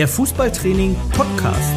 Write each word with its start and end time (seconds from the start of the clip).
der 0.00 0.08
Fußballtraining 0.08 0.96
Podcast. 1.10 1.74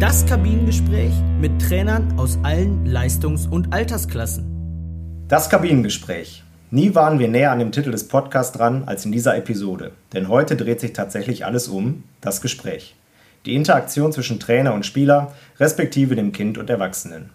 Das 0.00 0.24
Kabinengespräch 0.24 1.12
mit 1.42 1.60
Trainern 1.60 2.18
aus 2.18 2.38
allen 2.42 2.86
Leistungs- 2.86 3.46
und 3.46 3.74
Altersklassen. 3.74 5.26
Das 5.28 5.50
Kabinengespräch. 5.50 6.42
Nie 6.70 6.94
waren 6.94 7.18
wir 7.18 7.28
näher 7.28 7.52
an 7.52 7.58
dem 7.58 7.70
Titel 7.70 7.90
des 7.90 8.08
Podcasts 8.08 8.56
dran 8.56 8.84
als 8.86 9.04
in 9.04 9.12
dieser 9.12 9.36
Episode, 9.36 9.92
denn 10.14 10.28
heute 10.28 10.56
dreht 10.56 10.80
sich 10.80 10.94
tatsächlich 10.94 11.44
alles 11.44 11.68
um 11.68 12.04
das 12.22 12.40
Gespräch. 12.40 12.96
Die 13.44 13.54
Interaktion 13.54 14.10
zwischen 14.10 14.40
Trainer 14.40 14.72
und 14.72 14.86
Spieler, 14.86 15.34
respektive 15.60 16.16
dem 16.16 16.32
Kind 16.32 16.56
und 16.56 16.70
Erwachsenen. 16.70 17.28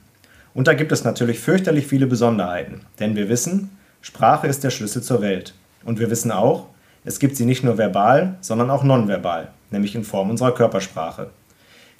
Und 0.53 0.67
da 0.67 0.73
gibt 0.73 0.91
es 0.91 1.03
natürlich 1.03 1.39
fürchterlich 1.39 1.87
viele 1.87 2.07
Besonderheiten, 2.07 2.81
denn 2.99 3.15
wir 3.15 3.29
wissen, 3.29 3.77
Sprache 4.01 4.47
ist 4.47 4.63
der 4.63 4.69
Schlüssel 4.69 5.01
zur 5.01 5.21
Welt. 5.21 5.53
Und 5.83 5.99
wir 5.99 6.09
wissen 6.09 6.31
auch, 6.31 6.67
es 7.05 7.19
gibt 7.19 7.35
sie 7.35 7.45
nicht 7.45 7.63
nur 7.63 7.77
verbal, 7.77 8.35
sondern 8.41 8.69
auch 8.69 8.83
nonverbal, 8.83 9.49
nämlich 9.71 9.95
in 9.95 10.03
Form 10.03 10.29
unserer 10.29 10.53
Körpersprache. 10.53 11.29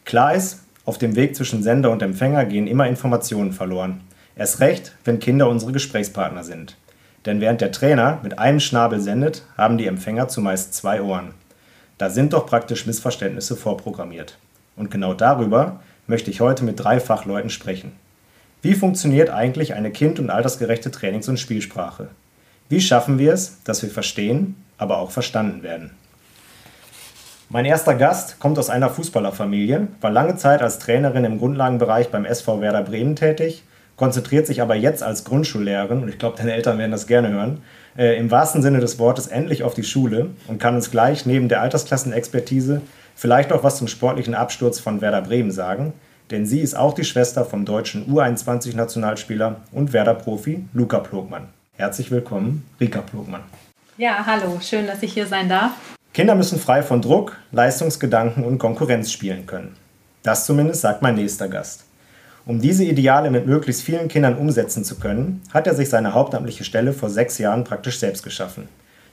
Klar 0.06 0.36
ist, 0.36 0.62
auf 0.86 0.98
dem 0.98 1.16
Weg 1.16 1.36
zwischen 1.36 1.64
Sender 1.64 1.92
und 1.92 2.02
Empfänger 2.02 2.46
gehen 2.46 2.68
immer 2.68 2.88
Informationen 2.88 3.54
verloren. 3.54 4.02
Erst 4.36 4.60
recht, 4.60 4.94
wenn 5.06 5.20
Kinder 5.20 5.48
unsere 5.48 5.72
Gesprächspartner 5.72 6.44
sind. 6.44 6.78
Denn 7.26 7.40
während 7.40 7.62
der 7.62 7.72
Trainer 7.72 8.20
mit 8.22 8.38
einem 8.38 8.60
Schnabel 8.60 9.00
sendet, 9.00 9.44
haben 9.58 9.78
die 9.78 9.88
Empfänger 9.88 10.28
zumeist 10.28 10.74
zwei 10.74 11.02
Ohren. 11.02 11.34
Da 11.98 12.10
sind 12.10 12.34
doch 12.34 12.46
praktisch 12.46 12.86
Missverständnisse 12.86 13.56
vorprogrammiert. 13.56 14.38
Und 14.76 14.92
genau 14.92 15.14
darüber 15.14 15.80
möchte 16.08 16.32
ich 16.32 16.42
heute 16.42 16.66
mit 16.66 16.84
drei 16.84 17.00
Fachleuten 17.00 17.50
sprechen. 17.50 17.94
Wie 18.64 18.76
funktioniert 18.76 19.30
eigentlich 19.30 19.74
eine 19.74 19.92
kind- 19.92 20.22
und 20.22 20.30
altersgerechte 20.30 20.90
Trainings- 20.90 21.28
und 21.28 21.38
Spielsprache? 21.38 22.08
Wie 22.70 22.80
schaffen 22.80 23.20
wir 23.20 23.34
es, 23.34 23.62
dass 23.66 23.84
wir 23.84 23.90
verstehen, 23.90 24.56
aber 24.78 25.00
auch 25.00 25.12
verstanden 25.12 25.64
werden? 25.64 25.92
Mein 27.50 27.66
erster 27.66 27.94
Gast 27.94 28.40
kommt 28.40 28.58
aus 28.58 28.70
einer 28.70 28.90
Fußballerfamilie, 28.90 29.90
war 30.00 30.12
lange 30.12 30.38
Zeit 30.38 30.62
als 30.62 30.80
Trainerin 30.80 31.26
im 31.26 31.40
Grundlagenbereich 31.40 32.08
beim 32.08 32.24
SV 32.24 32.62
Werder 32.62 32.84
Bremen 32.84 33.18
tätig, 33.18 33.64
konzentriert 33.98 34.48
sich 34.48 34.62
aber 34.62 34.76
jetzt 34.76 35.04
als 35.04 35.26
Grundschullehrerin, 35.26 36.02
und 36.02 36.08
ich 36.08 36.18
glaube, 36.18 36.38
deine 36.38 36.54
Eltern 36.54 36.78
werden 36.78 36.92
das 36.92 37.06
gerne 37.06 37.32
hören, 37.32 37.62
äh, 37.98 38.18
im 38.18 38.32
wahrsten 38.32 38.62
Sinne 38.62 38.80
des 38.80 38.98
Wortes 38.98 39.28
endlich 39.28 39.64
auf 39.64 39.74
die 39.74 39.84
Schule 39.84 40.30
und 40.48 40.62
kann 40.62 40.76
uns 40.76 40.90
gleich 40.90 41.26
neben 41.26 41.50
der 41.50 41.60
Altersklassenexpertise 41.60 42.82
vielleicht 43.14 43.52
auch 43.52 43.66
was 43.66 43.76
zum 43.76 43.90
sportlichen 43.90 44.36
Absturz 44.36 44.80
von 44.80 45.02
Werder 45.02 45.22
Bremen 45.22 45.52
sagen, 45.52 45.92
denn 46.32 46.46
sie 46.46 46.62
ist 46.62 46.76
auch 46.76 46.94
die 46.94 47.04
Schwester 47.04 47.46
vom 47.46 47.66
deutschen 47.66 48.12
U21-Nationalspieler 48.14 49.58
und 49.72 49.94
Werder-Profi 49.94 50.66
Luca 50.74 51.00
Plogmann. 51.00 51.48
Herzlich 51.76 52.12
willkommen, 52.12 52.66
Rika 52.80 53.02
Plogmann. 53.02 53.42
Ja, 53.98 54.26
hallo, 54.26 54.60
schön, 54.62 54.88
dass 54.88 55.04
ich 55.04 55.14
hier 55.14 55.28
sein 55.28 55.50
darf. 55.50 55.72
Kinder 56.14 56.36
müssen 56.36 56.60
frei 56.60 56.84
von 56.84 57.02
Druck, 57.02 57.38
Leistungsgedanken 57.52 58.44
und 58.44 58.60
Konkurrenz 58.60 59.12
spielen 59.12 59.46
können. 59.46 59.76
Das 60.22 60.46
zumindest 60.46 60.82
sagt 60.82 61.02
mein 61.02 61.16
nächster 61.16 61.48
Gast. 61.48 61.84
Um 62.46 62.62
diese 62.62 62.84
Ideale 62.84 63.32
mit 63.32 63.48
möglichst 63.48 63.84
vielen 63.84 64.10
Kindern 64.10 64.38
umsetzen 64.38 64.84
zu 64.84 65.00
können, 65.00 65.42
hat 65.54 65.66
er 65.66 65.76
sich 65.76 65.90
seine 65.90 66.14
hauptamtliche 66.14 66.64
Stelle 66.64 66.94
vor 66.94 67.10
sechs 67.10 67.38
Jahren 67.38 67.64
praktisch 67.64 68.00
selbst 68.00 68.24
geschaffen. 68.24 68.68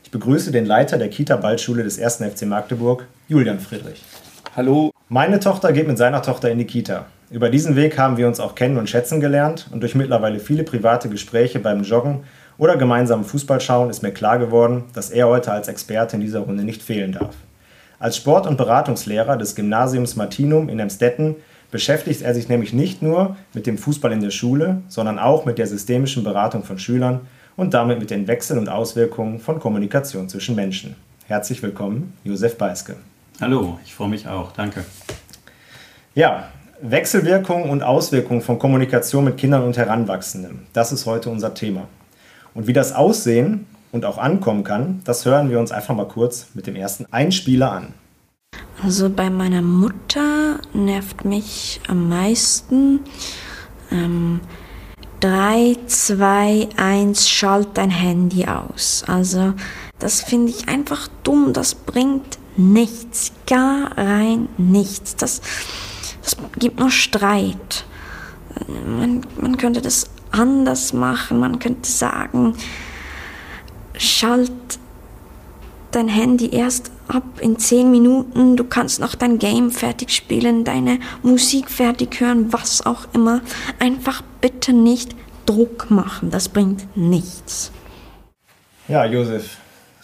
Ich 0.05 0.11
begrüße 0.11 0.51
den 0.51 0.67
Leiter 0.67 0.99
der 0.99 1.09
Kita-Ballschule 1.09 1.85
des 1.85 2.01
1. 2.01 2.17
FC 2.17 2.43
Magdeburg, 2.43 3.07
Julian 3.29 3.61
Friedrich. 3.61 4.03
Hallo. 4.57 4.91
Meine 5.13 5.41
Tochter 5.41 5.73
geht 5.73 5.89
mit 5.89 5.99
seiner 5.99 6.23
Tochter 6.23 6.53
in 6.53 6.59
die 6.59 6.67
Kita. 6.67 7.07
Über 7.33 7.51
diesen 7.51 7.75
Weg 7.75 7.99
haben 7.99 8.17
wir 8.17 8.29
uns 8.29 8.39
auch 8.39 8.55
kennen 8.55 8.77
und 8.77 8.89
schätzen 8.89 9.21
gelernt 9.21 9.67
und 9.73 9.81
durch 9.81 9.97
mittlerweile 9.97 10.39
viele 10.39 10.63
private 10.63 11.09
Gespräche 11.09 11.59
beim 11.59 11.83
Joggen 11.83 12.21
oder 12.59 12.77
gemeinsamen 12.77 13.25
Fußballschauen 13.25 13.91
ist 13.91 14.05
mir 14.05 14.13
klar 14.13 14.39
geworden, 14.39 14.85
dass 14.95 15.11
er 15.11 15.27
heute 15.27 15.51
als 15.51 15.67
Experte 15.67 16.15
in 16.15 16.23
dieser 16.23 16.39
Runde 16.39 16.63
nicht 16.63 16.81
fehlen 16.81 17.11
darf. 17.11 17.35
Als 17.99 18.19
Sport- 18.19 18.47
und 18.47 18.57
Beratungslehrer 18.57 19.37
des 19.37 19.57
Gymnasiums 19.57 20.15
Martinum 20.15 20.69
in 20.69 20.79
Emstetten 20.79 21.35
beschäftigt 21.73 22.23
er 22.23 22.33
sich 22.33 22.49
nämlich 22.49 22.73
nicht 22.73 23.03
nur 23.03 23.35
mit 23.53 23.67
dem 23.67 23.79
Fußball 23.79 24.13
in 24.13 24.21
der 24.21 24.31
Schule, 24.31 24.83
sondern 24.87 25.19
auch 25.19 25.45
mit 25.45 25.59
der 25.59 25.67
systemischen 25.67 26.23
Beratung 26.23 26.63
von 26.63 26.79
Schülern 26.79 27.23
und 27.57 27.75
damit 27.75 27.99
mit 27.99 28.11
den 28.11 28.29
Wechseln 28.29 28.61
und 28.61 28.69
Auswirkungen 28.69 29.41
von 29.41 29.59
Kommunikation 29.59 30.29
zwischen 30.29 30.55
Menschen. 30.55 30.95
Herzlich 31.27 31.61
willkommen, 31.65 32.13
Josef 32.23 32.57
Beiske. 32.57 32.95
Hallo, 33.41 33.79
ich 33.87 33.95
freue 33.95 34.11
mich 34.11 34.29
auch. 34.29 34.53
Danke. 34.53 34.85
Ja, 36.15 36.51
Wechselwirkungen 36.83 37.71
und 37.71 37.83
Auswirkungen 37.83 38.43
von 38.43 38.59
Kommunikation 38.59 39.25
mit 39.25 39.39
Kindern 39.39 39.63
und 39.63 39.79
Heranwachsenden. 39.79 40.67
Das 40.75 40.93
ist 40.93 41.07
heute 41.07 41.31
unser 41.31 41.55
Thema. 41.55 41.89
Und 42.53 42.67
wie 42.67 42.75
das 42.75 42.93
aussehen 42.93 43.67
und 43.93 44.05
auch 44.05 44.19
ankommen 44.19 44.63
kann, 44.63 45.01
das 45.05 45.25
hören 45.25 45.49
wir 45.49 45.59
uns 45.59 45.73
einfach 45.73 45.95
mal 45.95 46.07
kurz 46.07 46.49
mit 46.53 46.67
dem 46.67 46.77
ersten 46.77 47.07
Einspieler 47.11 47.73
an. 47.73 47.95
Also 48.85 49.09
bei 49.09 49.31
meiner 49.31 49.63
Mutter 49.63 50.59
nervt 50.75 51.25
mich 51.25 51.81
am 51.89 52.11
meisten 52.11 53.01
ähm, 53.91 54.41
3, 55.21 55.77
2, 55.87 56.69
1, 56.77 57.27
schalt 57.27 57.69
dein 57.75 57.91
Handy 57.91 58.45
aus. 58.45 59.03
Also 59.07 59.55
das 59.99 60.21
finde 60.21 60.51
ich 60.51 60.69
einfach 60.69 61.09
dumm, 61.23 61.55
das 61.55 61.75
bringt 61.75 62.40
nichts, 62.61 63.33
gar 63.47 63.97
rein 63.97 64.49
nichts. 64.59 65.17
Das, 65.17 65.41
das 66.23 66.37
gibt 66.59 66.79
nur 66.79 66.91
Streit. 66.91 67.85
Man, 68.87 69.23
man 69.41 69.57
könnte 69.57 69.81
das 69.81 70.11
anders 70.31 70.93
machen. 70.93 71.41
Man 71.41 71.59
könnte 71.59 71.91
sagen, 71.91 72.55
schalt 73.97 74.53
dein 75.91 76.09
Handy 76.09 76.51
erst 76.51 76.91
ab 77.09 77.25
in 77.41 77.59
10 77.59 77.91
Minuten. 77.91 78.57
Du 78.57 78.65
kannst 78.65 79.01
noch 79.01 79.15
dein 79.15 79.39
Game 79.39 79.71
fertig 79.71 80.11
spielen, 80.11 80.65
deine 80.65 81.01
Musik 81.23 81.71
fertig 81.71 82.21
hören, 82.21 82.53
was 82.53 82.85
auch 82.87 83.09
immer. 83.13 83.41
Einfach 83.79 84.23
bitte 84.41 84.73
nicht 84.73 85.15
Druck 85.47 85.91
machen. 85.91 86.31
Das 86.31 86.49
bringt 86.49 86.97
nichts. 86.97 87.73
Ja, 88.89 89.05
Josef, 89.05 89.59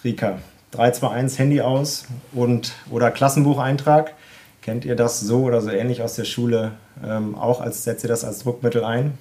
Rika, 0.04 0.38
321 0.72 1.38
Handy 1.38 1.60
aus 1.60 2.06
und 2.32 2.72
oder 2.90 3.10
Klassenbucheintrag. 3.10 4.14
Kennt 4.62 4.84
ihr 4.84 4.96
das 4.96 5.20
so 5.20 5.44
oder 5.44 5.60
so 5.60 5.70
ähnlich 5.70 6.02
aus 6.02 6.16
der 6.16 6.24
Schule 6.24 6.72
ähm, 7.04 7.34
auch? 7.36 7.60
Als 7.60 7.84
setzt 7.84 8.04
ihr 8.04 8.08
das 8.08 8.24
als 8.24 8.40
Druckmittel 8.40 8.84
ein? 8.84 9.12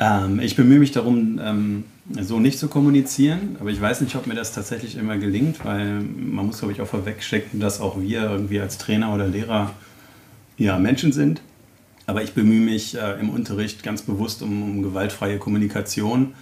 Ähm, 0.00 0.40
ich 0.40 0.56
bemühe 0.56 0.78
mich 0.78 0.92
darum, 0.92 1.38
ähm, 1.42 1.84
so 2.20 2.40
nicht 2.40 2.58
zu 2.58 2.68
kommunizieren, 2.68 3.56
aber 3.60 3.70
ich 3.70 3.80
weiß 3.80 4.00
nicht, 4.00 4.16
ob 4.16 4.26
mir 4.26 4.34
das 4.34 4.52
tatsächlich 4.52 4.96
immer 4.96 5.18
gelingt, 5.18 5.64
weil 5.64 6.00
man 6.00 6.46
muss, 6.46 6.58
glaube 6.58 6.72
ich, 6.72 6.80
auch 6.80 6.86
vorwegstecken, 6.86 7.60
dass 7.60 7.80
auch 7.80 8.00
wir 8.00 8.22
irgendwie 8.22 8.60
als 8.60 8.78
Trainer 8.78 9.14
oder 9.14 9.26
Lehrer 9.28 9.74
ja 10.56 10.78
Menschen 10.78 11.12
sind. 11.12 11.42
Aber 12.06 12.22
ich 12.22 12.32
bemühe 12.32 12.64
mich 12.64 12.96
äh, 12.96 13.20
im 13.20 13.30
Unterricht 13.30 13.82
ganz 13.82 14.02
bewusst 14.02 14.42
um, 14.42 14.62
um 14.62 14.82
gewaltfreie 14.82 15.38
Kommunikation. 15.38 16.34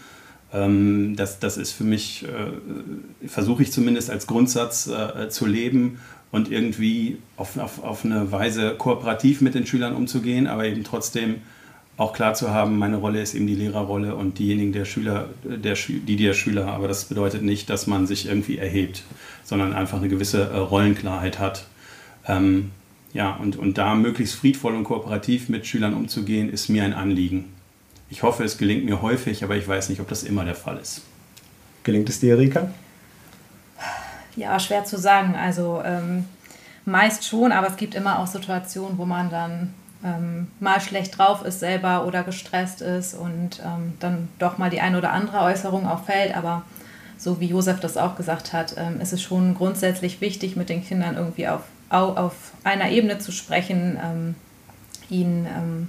Ähm, 0.53 1.15
das, 1.17 1.39
das 1.39 1.57
ist 1.57 1.73
für 1.73 1.85
mich, 1.85 2.25
äh, 2.25 3.29
versuche 3.29 3.63
ich 3.63 3.73
zumindest 3.73 4.11
als 4.11 4.27
Grundsatz 4.27 4.87
äh, 4.87 5.29
zu 5.29 5.47
leben 5.47 5.99
und 6.31 6.51
irgendwie 6.51 7.19
auf, 7.37 7.59
auf, 7.59 7.83
auf 7.83 8.05
eine 8.05 8.31
Weise 8.33 8.75
kooperativ 8.77 9.41
mit 9.41 9.55
den 9.55 9.67
Schülern 9.67 9.95
umzugehen, 9.95 10.47
aber 10.47 10.67
eben 10.67 10.85
trotzdem 10.85 11.37
auch 11.99 12.13
klar 12.13 12.35
zu 12.35 12.51
haben, 12.51 12.79
meine 12.79 12.97
Rolle 12.97 13.21
ist 13.21 13.35
eben 13.35 13.49
die 13.49 13.57
Lehrerrolle 13.57 14.15
und 14.15 14.39
diejenigen 14.39 14.73
der 14.73 14.85
Schüler, 14.85 15.31
der, 15.43 15.75
die 15.75 16.17
der 16.17 16.33
Schüler. 16.33 16.69
Aber 16.69 16.87
das 16.87 17.07
bedeutet 17.07 17.43
nicht, 17.43 17.69
dass 17.69 17.89
man 17.89 18.07
sich 18.07 18.27
irgendwie 18.29 18.57
erhebt, 18.57 19.03
sondern 19.43 19.73
einfach 19.73 19.99
eine 19.99 20.09
gewisse 20.09 20.43
äh, 20.43 20.57
Rollenklarheit 20.57 21.41
hat. 21.41 21.67
Ähm, 22.27 22.71
ja, 23.13 23.35
und, 23.35 23.57
und 23.57 23.79
da 23.79 23.97
möglichst 23.97 24.37
friedvoll 24.37 24.77
und 24.77 24.85
kooperativ 24.85 25.49
mit 25.49 25.67
Schülern 25.67 25.95
umzugehen, 25.95 26.51
ist 26.51 26.69
mir 26.69 26.85
ein 26.85 26.93
Anliegen. 26.93 27.47
Ich 28.11 28.23
hoffe, 28.23 28.45
es 28.45 28.57
gelingt 28.57 28.85
mir 28.85 29.03
häufig, 29.03 29.45
aber 29.45 29.57
ich 29.57 29.69
weiß 29.69 29.91
nicht, 29.91 30.01
ob 30.01 30.09
das 30.09 30.23
immer 30.23 30.45
der 30.45 30.55
Fall 30.55 30.79
ist. 30.79 31.03
Gelingt 31.85 32.09
es 32.09 32.21
dir, 32.21 32.35
Erika? 32.35 32.71
Ja, 34.37 34.59
schwer 34.59 34.85
zu 34.85 34.99
sagen. 34.99 35.35
Also 35.35 35.83
ähm, 35.85 36.25
meist 36.85 37.25
schon, 37.25 37.53
aber 37.53 37.69
es 37.69 37.77
gibt 37.77 37.95
immer 37.95 38.19
auch 38.19 38.27
Situationen, 38.27 38.99
wo 38.99 39.05
man 39.05 39.31
dann 39.31 39.75
ähm, 40.05 40.49
mal 40.61 40.81
schlecht 40.81 41.19
drauf 41.19 41.45
ist 41.45 41.61
selber 41.61 42.07
oder 42.07 42.23
gestresst 42.23 42.81
ist 42.81 43.15
und 43.15 43.61
ähm, 43.65 43.95
dann 44.01 44.29
doch 44.39 44.59
mal 44.59 44.71
die 44.71 44.81
eine 44.81 44.99
oder 44.99 45.13
andere 45.13 45.41
Äußerung 45.41 45.87
auch 45.87 46.05
fällt. 46.05 46.37
Aber 46.37 46.63
so 47.19 47.41
wie 47.41 47.47
Josef 47.47 47.81
das 47.81 47.97
auch 47.97 48.17
gesagt 48.17 48.53
hat, 48.53 48.75
ähm, 48.79 49.01
ist 49.01 49.13
es 49.13 49.21
schon 49.21 49.55
grundsätzlich 49.55 50.21
wichtig, 50.21 50.57
mit 50.57 50.69
den 50.69 50.85
Kindern 50.85 51.17
irgendwie 51.17 51.49
auf, 51.49 51.63
auf 51.91 52.53
einer 52.65 52.91
Ebene 52.91 53.19
zu 53.19 53.33
sprechen, 53.33 53.99
ähm, 54.03 54.35
ihnen 55.11 55.47
ähm, 55.47 55.89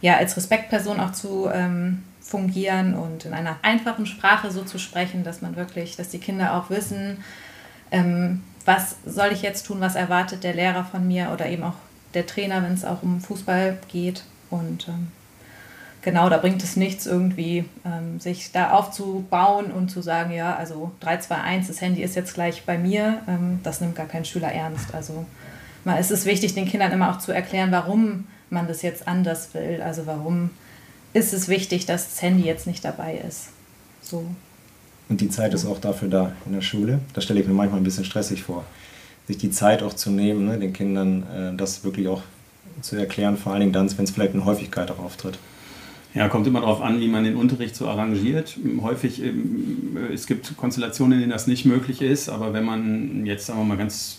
ja 0.00 0.16
als 0.16 0.36
Respektperson 0.36 1.00
auch 1.00 1.12
zu 1.12 1.48
ähm, 1.52 2.04
fungieren 2.20 2.94
und 2.94 3.24
in 3.24 3.32
einer 3.32 3.56
einfachen 3.62 4.06
Sprache 4.06 4.50
so 4.50 4.62
zu 4.62 4.78
sprechen, 4.78 5.24
dass 5.24 5.40
man 5.40 5.56
wirklich, 5.56 5.96
dass 5.96 6.10
die 6.10 6.18
Kinder 6.18 6.54
auch 6.54 6.68
wissen, 6.68 7.24
was 8.66 8.96
soll 9.06 9.30
ich 9.32 9.40
jetzt 9.40 9.64
tun, 9.64 9.80
was 9.80 9.94
erwartet 9.94 10.44
der 10.44 10.52
Lehrer 10.52 10.84
von 10.84 11.08
mir 11.08 11.30
oder 11.32 11.48
eben 11.48 11.62
auch 11.62 11.76
der 12.12 12.26
Trainer, 12.26 12.62
wenn 12.62 12.74
es 12.74 12.84
auch 12.84 13.02
um 13.02 13.20
Fußball 13.20 13.78
geht. 13.88 14.24
Und 14.50 14.88
ähm, 14.88 15.08
genau, 16.02 16.28
da 16.28 16.36
bringt 16.36 16.62
es 16.62 16.76
nichts 16.76 17.06
irgendwie, 17.06 17.64
ähm, 17.86 18.20
sich 18.20 18.52
da 18.52 18.72
aufzubauen 18.72 19.70
und 19.70 19.90
zu 19.90 20.02
sagen, 20.02 20.32
ja, 20.32 20.54
also 20.54 20.92
3, 21.00 21.16
2, 21.16 21.34
1, 21.36 21.68
das 21.68 21.80
Handy 21.80 22.02
ist 22.02 22.14
jetzt 22.14 22.34
gleich 22.34 22.64
bei 22.66 22.76
mir. 22.76 23.22
Ähm, 23.26 23.60
das 23.62 23.80
nimmt 23.80 23.96
gar 23.96 24.06
kein 24.06 24.26
Schüler 24.26 24.52
ernst. 24.52 24.94
Also 24.94 25.24
mal, 25.84 25.98
es 25.98 26.10
ist 26.10 26.26
wichtig, 26.26 26.54
den 26.54 26.66
Kindern 26.66 26.92
immer 26.92 27.10
auch 27.10 27.18
zu 27.18 27.32
erklären, 27.32 27.72
warum 27.72 28.26
man 28.50 28.68
das 28.68 28.82
jetzt 28.82 29.06
anders 29.06 29.54
will. 29.54 29.80
Also 29.82 30.06
warum 30.06 30.50
ist 31.12 31.32
es 31.32 31.48
wichtig, 31.48 31.86
dass 31.86 32.08
das 32.08 32.22
Handy 32.22 32.44
jetzt 32.44 32.66
nicht 32.66 32.84
dabei 32.84 33.22
ist. 33.26 33.48
So. 34.02 34.24
Und 35.08 35.20
die 35.20 35.30
Zeit 35.30 35.54
ist 35.54 35.66
auch 35.66 35.80
dafür 35.80 36.08
da 36.08 36.32
in 36.46 36.52
der 36.52 36.60
Schule. 36.60 37.00
Das 37.14 37.24
stelle 37.24 37.40
ich 37.40 37.46
mir 37.46 37.54
manchmal 37.54 37.80
ein 37.80 37.84
bisschen 37.84 38.04
stressig 38.04 38.42
vor. 38.42 38.64
Sich 39.26 39.38
die 39.38 39.50
Zeit 39.50 39.82
auch 39.82 39.94
zu 39.94 40.10
nehmen, 40.10 40.46
ne, 40.46 40.58
den 40.58 40.72
Kindern 40.72 41.22
äh, 41.34 41.56
das 41.56 41.84
wirklich 41.84 42.08
auch 42.08 42.22
zu 42.82 42.96
erklären, 42.96 43.36
vor 43.36 43.52
allen 43.52 43.60
Dingen 43.60 43.72
dann, 43.72 43.90
wenn 43.96 44.04
es 44.04 44.10
vielleicht 44.10 44.34
eine 44.34 44.44
Häufigkeit 44.44 44.90
auch 44.90 44.98
auftritt. 44.98 45.38
Ja, 46.14 46.28
kommt 46.28 46.46
immer 46.46 46.60
darauf 46.60 46.80
an, 46.80 47.00
wie 47.00 47.08
man 47.08 47.24
den 47.24 47.36
Unterricht 47.36 47.76
so 47.76 47.86
arrangiert. 47.86 48.56
Häufig, 48.80 49.22
ähm, 49.22 49.96
es 50.12 50.26
gibt 50.26 50.56
Konstellationen, 50.56 51.14
in 51.14 51.20
denen 51.20 51.32
das 51.32 51.46
nicht 51.46 51.66
möglich 51.66 52.00
ist, 52.00 52.30
aber 52.30 52.52
wenn 52.52 52.64
man 52.64 53.26
jetzt, 53.26 53.46
sagen 53.46 53.60
wir 53.60 53.64
mal, 53.64 53.76
ganz 53.76 54.16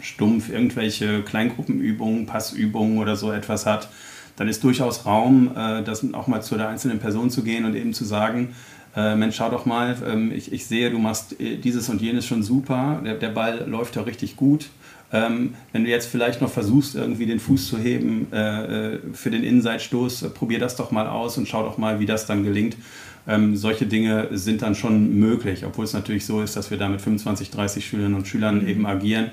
stumpf 0.00 0.48
irgendwelche 0.50 1.22
Kleingruppenübungen, 1.22 2.26
Passübungen 2.26 2.98
oder 2.98 3.16
so 3.16 3.32
etwas 3.32 3.66
hat, 3.66 3.88
dann 4.36 4.48
ist 4.48 4.62
durchaus 4.62 5.04
Raum, 5.04 5.50
äh, 5.56 5.82
das 5.82 6.06
auch 6.14 6.28
mal 6.28 6.42
zu 6.42 6.56
der 6.56 6.68
einzelnen 6.68 7.00
Person 7.00 7.28
zu 7.28 7.42
gehen 7.42 7.64
und 7.64 7.74
eben 7.74 7.92
zu 7.92 8.04
sagen, 8.04 8.54
äh, 8.96 9.16
Mensch, 9.16 9.36
schau 9.36 9.50
doch 9.50 9.66
mal, 9.66 9.96
ähm, 10.08 10.32
ich, 10.32 10.52
ich 10.52 10.66
sehe, 10.66 10.90
du 10.90 10.98
machst 10.98 11.40
äh, 11.40 11.56
dieses 11.56 11.88
und 11.88 12.00
jenes 12.00 12.24
schon 12.24 12.42
super, 12.42 13.00
der, 13.04 13.14
der 13.14 13.30
Ball 13.30 13.64
läuft 13.68 13.96
ja 13.96 14.02
richtig 14.02 14.36
gut 14.36 14.70
ähm, 15.12 15.54
wenn 15.72 15.84
du 15.84 15.90
jetzt 15.90 16.06
vielleicht 16.06 16.40
noch 16.40 16.50
versuchst, 16.50 16.94
irgendwie 16.94 17.26
den 17.26 17.40
Fuß 17.40 17.68
zu 17.68 17.78
heben 17.78 18.28
äh, 18.32 18.94
äh, 18.94 18.98
für 19.12 19.30
den 19.30 19.42
Innenseitstoß, 19.42 20.22
äh, 20.22 20.28
probier 20.30 20.58
das 20.60 20.76
doch 20.76 20.90
mal 20.90 21.08
aus 21.08 21.36
und 21.36 21.48
schau 21.48 21.64
doch 21.64 21.78
mal, 21.78 21.98
wie 21.98 22.06
das 22.06 22.26
dann 22.26 22.44
gelingt. 22.44 22.76
Ähm, 23.26 23.56
solche 23.56 23.86
Dinge 23.86 24.28
sind 24.32 24.62
dann 24.62 24.74
schon 24.74 25.18
möglich, 25.18 25.64
obwohl 25.66 25.84
es 25.84 25.92
natürlich 25.92 26.24
so 26.24 26.42
ist, 26.42 26.56
dass 26.56 26.70
wir 26.70 26.78
da 26.78 26.88
mit 26.88 27.00
25, 27.00 27.50
30 27.50 27.86
Schülerinnen 27.86 28.16
und 28.16 28.28
Schülern 28.28 28.66
eben 28.66 28.86
agieren. 28.86 29.30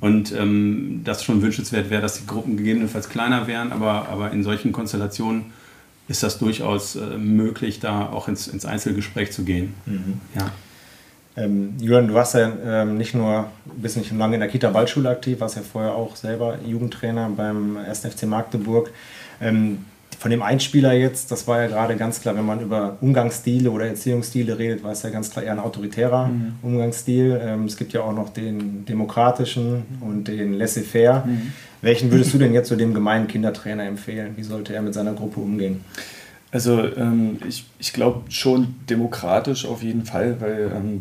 Und 0.00 0.32
ähm, 0.32 1.02
das 1.04 1.22
schon 1.22 1.40
wünschenswert 1.42 1.88
wäre, 1.88 2.02
dass 2.02 2.18
die 2.18 2.26
Gruppen 2.26 2.56
gegebenenfalls 2.56 3.08
kleiner 3.08 3.46
wären, 3.46 3.70
aber, 3.70 4.08
aber 4.08 4.32
in 4.32 4.42
solchen 4.42 4.72
Konstellationen 4.72 5.46
ist 6.08 6.24
das 6.24 6.38
durchaus 6.38 6.96
äh, 6.96 7.16
möglich, 7.16 7.78
da 7.78 8.08
auch 8.08 8.26
ins, 8.26 8.48
ins 8.48 8.64
Einzelgespräch 8.64 9.30
zu 9.30 9.44
gehen. 9.44 9.74
Mhm. 9.86 10.20
Ja. 10.34 10.50
Ähm, 11.36 11.74
Jürgen, 11.80 12.08
du 12.08 12.14
warst 12.14 12.34
ja 12.34 12.52
ähm, 12.64 12.98
nicht 12.98 13.14
nur, 13.14 13.46
bist 13.76 13.96
nicht 13.96 14.12
lange 14.12 14.34
in 14.34 14.40
der 14.40 14.50
Kita-Waldschule 14.50 15.08
aktiv, 15.08 15.40
warst 15.40 15.56
ja 15.56 15.62
vorher 15.62 15.94
auch 15.94 16.16
selber 16.16 16.58
Jugendtrainer 16.66 17.30
beim 17.34 17.78
1. 17.78 18.00
FC 18.00 18.24
Magdeburg. 18.24 18.90
Ähm, 19.40 19.84
von 20.18 20.30
dem 20.30 20.42
Einspieler 20.42 20.92
jetzt, 20.92 21.32
das 21.32 21.48
war 21.48 21.62
ja 21.62 21.66
gerade 21.66 21.96
ganz 21.96 22.20
klar, 22.20 22.36
wenn 22.36 22.46
man 22.46 22.60
über 22.60 22.96
Umgangsstile 23.00 23.70
oder 23.70 23.86
Erziehungsstile 23.86 24.56
redet, 24.56 24.84
war 24.84 24.92
es 24.92 25.02
ja 25.02 25.10
ganz 25.10 25.30
klar 25.30 25.44
eher 25.44 25.52
ein 25.52 25.58
autoritärer 25.58 26.28
mhm. 26.28 26.54
Umgangsstil. 26.62 27.40
Ähm, 27.42 27.64
es 27.64 27.76
gibt 27.76 27.92
ja 27.92 28.02
auch 28.02 28.12
noch 28.12 28.28
den 28.28 28.84
demokratischen 28.84 29.82
und 30.00 30.28
den 30.28 30.52
laissez-faire. 30.52 31.24
Mhm. 31.26 31.52
Welchen 31.80 32.12
würdest 32.12 32.32
du 32.34 32.38
denn 32.38 32.54
jetzt 32.54 32.68
zu 32.68 32.76
dem 32.76 32.94
gemeinen 32.94 33.26
Kindertrainer 33.26 33.84
empfehlen? 33.84 34.34
Wie 34.36 34.44
sollte 34.44 34.74
er 34.74 34.82
mit 34.82 34.94
seiner 34.94 35.14
Gruppe 35.14 35.40
umgehen? 35.40 35.84
Also 36.52 36.84
ähm, 36.96 37.38
ich, 37.48 37.64
ich 37.78 37.94
glaube 37.94 38.30
schon 38.30 38.76
demokratisch 38.88 39.64
auf 39.64 39.82
jeden 39.82 40.04
Fall, 40.04 40.40
weil 40.40 40.70
ähm, 40.72 41.00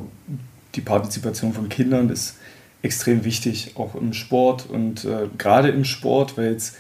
die 0.75 0.81
Partizipation 0.81 1.53
von 1.53 1.67
Kindern 1.67 2.09
ist 2.09 2.37
extrem 2.81 3.25
wichtig, 3.25 3.73
auch 3.75 3.93
im 3.95 4.13
Sport 4.13 4.67
und 4.69 5.03
äh, 5.03 5.27
gerade 5.37 5.67
im 5.69 5.83
Sport, 5.83 6.37
weil 6.37 6.53
jetzt 6.53 6.77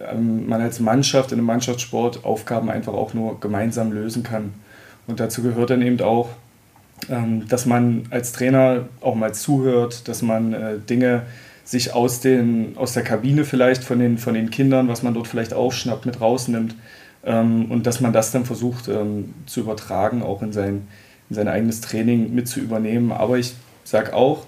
ähm, 0.00 0.48
man 0.48 0.60
als 0.60 0.80
Mannschaft 0.80 1.30
in 1.30 1.38
einem 1.38 1.46
Mannschaftssport 1.46 2.24
Aufgaben 2.24 2.70
einfach 2.70 2.92
auch 2.92 3.14
nur 3.14 3.40
gemeinsam 3.40 3.92
lösen 3.92 4.24
kann. 4.24 4.52
Und 5.06 5.20
dazu 5.20 5.42
gehört 5.42 5.70
dann 5.70 5.80
eben 5.80 6.00
auch, 6.00 6.28
ähm, 7.08 7.46
dass 7.48 7.66
man 7.66 8.06
als 8.10 8.32
Trainer 8.32 8.88
auch 9.00 9.14
mal 9.14 9.32
zuhört, 9.32 10.08
dass 10.08 10.22
man 10.22 10.52
äh, 10.52 10.78
Dinge 10.78 11.22
sich 11.64 11.94
aus, 11.94 12.20
den, 12.20 12.76
aus 12.76 12.94
der 12.94 13.04
Kabine 13.04 13.44
vielleicht 13.44 13.84
von 13.84 14.00
den, 14.00 14.18
von 14.18 14.34
den 14.34 14.50
Kindern, 14.50 14.88
was 14.88 15.04
man 15.04 15.14
dort 15.14 15.28
vielleicht 15.28 15.54
aufschnappt, 15.54 16.04
mit 16.04 16.20
rausnimmt 16.20 16.74
und 17.70 17.86
dass 17.86 18.00
man 18.00 18.12
das 18.12 18.32
dann 18.32 18.44
versucht 18.44 18.88
ähm, 18.88 19.34
zu 19.46 19.60
übertragen, 19.60 20.22
auch 20.22 20.42
in 20.42 20.52
sein, 20.52 20.88
in 21.28 21.36
sein 21.36 21.48
eigenes 21.48 21.80
Training 21.80 22.34
mit 22.34 22.48
zu 22.48 22.60
übernehmen. 22.60 23.12
Aber 23.12 23.38
ich 23.38 23.54
sage 23.84 24.14
auch, 24.14 24.46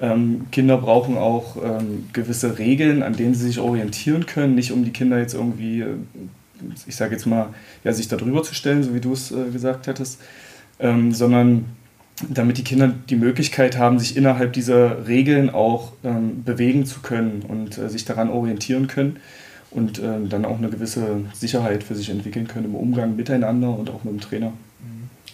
ähm, 0.00 0.46
Kinder 0.50 0.78
brauchen 0.78 1.16
auch 1.16 1.56
ähm, 1.62 2.08
gewisse 2.12 2.58
Regeln, 2.58 3.02
an 3.02 3.14
denen 3.14 3.34
sie 3.34 3.46
sich 3.46 3.60
orientieren 3.60 4.26
können, 4.26 4.54
nicht 4.54 4.72
um 4.72 4.84
die 4.84 4.90
Kinder 4.90 5.18
jetzt 5.18 5.34
irgendwie, 5.34 5.82
äh, 5.82 5.96
ich 6.86 6.96
sage 6.96 7.12
jetzt 7.12 7.26
mal, 7.26 7.48
ja, 7.84 7.92
sich 7.92 8.08
darüber 8.08 8.42
zu 8.42 8.54
stellen, 8.54 8.82
so 8.82 8.94
wie 8.94 9.00
du 9.00 9.12
es 9.12 9.30
äh, 9.30 9.50
gesagt 9.52 9.86
hättest, 9.86 10.20
ähm, 10.80 11.12
sondern 11.12 11.66
damit 12.28 12.58
die 12.58 12.64
Kinder 12.64 12.92
die 13.08 13.16
Möglichkeit 13.16 13.76
haben, 13.76 13.98
sich 13.98 14.16
innerhalb 14.16 14.52
dieser 14.52 15.06
Regeln 15.06 15.50
auch 15.50 15.92
ähm, 16.04 16.42
bewegen 16.44 16.86
zu 16.86 17.00
können 17.00 17.42
und 17.46 17.76
äh, 17.76 17.88
sich 17.88 18.04
daran 18.04 18.30
orientieren 18.30 18.86
können 18.86 19.18
und 19.74 19.98
äh, 19.98 20.26
dann 20.28 20.44
auch 20.44 20.58
eine 20.58 20.70
gewisse 20.70 21.20
Sicherheit 21.34 21.82
für 21.82 21.94
sich 21.94 22.08
entwickeln 22.08 22.48
können 22.48 22.66
im 22.66 22.74
Umgang 22.74 23.16
miteinander 23.16 23.76
und 23.76 23.90
auch 23.90 24.04
mit 24.04 24.14
dem 24.14 24.20
Trainer. 24.20 24.52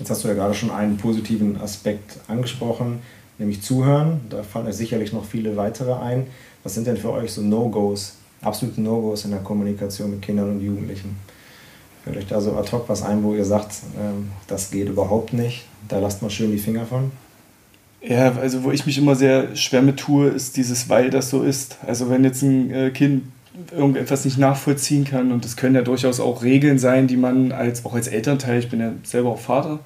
Jetzt 0.00 0.08
hast 0.08 0.24
du 0.24 0.28
ja 0.28 0.34
gerade 0.34 0.54
schon 0.54 0.70
einen 0.70 0.96
positiven 0.96 1.60
Aspekt 1.60 2.18
angesprochen, 2.26 3.00
nämlich 3.38 3.60
Zuhören. 3.60 4.22
Da 4.30 4.42
fallen 4.42 4.66
euch 4.66 4.76
sicherlich 4.76 5.12
noch 5.12 5.26
viele 5.26 5.58
weitere 5.58 5.92
ein. 5.92 6.26
Was 6.62 6.74
sind 6.74 6.86
denn 6.86 6.96
für 6.96 7.10
euch 7.10 7.32
so 7.32 7.42
No-Gos, 7.42 8.16
absolute 8.40 8.80
No-Gos 8.80 9.26
in 9.26 9.32
der 9.32 9.40
Kommunikation 9.40 10.12
mit 10.12 10.22
Kindern 10.22 10.52
und 10.52 10.62
Jugendlichen? 10.62 11.16
Fällt 12.02 12.16
euch 12.16 12.26
da 12.26 12.40
so 12.40 12.56
ad 12.56 12.72
hoc 12.72 12.88
was 12.88 13.02
ein, 13.02 13.22
wo 13.22 13.34
ihr 13.34 13.44
sagt, 13.44 13.72
ähm, 13.98 14.30
das 14.46 14.70
geht 14.70 14.88
überhaupt 14.88 15.34
nicht, 15.34 15.66
da 15.86 15.98
lasst 15.98 16.22
mal 16.22 16.30
schön 16.30 16.50
die 16.50 16.58
Finger 16.58 16.86
von? 16.86 17.10
Ja, 18.00 18.32
also 18.36 18.64
wo 18.64 18.70
ich 18.70 18.86
mich 18.86 18.96
immer 18.96 19.14
sehr 19.14 19.54
schwer 19.54 19.82
mit 19.82 19.98
tue, 19.98 20.28
ist 20.28 20.56
dieses, 20.56 20.88
weil 20.88 21.10
das 21.10 21.28
so 21.28 21.42
ist. 21.42 21.76
Also 21.86 22.08
wenn 22.08 22.24
jetzt 22.24 22.40
ein 22.40 22.70
äh, 22.70 22.90
Kind 22.90 23.24
irgendetwas 23.72 24.24
nicht 24.24 24.38
nachvollziehen 24.38 25.04
kann. 25.04 25.32
Und 25.32 25.44
das 25.44 25.56
können 25.56 25.74
ja 25.74 25.82
durchaus 25.82 26.20
auch 26.20 26.42
Regeln 26.42 26.78
sein, 26.78 27.06
die 27.06 27.16
man 27.16 27.52
als, 27.52 27.84
auch 27.84 27.94
als 27.94 28.08
Elternteil, 28.08 28.60
ich 28.60 28.68
bin 28.68 28.80
ja 28.80 28.92
selber 29.02 29.30
auch 29.30 29.40
Vater, 29.40 29.80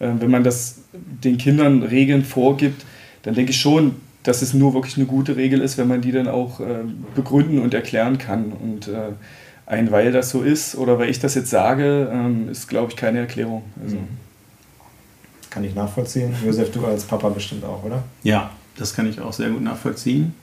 äh, 0.00 0.08
wenn 0.18 0.30
man 0.30 0.44
das 0.44 0.80
den 0.92 1.38
Kindern 1.38 1.82
Regeln 1.82 2.24
vorgibt, 2.24 2.84
dann 3.22 3.34
denke 3.34 3.50
ich 3.50 3.60
schon, 3.60 3.96
dass 4.22 4.42
es 4.42 4.54
nur 4.54 4.74
wirklich 4.74 4.96
eine 4.96 5.06
gute 5.06 5.36
Regel 5.36 5.60
ist, 5.60 5.78
wenn 5.78 5.88
man 5.88 6.00
die 6.00 6.12
dann 6.12 6.28
auch 6.28 6.60
äh, 6.60 6.84
begründen 7.14 7.58
und 7.58 7.74
erklären 7.74 8.18
kann. 8.18 8.52
Und 8.52 8.88
äh, 8.88 9.12
ein 9.66 9.90
weil 9.90 10.12
das 10.12 10.30
so 10.30 10.42
ist 10.42 10.76
oder 10.76 10.98
weil 10.98 11.08
ich 11.08 11.20
das 11.20 11.34
jetzt 11.34 11.50
sage, 11.50 12.10
ähm, 12.12 12.48
ist, 12.50 12.68
glaube 12.68 12.90
ich, 12.90 12.96
keine 12.96 13.20
Erklärung. 13.20 13.62
Also. 13.82 13.96
Mhm. 13.96 14.08
Kann 15.50 15.64
ich 15.64 15.74
nachvollziehen. 15.74 16.34
Josef, 16.44 16.72
du 16.72 16.84
als 16.84 17.04
Papa 17.04 17.28
bestimmt 17.28 17.64
auch, 17.64 17.84
oder? 17.84 18.02
Ja, 18.24 18.50
das 18.76 18.94
kann 18.94 19.08
ich 19.08 19.20
auch 19.20 19.32
sehr 19.32 19.50
gut 19.50 19.62
nachvollziehen. 19.62 20.34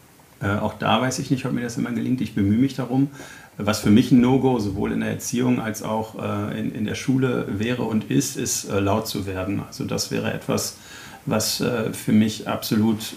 Äh, 0.41 0.57
auch 0.57 0.73
da 0.73 1.01
weiß 1.01 1.19
ich 1.19 1.31
nicht, 1.31 1.45
ob 1.45 1.53
mir 1.53 1.61
das 1.61 1.77
immer 1.77 1.91
gelingt. 1.91 2.21
Ich 2.21 2.35
bemühe 2.35 2.57
mich 2.57 2.75
darum. 2.75 3.09
Was 3.57 3.81
für 3.81 3.91
mich 3.91 4.11
ein 4.11 4.21
No-Go 4.21 4.59
sowohl 4.59 4.91
in 4.91 5.01
der 5.01 5.09
Erziehung 5.09 5.59
als 5.59 5.83
auch 5.83 6.15
äh, 6.21 6.59
in, 6.59 6.73
in 6.73 6.85
der 6.85 6.95
Schule 6.95 7.45
wäre 7.49 7.83
und 7.83 8.09
ist, 8.09 8.37
ist 8.37 8.69
äh, 8.69 8.79
laut 8.79 9.07
zu 9.07 9.25
werden. 9.25 9.61
Also 9.67 9.83
das 9.83 10.09
wäre 10.09 10.33
etwas, 10.33 10.77
was 11.25 11.61
äh, 11.61 11.93
für 11.93 12.13
mich 12.13 12.47
absolut 12.47 13.13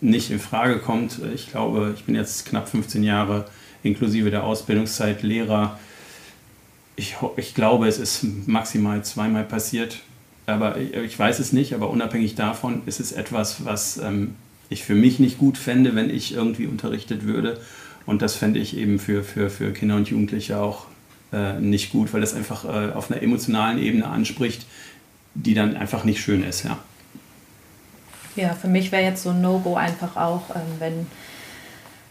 nicht 0.00 0.30
in 0.30 0.38
Frage 0.38 0.78
kommt. 0.78 1.20
Ich 1.34 1.50
glaube, 1.50 1.92
ich 1.94 2.04
bin 2.04 2.14
jetzt 2.14 2.46
knapp 2.46 2.68
15 2.68 3.02
Jahre 3.02 3.46
inklusive 3.82 4.30
der 4.30 4.44
Ausbildungszeit 4.44 5.22
Lehrer. 5.22 5.78
Ich, 6.96 7.16
ich 7.36 7.54
glaube, 7.54 7.86
es 7.86 7.98
ist 7.98 8.24
maximal 8.46 9.04
zweimal 9.04 9.44
passiert, 9.44 9.98
aber 10.46 10.78
ich, 10.78 11.18
weiß 11.18 11.38
es 11.38 11.52
nicht. 11.52 11.74
Aber 11.74 11.90
unabhängig 11.90 12.34
davon 12.34 12.82
ist 12.86 13.00
es 13.00 13.12
etwas, 13.12 13.64
was 13.64 13.98
ähm, 13.98 14.34
ich 14.68 14.84
für 14.84 14.94
mich 14.94 15.18
nicht 15.18 15.38
gut 15.38 15.58
fände, 15.58 15.94
wenn 15.94 16.10
ich 16.10 16.34
irgendwie 16.34 16.66
unterrichtet 16.66 17.24
würde. 17.24 17.60
Und 18.04 18.22
das 18.22 18.36
fände 18.36 18.60
ich 18.60 18.76
eben 18.76 18.98
für, 18.98 19.22
für, 19.22 19.50
für 19.50 19.72
Kinder 19.72 19.96
und 19.96 20.08
Jugendliche 20.08 20.58
auch 20.58 20.86
äh, 21.32 21.54
nicht 21.60 21.90
gut, 21.90 22.12
weil 22.12 22.20
das 22.20 22.34
einfach 22.34 22.64
äh, 22.64 22.92
auf 22.92 23.10
einer 23.10 23.22
emotionalen 23.22 23.78
Ebene 23.78 24.06
anspricht, 24.06 24.66
die 25.34 25.54
dann 25.54 25.76
einfach 25.76 26.04
nicht 26.04 26.20
schön 26.20 26.44
ist. 26.44 26.64
Ja, 26.64 26.78
ja 28.36 28.54
für 28.54 28.68
mich 28.68 28.92
wäre 28.92 29.02
jetzt 29.02 29.22
so 29.22 29.30
ein 29.30 29.40
No-Go 29.40 29.74
einfach 29.74 30.16
auch, 30.16 30.50
ähm, 30.54 30.62
wenn, 30.78 31.06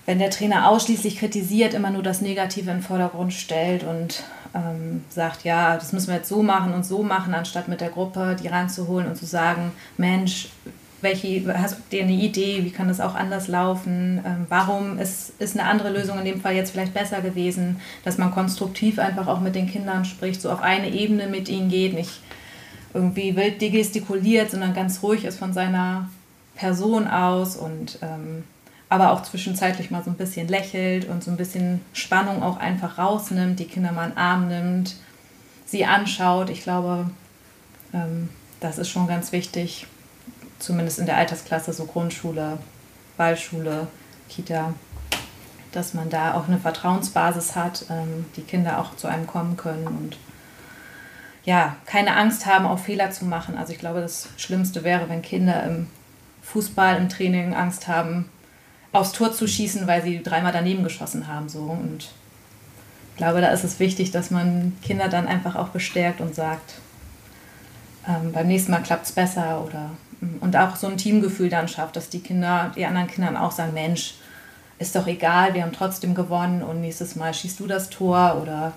wenn 0.06 0.20
der 0.20 0.30
Trainer 0.30 0.70
ausschließlich 0.70 1.18
kritisiert, 1.18 1.74
immer 1.74 1.92
nur 1.92 2.04
das 2.04 2.22
Negative 2.22 2.70
in 2.70 2.78
den 2.78 2.84
Vordergrund 2.84 3.34
stellt 3.34 3.84
und 3.84 4.24
ähm, 4.54 5.04
sagt, 5.10 5.44
ja, 5.44 5.76
das 5.76 5.94
müssen 5.94 6.08
wir 6.08 6.16
jetzt 6.16 6.30
so 6.30 6.44
machen 6.44 6.74
und 6.74 6.86
so 6.86 7.04
machen, 7.04 7.34
anstatt 7.34 7.68
mit 7.68 7.82
der 7.82 7.90
Gruppe 7.90 8.36
die 8.42 8.48
reinzuholen 8.48 9.08
und 9.08 9.16
zu 9.16 9.26
sagen, 9.26 9.72
Mensch, 9.98 10.50
welche, 11.06 11.46
hast 11.58 11.78
du 11.90 12.00
eine 12.00 12.12
Idee, 12.12 12.66
wie 12.66 12.72
kann 12.72 12.90
das 12.90 13.00
auch 13.00 13.16
anders 13.16 13.48
laufen? 13.48 14.22
Ähm, 14.26 14.46
warum 14.50 15.00
ist, 15.00 15.34
ist 15.40 15.58
eine 15.58 15.70
andere 15.70 15.92
Lösung 15.92 16.20
in 16.20 16.26
dem 16.26 16.42
Fall 16.42 16.56
jetzt 16.56 16.72
vielleicht 16.72 16.94
besser 16.94 17.22
gewesen? 17.22 17.80
Dass 18.04 18.18
man 18.18 18.32
konstruktiv 18.32 19.00
einfach 19.00 19.28
auch 19.28 19.40
mit 19.40 19.56
den 19.56 19.68
Kindern 19.68 20.04
spricht, 20.04 20.42
so 20.42 20.52
auf 20.52 20.62
eine 20.62 20.90
Ebene 20.90 21.28
mit 21.28 21.48
ihnen 21.48 21.70
geht, 21.70 21.94
nicht 21.94 22.20
irgendwie 22.94 23.36
wild 23.38 23.60
gestikuliert, 23.60 24.52
sondern 24.52 24.74
ganz 24.74 25.02
ruhig 25.02 25.24
ist 25.24 25.40
von 25.40 25.54
seiner 25.54 26.10
Person 26.56 27.08
aus 27.08 27.56
und 27.56 28.00
ähm, 28.02 28.44
aber 28.90 29.12
auch 29.12 29.24
zwischenzeitlich 29.24 29.92
mal 29.92 30.04
so 30.04 30.12
ein 30.12 30.18
bisschen 30.18 30.48
lächelt 30.48 31.08
und 31.08 31.24
so 31.24 31.32
ein 31.32 31.38
bisschen 31.38 31.82
Spannung 31.94 32.44
auch 32.44 32.58
einfach 32.58 32.98
rausnimmt, 32.98 33.60
die 33.60 33.66
Kinder 33.66 33.92
mal 33.92 34.06
in 34.06 34.12
den 34.12 34.18
Arm 34.18 34.48
nimmt 34.48 34.96
sie 35.66 35.86
anschaut. 35.86 36.50
Ich 36.50 36.64
glaube, 36.64 37.10
ähm, 37.94 38.30
das 38.60 38.78
ist 38.78 38.90
schon 38.90 39.08
ganz 39.08 39.32
wichtig, 39.32 39.88
zumindest 40.60 41.00
in 41.00 41.06
der 41.06 41.18
Altersklasse, 41.18 41.74
so 41.74 41.86
Grundschule, 41.86 42.58
Ballschule, 43.18 43.88
Kita, 44.30 44.74
dass 45.72 45.94
man 45.94 46.10
da 46.10 46.34
auch 46.36 46.48
eine 46.48 46.58
Vertrauensbasis 46.58 47.56
hat, 47.56 47.86
ähm, 47.90 48.26
die 48.36 48.42
Kinder 48.42 48.80
auch 48.80 48.96
zu 48.96 49.08
einem 49.08 49.28
kommen 49.28 49.58
können 49.58 49.88
und 49.88 50.18
ja, 51.44 51.76
keine 51.86 52.16
Angst 52.16 52.46
haben, 52.48 52.66
auch 52.66 52.80
Fehler 52.80 53.12
zu 53.12 53.26
machen. 53.26 53.56
Also 53.58 53.72
ich 53.72 53.80
glaube, 53.80 54.02
das 54.02 54.30
Schlimmste 54.36 54.84
wäre, 54.84 55.10
wenn 55.10 55.22
Kinder 55.22 55.64
im 55.64 55.88
Fußball, 56.42 56.98
im 56.98 57.08
Training 57.08 57.54
Angst 57.54 57.88
haben, 57.88 58.30
aufs 58.92 59.12
Tor 59.12 59.32
zu 59.32 59.48
schießen, 59.48 59.86
weil 59.86 60.02
sie 60.02 60.24
dreimal 60.24 60.52
daneben 60.52 60.84
geschossen 60.84 61.28
haben. 61.28 61.48
So. 61.50 61.60
Und 61.60 62.10
ich 63.12 63.18
glaube, 63.18 63.42
da 63.42 63.50
ist 63.50 63.64
es 63.64 63.80
wichtig, 63.80 64.12
dass 64.12 64.32
man 64.32 64.76
Kinder 64.84 65.08
dann 65.08 65.28
einfach 65.28 65.56
auch 65.56 65.70
bestärkt 65.70 66.20
und 66.20 66.34
sagt, 66.34 66.76
ähm, 68.08 68.32
beim 68.32 68.48
nächsten 68.48 68.72
Mal 68.72 68.82
klappt 68.82 69.06
es 69.06 69.12
besser 69.12 69.64
oder 69.66 69.92
und 70.42 70.56
auch 70.56 70.76
so 70.76 70.88
ein 70.88 70.98
Teamgefühl 70.98 71.50
dann 71.50 71.68
schafft, 71.68 71.96
dass 71.96 72.10
die 72.10 72.20
Kinder, 72.20 72.72
die 72.76 72.86
anderen 72.86 73.08
Kindern 73.08 73.38
auch 73.38 73.52
sagen, 73.52 73.74
Mensch, 73.74 74.16
ist 74.78 74.96
doch 74.96 75.08
egal, 75.08 75.54
wir 75.54 75.64
haben 75.64 75.72
trotzdem 75.72 76.16
gewonnen 76.16 76.62
und 76.62 76.82
nächstes 76.82 77.16
Mal 77.16 77.34
schießt 77.34 77.60
du 77.60 77.68
das 77.68 77.90
Tor 77.90 78.40
oder 78.42 78.74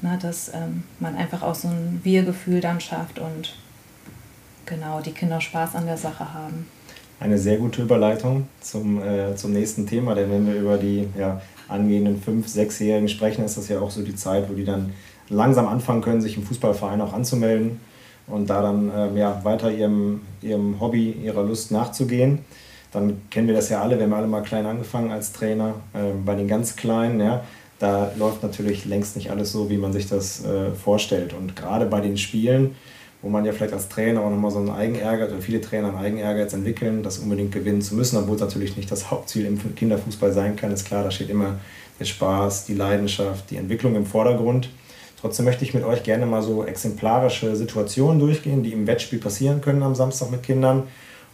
ne, 0.00 0.18
dass 0.20 0.50
ähm, 0.54 0.84
man 0.98 1.16
einfach 1.16 1.42
auch 1.42 1.54
so 1.54 1.68
ein 1.68 2.00
Wir-Gefühl 2.02 2.60
dann 2.60 2.80
schafft 2.80 3.18
und 3.18 3.54
genau 4.64 5.00
die 5.00 5.12
Kinder 5.12 5.40
Spaß 5.40 5.74
an 5.74 5.86
der 5.86 5.98
Sache 5.98 6.32
haben. 6.32 6.66
Eine 7.20 7.38
sehr 7.38 7.58
gute 7.58 7.82
Überleitung 7.82 8.48
zum, 8.60 9.02
äh, 9.02 9.36
zum 9.36 9.52
nächsten 9.52 9.86
Thema, 9.86 10.14
denn 10.14 10.30
wenn 10.30 10.46
wir 10.46 10.54
über 10.54 10.78
die 10.78 11.06
ja, 11.18 11.40
angehenden 11.68 12.20
5-, 12.20 12.48
6-Jährigen 12.48 13.08
sprechen, 13.08 13.44
ist 13.44 13.56
das 13.56 13.68
ja 13.68 13.80
auch 13.80 13.90
so 13.90 14.02
die 14.02 14.16
Zeit, 14.16 14.48
wo 14.48 14.54
die 14.54 14.64
dann 14.64 14.92
langsam 15.28 15.68
anfangen 15.68 16.02
können, 16.02 16.20
sich 16.20 16.36
im 16.36 16.44
Fußballverein 16.44 17.00
auch 17.00 17.12
anzumelden 17.12 17.80
und 18.26 18.48
da 18.48 18.62
dann 18.62 18.90
ähm, 18.94 19.16
ja, 19.16 19.40
weiter 19.44 19.70
ihrem, 19.70 20.20
ihrem 20.40 20.80
Hobby, 20.80 21.10
ihrer 21.10 21.42
Lust 21.42 21.70
nachzugehen. 21.70 22.40
Dann 22.92 23.22
kennen 23.30 23.46
wir 23.46 23.54
das 23.54 23.70
ja 23.70 23.80
alle, 23.80 23.96
wir 23.96 24.04
haben 24.04 24.12
alle 24.12 24.26
mal 24.26 24.42
klein 24.42 24.66
angefangen 24.66 25.10
als 25.10 25.32
Trainer. 25.32 25.74
Ähm, 25.94 26.24
bei 26.24 26.34
den 26.34 26.48
ganz 26.48 26.76
Kleinen, 26.76 27.20
ja, 27.20 27.42
da 27.78 28.12
läuft 28.16 28.42
natürlich 28.42 28.84
längst 28.84 29.16
nicht 29.16 29.30
alles 29.30 29.50
so, 29.50 29.68
wie 29.70 29.78
man 29.78 29.92
sich 29.92 30.08
das 30.08 30.44
äh, 30.44 30.70
vorstellt. 30.72 31.32
Und 31.32 31.56
gerade 31.56 31.86
bei 31.86 32.00
den 32.00 32.16
Spielen, 32.16 32.76
wo 33.22 33.28
man 33.28 33.44
ja 33.44 33.52
vielleicht 33.52 33.72
als 33.72 33.88
Trainer 33.88 34.20
auch 34.20 34.30
nochmal 34.30 34.50
so 34.50 34.58
einen 34.58 34.70
Eigenehrgeiz, 34.70 35.30
oder 35.30 35.40
viele 35.40 35.60
Trainer 35.60 35.88
einen 35.88 35.96
Eigenehrgeiz 35.96 36.52
entwickeln, 36.52 37.02
das 37.02 37.18
unbedingt 37.18 37.52
gewinnen 37.52 37.82
zu 37.82 37.94
müssen, 37.94 38.18
obwohl 38.18 38.34
es 38.34 38.40
natürlich 38.40 38.76
nicht 38.76 38.90
das 38.90 39.10
Hauptziel 39.10 39.46
im 39.46 39.74
Kinderfußball 39.74 40.32
sein 40.32 40.56
kann, 40.56 40.72
ist 40.72 40.86
klar, 40.86 41.02
da 41.04 41.10
steht 41.10 41.30
immer 41.30 41.58
der 41.98 42.04
Spaß, 42.04 42.66
die 42.66 42.74
Leidenschaft, 42.74 43.50
die 43.50 43.56
Entwicklung 43.56 43.94
im 43.96 44.06
Vordergrund. 44.06 44.68
Trotzdem 45.22 45.44
möchte 45.44 45.64
ich 45.64 45.72
mit 45.72 45.84
euch 45.84 46.02
gerne 46.02 46.26
mal 46.26 46.42
so 46.42 46.64
exemplarische 46.64 47.54
Situationen 47.54 48.18
durchgehen, 48.18 48.64
die 48.64 48.72
im 48.72 48.88
Wettspiel 48.88 49.20
passieren 49.20 49.60
können 49.60 49.84
am 49.84 49.94
Samstag 49.94 50.32
mit 50.32 50.42
Kindern. 50.42 50.82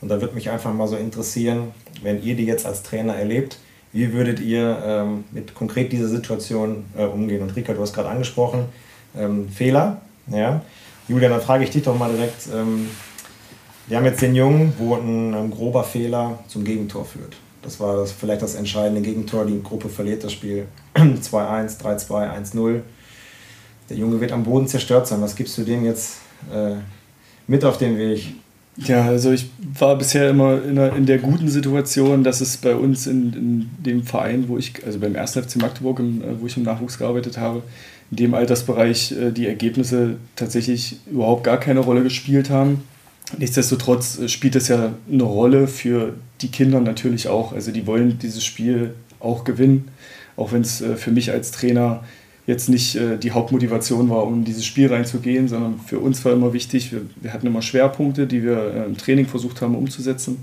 Und 0.03 0.11
da 0.11 0.21
würde 0.21 0.35
mich 0.35 0.51
einfach 0.51 0.75
mal 0.75 0.87
so 0.87 0.97
interessieren, 0.97 1.73
wenn 2.03 2.23
ihr 2.23 2.37
die 2.37 2.45
jetzt 2.45 2.67
als 2.67 2.83
Trainer 2.83 3.15
erlebt, 3.15 3.59
wie 3.93 4.13
würdet 4.13 4.41
ihr 4.41 4.79
ähm, 4.85 5.25
mit 5.33 5.55
konkret 5.55 5.91
dieser 5.91 6.09
Situation 6.09 6.85
äh, 6.99 7.05
umgehen? 7.05 7.41
Und 7.41 7.57
Rika, 7.57 7.73
du 7.73 7.81
hast 7.81 7.95
gerade 7.95 8.11
angesprochen, 8.11 8.67
ähm, 9.17 9.49
Fehler. 9.49 10.03
Ja? 10.31 10.61
Julian, 11.09 11.33
dann 11.33 11.41
frage 11.41 11.65
ich 11.65 11.71
dich 11.71 11.83
doch 11.83 11.99
mal 11.99 12.13
direkt. 12.13 12.47
Ähm, 12.55 12.91
wir 13.87 13.97
haben 13.97 14.05
jetzt 14.05 14.21
den 14.21 14.35
Jungen, 14.35 14.75
wo 14.77 14.97
ein, 14.97 15.33
ein 15.33 15.51
grober 15.51 15.83
Fehler 15.83 16.41
zum 16.47 16.63
Gegentor 16.63 17.07
führt. 17.07 17.39
Das 17.63 17.81
war 17.81 17.97
das, 17.97 18.13
vielleicht 18.13 18.43
das 18.43 18.55
entscheidende 18.55 19.01
Gegentor. 19.01 19.47
Die 19.47 19.63
Gruppe 19.63 19.89
verliert 19.89 20.23
das 20.23 20.33
Spiel 20.33 20.67
2-1, 20.95 21.81
3-2, 21.81 22.53
1-0 22.53 22.83
der 23.89 23.97
Junge 23.97 24.21
wird 24.21 24.33
am 24.33 24.45
Boden 24.45 24.67
zerstört 24.67 25.07
sein. 25.07 25.21
Was 25.21 25.37
gibst 25.37 25.57
du 25.59 25.63
dem 25.63 25.85
jetzt 25.85 26.19
äh, 26.53 26.75
mit 27.47 27.65
auf 27.65 27.79
den 27.79 27.99
Weg? 27.99 28.35
Ja, 28.77 29.07
also 29.07 29.33
ich 29.33 29.51
war 29.79 29.97
bisher 29.99 30.31
immer 30.31 30.63
in 30.63 30.77
der, 30.77 30.95
in 30.95 31.05
der 31.05 31.19
guten 31.19 31.49
Situation, 31.49 32.23
dass 32.23 32.41
es 32.41 32.57
bei 32.59 32.77
uns 32.77 33.09
in, 33.09 33.33
in 33.33 33.71
dem 33.79 34.05
Verein, 34.05 34.49
wo 34.49 34.57
ich, 34.57 34.85
also 34.87 35.01
beim 35.01 35.17
1. 35.17 35.33
FC 35.33 35.57
Magdeburg, 35.57 35.99
im, 35.99 36.23
äh, 36.23 36.41
wo 36.41 36.47
ich 36.47 36.57
im 36.57 36.63
Nachwuchs 36.63 36.99
gearbeitet 36.99 37.39
habe, 37.39 37.63
in 38.13 38.19
dem 38.19 38.35
Altersbereich 38.35 39.13
äh, 39.13 39.33
die 39.33 39.49
Ergebnisse 39.49 40.17
tatsächlich 40.37 41.01
überhaupt 41.11 41.43
gar 41.43 41.59
keine 41.59 41.81
Rolle 41.81 42.05
gespielt 42.05 42.51
haben. 42.51 42.85
Nichtsdestotrotz 43.37 44.19
äh, 44.21 44.29
spielt 44.29 44.55
es 44.55 44.69
ja 44.69 44.93
eine 45.11 45.25
Rolle 45.25 45.67
für 45.67 46.15
die 46.41 46.49
Kinder 46.49 46.81
natürlich 46.81 47.27
auch. 47.27 47.53
Also 47.53 47.73
die 47.73 47.87
wollen 47.87 48.19
dieses 48.21 48.45
Spiel 48.45 48.95
auch 49.19 49.43
gewinnen, 49.43 49.89
auch 50.37 50.53
wenn 50.53 50.61
es 50.61 50.85
für 50.97 51.11
mich 51.11 51.33
als 51.33 51.51
Trainer 51.51 52.05
jetzt 52.49 52.71
nicht 52.71 52.97
äh, 52.97 53.19
die 53.19 53.33
Hauptmotivation 53.33 54.09
war, 54.09 54.27
um 54.27 54.37
in 54.37 54.45
dieses 54.45 54.65
Spiel 54.65 54.89
reinzugehen, 54.89 55.49
sondern 55.49 55.79
für 55.87 55.99
uns 55.99 56.25
war 56.25 56.33
immer 56.33 56.55
wichtig, 56.55 56.91
wir, 56.93 57.03
wir 57.21 57.35
hatten 57.35 57.47
immer 57.47 57.61
Schwerpunkte, 57.61 58.27
die 58.27 58.43
wir 58.43 58.75
äh, 58.75 58.85
im 58.87 58.97
Training 58.97 59.27
versucht 59.27 59.61
haben 59.61 59.77
umzusetzen. 59.77 60.39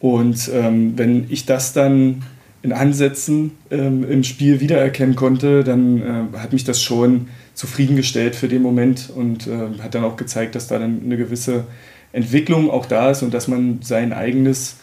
Und 0.00 0.50
ähm, 0.54 0.96
wenn 0.96 1.26
ich 1.28 1.44
das 1.44 1.74
dann 1.74 2.22
in 2.62 2.72
Ansätzen 2.72 3.52
ähm, 3.70 4.10
im 4.10 4.24
Spiel 4.24 4.60
wiedererkennen 4.60 5.16
konnte, 5.16 5.64
dann 5.64 6.32
äh, 6.32 6.38
hat 6.38 6.54
mich 6.54 6.64
das 6.64 6.80
schon 6.80 7.28
zufriedengestellt 7.52 8.34
für 8.34 8.48
den 8.48 8.62
Moment 8.62 9.10
und 9.14 9.46
äh, 9.46 9.82
hat 9.82 9.94
dann 9.94 10.04
auch 10.04 10.16
gezeigt, 10.16 10.54
dass 10.54 10.66
da 10.66 10.78
dann 10.78 11.02
eine 11.04 11.18
gewisse 11.18 11.64
Entwicklung 12.12 12.70
auch 12.70 12.86
da 12.86 13.10
ist 13.10 13.22
und 13.22 13.34
dass 13.34 13.48
man 13.48 13.80
sein 13.82 14.14
eigenes 14.14 14.76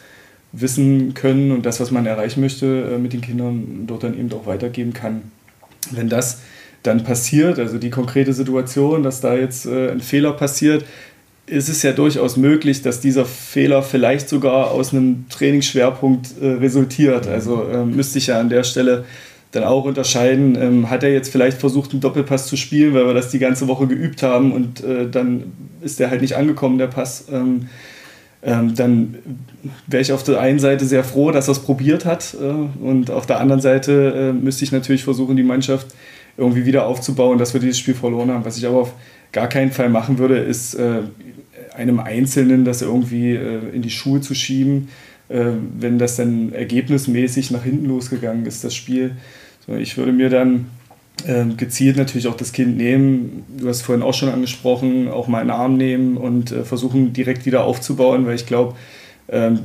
Wissen 0.51 1.15
können 1.15 1.51
und 1.51 1.65
das, 1.65 1.79
was 1.79 1.89
man 1.89 2.05
erreichen 2.05 2.39
möchte, 2.39 2.99
mit 3.01 3.13
den 3.13 3.21
Kindern 3.21 3.85
dort 3.87 4.03
dann 4.03 4.17
eben 4.17 4.31
auch 4.31 4.45
weitergeben 4.45 4.93
kann 4.93 5.23
wenn 5.91 6.09
das 6.09 6.39
dann 6.83 7.03
passiert, 7.03 7.59
also 7.59 7.77
die 7.77 7.89
konkrete 7.89 8.33
Situation, 8.33 9.03
dass 9.03 9.21
da 9.21 9.35
jetzt 9.35 9.65
äh, 9.65 9.91
ein 9.91 10.01
Fehler 10.01 10.33
passiert, 10.33 10.85
ist 11.47 11.69
es 11.69 11.83
ja 11.83 11.91
durchaus 11.91 12.37
möglich, 12.37 12.81
dass 12.81 12.99
dieser 12.99 13.25
Fehler 13.25 13.83
vielleicht 13.83 14.29
sogar 14.29 14.71
aus 14.71 14.93
einem 14.93 15.25
Trainingsschwerpunkt 15.29 16.41
äh, 16.41 16.47
resultiert. 16.47 17.27
Also 17.27 17.63
äh, 17.63 17.85
müsste 17.85 18.17
ich 18.17 18.27
ja 18.27 18.39
an 18.39 18.49
der 18.49 18.63
Stelle 18.63 19.05
dann 19.51 19.63
auch 19.63 19.85
unterscheiden, 19.85 20.57
ähm, 20.59 20.89
hat 20.89 21.03
er 21.03 21.13
jetzt 21.13 21.31
vielleicht 21.31 21.59
versucht, 21.59 21.91
einen 21.91 22.01
Doppelpass 22.01 22.47
zu 22.47 22.57
spielen, 22.57 22.93
weil 22.93 23.05
wir 23.05 23.13
das 23.13 23.29
die 23.29 23.39
ganze 23.39 23.67
Woche 23.67 23.87
geübt 23.87 24.21
haben 24.23 24.51
und 24.51 24.83
äh, 24.83 25.09
dann 25.09 25.53
ist 25.81 25.99
der 25.99 26.09
halt 26.09 26.21
nicht 26.21 26.35
angekommen, 26.35 26.77
der 26.77 26.87
Pass. 26.87 27.25
Ähm, 27.31 27.69
ähm, 28.45 28.75
dann 28.75 29.15
wäre 29.87 30.01
ich 30.01 30.13
auf 30.13 30.23
der 30.23 30.39
einen 30.39 30.59
Seite 30.59 30.85
sehr 30.85 31.03
froh, 31.03 31.31
dass 31.31 31.47
er 31.47 31.53
es 31.53 31.59
probiert 31.59 32.05
hat 32.05 32.35
äh, 32.39 32.83
und 32.83 33.09
auf 33.09 33.25
der 33.25 33.39
anderen 33.39 33.59
Seite 33.59 34.31
äh, 34.31 34.33
müsste 34.33 34.63
ich 34.63 34.71
natürlich 34.71 35.03
versuchen, 35.03 35.35
die 35.35 35.43
Mannschaft 35.43 35.87
irgendwie 36.37 36.65
wieder 36.65 36.85
aufzubauen, 36.85 37.39
dass 37.39 37.53
wir 37.53 37.61
dieses 37.61 37.79
Spiel 37.79 37.95
verloren 37.95 38.29
haben. 38.29 38.45
Was 38.45 38.57
ich 38.57 38.67
aber 38.67 38.81
auf 38.81 38.93
gar 39.31 39.47
keinen 39.47 39.71
Fall 39.71 39.89
machen 39.89 40.19
würde, 40.19 40.37
ist 40.37 40.75
äh, 40.75 40.99
einem 41.75 41.99
Einzelnen 41.99 42.65
das 42.65 42.83
irgendwie 42.83 43.31
äh, 43.31 43.69
in 43.73 43.81
die 43.81 43.89
Schuhe 43.89 44.21
zu 44.21 44.35
schieben, 44.35 44.89
äh, 45.29 45.45
wenn 45.79 45.97
das 45.97 46.15
dann 46.15 46.53
ergebnismäßig 46.53 47.49
nach 47.49 47.63
hinten 47.63 47.87
losgegangen 47.87 48.45
ist, 48.45 48.63
das 48.63 48.75
Spiel. 48.75 49.11
So, 49.65 49.75
ich 49.75 49.97
würde 49.97 50.11
mir 50.11 50.29
dann 50.29 50.67
gezielt 51.57 51.97
natürlich 51.97 52.27
auch 52.27 52.35
das 52.35 52.51
Kind 52.51 52.77
nehmen. 52.77 53.45
Du 53.57 53.67
hast 53.67 53.81
vorhin 53.81 54.03
auch 54.03 54.13
schon 54.13 54.29
angesprochen, 54.29 55.07
auch 55.07 55.27
mal 55.27 55.41
in 55.41 55.47
den 55.47 55.55
Arm 55.55 55.77
nehmen 55.77 56.17
und 56.17 56.51
äh, 56.51 56.63
versuchen 56.63 57.13
direkt 57.13 57.45
wieder 57.45 57.63
aufzubauen, 57.63 58.25
weil 58.25 58.35
ich 58.35 58.45
glaube, 58.45 58.75
ähm, 59.29 59.59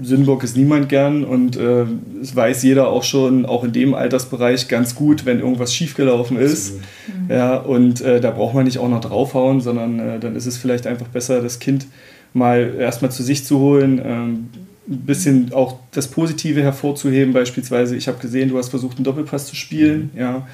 Sündenbock 0.00 0.42
ist 0.42 0.56
niemand 0.56 0.88
gern 0.88 1.24
und 1.24 1.56
äh, 1.56 1.84
es 2.22 2.34
weiß 2.34 2.62
jeder 2.62 2.88
auch 2.88 3.04
schon, 3.04 3.44
auch 3.44 3.62
in 3.62 3.72
dem 3.72 3.94
Altersbereich 3.94 4.68
ganz 4.68 4.94
gut, 4.94 5.26
wenn 5.26 5.40
irgendwas 5.40 5.74
schiefgelaufen 5.74 6.38
ist. 6.38 6.76
Mhm. 6.76 7.30
Ja, 7.30 7.56
und 7.56 8.00
äh, 8.00 8.20
da 8.20 8.30
braucht 8.30 8.54
man 8.54 8.64
nicht 8.64 8.78
auch 8.78 8.88
noch 8.88 9.00
draufhauen, 9.00 9.60
sondern 9.60 9.98
äh, 9.98 10.18
dann 10.18 10.34
ist 10.34 10.46
es 10.46 10.56
vielleicht 10.56 10.86
einfach 10.86 11.08
besser, 11.08 11.42
das 11.42 11.58
Kind 11.58 11.86
mal 12.32 12.74
erstmal 12.78 13.12
zu 13.12 13.22
sich 13.22 13.44
zu 13.44 13.58
holen, 13.58 14.00
ähm, 14.02 14.48
ein 14.88 15.00
bisschen 15.00 15.52
auch 15.52 15.76
das 15.92 16.08
Positive 16.08 16.62
hervorzuheben. 16.62 17.34
Beispielsweise, 17.34 17.94
ich 17.94 18.08
habe 18.08 18.18
gesehen, 18.18 18.48
du 18.48 18.58
hast 18.58 18.70
versucht, 18.70 18.96
einen 18.96 19.04
Doppelpass 19.04 19.46
zu 19.46 19.54
spielen. 19.54 20.10
Mhm. 20.14 20.20
Ja. 20.20 20.48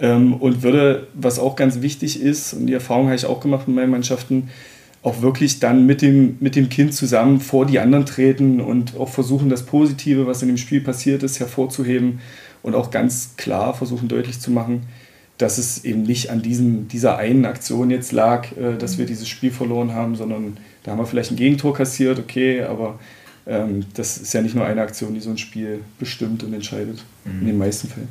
Ähm, 0.00 0.34
und 0.34 0.62
würde, 0.62 1.06
was 1.14 1.38
auch 1.38 1.56
ganz 1.56 1.82
wichtig 1.82 2.20
ist, 2.20 2.54
und 2.54 2.66
die 2.66 2.72
Erfahrung 2.72 3.06
habe 3.06 3.16
ich 3.16 3.26
auch 3.26 3.40
gemacht 3.40 3.68
mit 3.68 3.76
meinen 3.76 3.90
Mannschaften, 3.90 4.48
auch 5.02 5.22
wirklich 5.22 5.60
dann 5.60 5.86
mit 5.86 6.02
dem, 6.02 6.36
mit 6.40 6.56
dem 6.56 6.68
Kind 6.68 6.94
zusammen 6.94 7.40
vor 7.40 7.66
die 7.66 7.78
anderen 7.78 8.06
treten 8.06 8.60
und 8.60 8.96
auch 8.98 9.08
versuchen, 9.08 9.48
das 9.48 9.64
Positive, 9.64 10.26
was 10.26 10.42
in 10.42 10.48
dem 10.48 10.58
Spiel 10.58 10.80
passiert 10.80 11.22
ist, 11.22 11.40
hervorzuheben 11.40 12.20
und 12.62 12.74
auch 12.74 12.90
ganz 12.90 13.34
klar 13.36 13.72
versuchen 13.74 14.08
deutlich 14.08 14.40
zu 14.40 14.50
machen, 14.50 14.82
dass 15.38 15.56
es 15.56 15.84
eben 15.84 16.02
nicht 16.02 16.30
an 16.30 16.42
diesem, 16.42 16.88
dieser 16.88 17.16
einen 17.16 17.46
Aktion 17.46 17.90
jetzt 17.90 18.12
lag, 18.12 18.48
äh, 18.56 18.76
dass 18.76 18.98
wir 18.98 19.06
dieses 19.06 19.28
Spiel 19.28 19.50
verloren 19.50 19.94
haben, 19.94 20.16
sondern 20.16 20.58
da 20.82 20.92
haben 20.92 20.98
wir 20.98 21.06
vielleicht 21.06 21.30
ein 21.30 21.36
Gegentor 21.36 21.74
kassiert, 21.74 22.18
okay, 22.18 22.62
aber 22.62 22.98
ähm, 23.46 23.86
das 23.94 24.18
ist 24.18 24.34
ja 24.34 24.42
nicht 24.42 24.54
nur 24.54 24.66
eine 24.66 24.82
Aktion, 24.82 25.14
die 25.14 25.20
so 25.20 25.30
ein 25.30 25.38
Spiel 25.38 25.80
bestimmt 25.98 26.42
und 26.42 26.52
entscheidet, 26.52 27.02
mhm. 27.24 27.40
in 27.40 27.46
den 27.46 27.58
meisten 27.58 27.88
Fällen. 27.88 28.08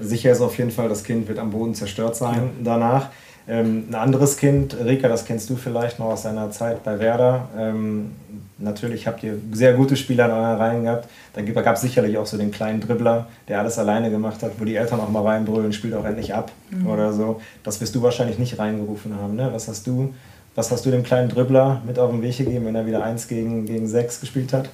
Sicher 0.00 0.30
ist 0.30 0.40
auf 0.40 0.56
jeden 0.58 0.70
Fall, 0.70 0.88
das 0.88 1.04
Kind 1.04 1.28
wird 1.28 1.38
am 1.38 1.50
Boden 1.50 1.74
zerstört 1.74 2.16
sein 2.16 2.50
ja. 2.58 2.64
danach. 2.64 3.10
Ähm, 3.48 3.86
ein 3.88 3.94
anderes 3.94 4.36
Kind, 4.36 4.76
Rika, 4.78 5.08
das 5.08 5.24
kennst 5.24 5.48
du 5.48 5.56
vielleicht 5.56 5.98
noch 5.98 6.06
aus 6.06 6.22
deiner 6.22 6.50
Zeit 6.50 6.84
bei 6.84 6.98
Werder. 6.98 7.48
Ähm, 7.56 8.12
natürlich 8.58 9.06
habt 9.06 9.22
ihr 9.22 9.38
sehr 9.52 9.72
gute 9.72 9.96
Spieler 9.96 10.26
in 10.26 10.32
euren 10.32 10.56
Reihen 10.58 10.82
gehabt. 10.84 11.08
Dann 11.32 11.46
gab 11.54 11.76
es 11.76 11.80
sicherlich 11.80 12.18
auch 12.18 12.26
so 12.26 12.36
den 12.36 12.50
kleinen 12.50 12.80
Dribbler, 12.80 13.26
der 13.48 13.60
alles 13.60 13.78
alleine 13.78 14.10
gemacht 14.10 14.42
hat, 14.42 14.52
wo 14.58 14.66
die 14.66 14.76
Eltern 14.76 15.00
auch 15.00 15.08
mal 15.08 15.22
reinbrüllen, 15.22 15.72
spielt 15.72 15.94
auch 15.94 16.04
endlich 16.04 16.34
ab 16.34 16.52
mhm. 16.70 16.88
oder 16.88 17.14
so. 17.14 17.40
Das 17.62 17.80
wirst 17.80 17.94
du 17.94 18.02
wahrscheinlich 18.02 18.38
nicht 18.38 18.58
reingerufen 18.58 19.16
haben. 19.16 19.34
Ne? 19.34 19.48
Was 19.50 19.66
hast 19.66 19.86
du, 19.86 20.12
was 20.54 20.70
hast 20.70 20.84
du 20.84 20.90
dem 20.90 21.02
kleinen 21.02 21.30
Dribbler 21.30 21.80
mit 21.86 21.98
auf 21.98 22.10
den 22.10 22.20
Weg 22.20 22.36
gegeben, 22.36 22.66
wenn 22.66 22.74
er 22.74 22.86
wieder 22.86 23.02
1 23.02 23.28
gegen, 23.28 23.64
gegen 23.64 23.88
6 23.88 24.20
gespielt 24.20 24.52
hat? 24.52 24.68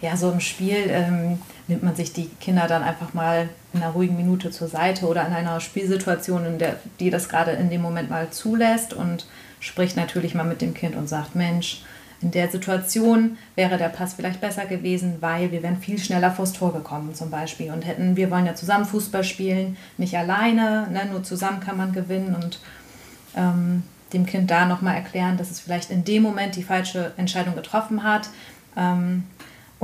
Ja, 0.00 0.16
so 0.16 0.30
im 0.30 0.40
Spiel 0.40 0.84
ähm, 0.88 1.38
nimmt 1.66 1.82
man 1.82 1.96
sich 1.96 2.12
die 2.12 2.28
Kinder 2.40 2.66
dann 2.66 2.82
einfach 2.82 3.14
mal 3.14 3.48
in 3.72 3.82
einer 3.82 3.92
ruhigen 3.92 4.16
Minute 4.16 4.50
zur 4.50 4.68
Seite 4.68 5.06
oder 5.06 5.26
in 5.26 5.32
einer 5.32 5.60
Spielsituation, 5.60 6.44
in 6.46 6.58
der 6.58 6.76
die 7.00 7.10
das 7.10 7.28
gerade 7.28 7.52
in 7.52 7.70
dem 7.70 7.82
Moment 7.82 8.10
mal 8.10 8.30
zulässt 8.30 8.92
und 8.92 9.26
spricht 9.60 9.96
natürlich 9.96 10.34
mal 10.34 10.44
mit 10.44 10.60
dem 10.60 10.74
Kind 10.74 10.94
und 10.94 11.08
sagt, 11.08 11.34
Mensch, 11.34 11.82
in 12.20 12.30
der 12.30 12.48
Situation 12.48 13.36
wäre 13.54 13.76
der 13.76 13.88
Pass 13.88 14.14
vielleicht 14.14 14.40
besser 14.40 14.66
gewesen, 14.66 15.16
weil 15.20 15.52
wir 15.52 15.62
wären 15.62 15.78
viel 15.78 15.98
schneller 15.98 16.30
vors 16.30 16.52
Tor 16.52 16.72
gekommen 16.72 17.14
zum 17.14 17.30
Beispiel 17.30 17.70
und 17.70 17.82
hätten, 17.82 18.16
wir 18.16 18.30
wollen 18.30 18.46
ja 18.46 18.54
zusammen 18.54 18.86
Fußball 18.86 19.24
spielen, 19.24 19.76
nicht 19.98 20.16
alleine, 20.16 20.88
ne, 20.90 21.06
nur 21.10 21.22
zusammen 21.22 21.60
kann 21.60 21.76
man 21.76 21.92
gewinnen 21.92 22.34
und 22.34 22.60
ähm, 23.36 23.82
dem 24.12 24.26
Kind 24.26 24.50
da 24.50 24.64
nochmal 24.64 24.94
erklären, 24.94 25.36
dass 25.36 25.50
es 25.50 25.60
vielleicht 25.60 25.90
in 25.90 26.04
dem 26.04 26.22
Moment 26.22 26.56
die 26.56 26.62
falsche 26.62 27.12
Entscheidung 27.16 27.56
getroffen 27.56 28.04
hat. 28.04 28.30
Ähm, 28.76 29.24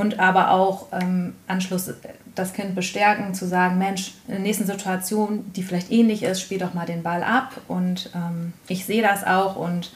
und 0.01 0.19
aber 0.19 0.51
auch 0.51 0.87
ähm, 0.93 1.35
Anschluss 1.47 1.93
das 2.35 2.53
Kind 2.53 2.75
bestärken, 2.75 3.35
zu 3.35 3.47
sagen, 3.47 3.79
Mensch, 3.79 4.15
in 4.27 4.35
der 4.35 4.43
nächsten 4.43 4.67
Situation, 4.67 5.53
die 5.55 5.63
vielleicht 5.63 5.91
ähnlich 5.91 6.23
ist, 6.23 6.41
spiel 6.41 6.59
doch 6.59 6.75
mal 6.75 6.87
den 6.87 7.03
Ball 7.03 7.23
ab 7.23 7.61
und 7.69 8.11
ähm, 8.15 8.53
ich 8.67 8.87
sehe 8.87 9.03
das 9.03 9.25
auch 9.25 9.57
und 9.57 9.93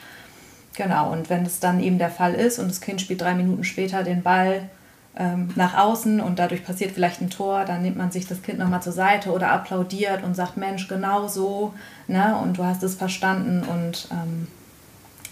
Genau, 0.76 1.12
und 1.12 1.30
wenn 1.30 1.46
es 1.46 1.60
dann 1.60 1.80
eben 1.80 1.98
der 1.98 2.10
Fall 2.10 2.34
ist 2.34 2.58
und 2.58 2.68
das 2.68 2.80
Kind 2.80 3.00
spielt 3.00 3.20
drei 3.20 3.34
Minuten 3.34 3.62
später 3.62 4.02
den 4.02 4.22
Ball 4.22 4.68
ähm, 5.16 5.50
nach 5.54 5.76
außen 5.78 6.20
und 6.20 6.40
dadurch 6.40 6.64
passiert 6.64 6.90
vielleicht 6.90 7.20
ein 7.20 7.30
Tor, 7.30 7.64
dann 7.64 7.82
nimmt 7.82 7.96
man 7.96 8.10
sich 8.10 8.26
das 8.26 8.42
Kind 8.42 8.58
nochmal 8.58 8.82
zur 8.82 8.92
Seite 8.92 9.30
oder 9.30 9.52
applaudiert 9.52 10.24
und 10.24 10.34
sagt, 10.34 10.56
Mensch, 10.56 10.88
genau 10.88 11.28
so, 11.28 11.74
ne? 12.08 12.36
und 12.42 12.58
du 12.58 12.64
hast 12.64 12.82
es 12.82 12.96
verstanden 12.96 13.62
und 13.62 14.08
ähm, 14.10 14.48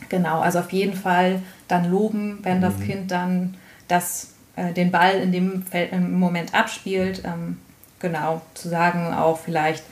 genau, 0.09 0.41
also 0.41 0.61
auf 0.61 0.73
jeden 0.73 0.97
Fall 0.97 1.43
dann 1.67 1.91
loben, 1.91 2.38
wenn 2.43 2.61
das 2.61 2.76
mhm. 2.79 2.83
Kind 2.85 3.11
dann 3.11 3.55
das, 3.88 4.32
äh, 4.56 4.73
den 4.73 4.90
Ball 4.90 5.21
in 5.21 5.32
dem 5.32 5.62
Feld, 5.62 5.92
im 5.92 6.18
Moment 6.18 6.54
abspielt, 6.54 7.23
ähm, 7.25 7.59
genau, 7.99 8.42
zu 8.54 8.68
sagen 8.68 9.14
auch 9.14 9.38
vielleicht, 9.38 9.85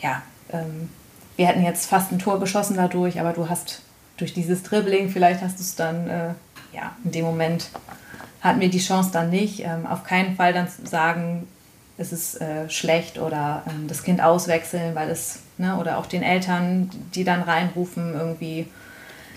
ja, 0.00 0.22
ähm, 0.52 0.88
wir 1.36 1.48
hätten 1.48 1.62
jetzt 1.62 1.86
fast 1.86 2.12
ein 2.12 2.18
Tor 2.18 2.40
geschossen 2.40 2.76
dadurch, 2.76 3.20
aber 3.20 3.32
du 3.32 3.48
hast 3.48 3.82
durch 4.16 4.32
dieses 4.32 4.62
Dribbling, 4.62 5.10
vielleicht 5.10 5.42
hast 5.42 5.58
du 5.58 5.62
es 5.62 5.74
dann, 5.74 6.08
äh, 6.08 6.28
ja, 6.72 6.96
in 7.04 7.12
dem 7.12 7.24
Moment 7.24 7.68
hatten 8.40 8.60
wir 8.60 8.70
die 8.70 8.78
Chance 8.78 9.10
dann 9.12 9.30
nicht. 9.30 9.60
Ähm, 9.60 9.86
auf 9.86 10.04
keinen 10.04 10.36
Fall 10.36 10.52
dann 10.52 10.68
sagen, 10.84 11.46
es 11.98 12.12
ist 12.12 12.40
äh, 12.40 12.68
schlecht 12.68 13.18
oder 13.18 13.62
ähm, 13.68 13.88
das 13.88 14.02
Kind 14.02 14.22
auswechseln, 14.22 14.94
weil 14.94 15.10
es, 15.10 15.40
ne, 15.58 15.76
oder 15.76 15.98
auch 15.98 16.06
den 16.06 16.22
Eltern, 16.22 16.90
die 17.14 17.24
dann 17.24 17.42
reinrufen, 17.42 18.14
irgendwie. 18.14 18.66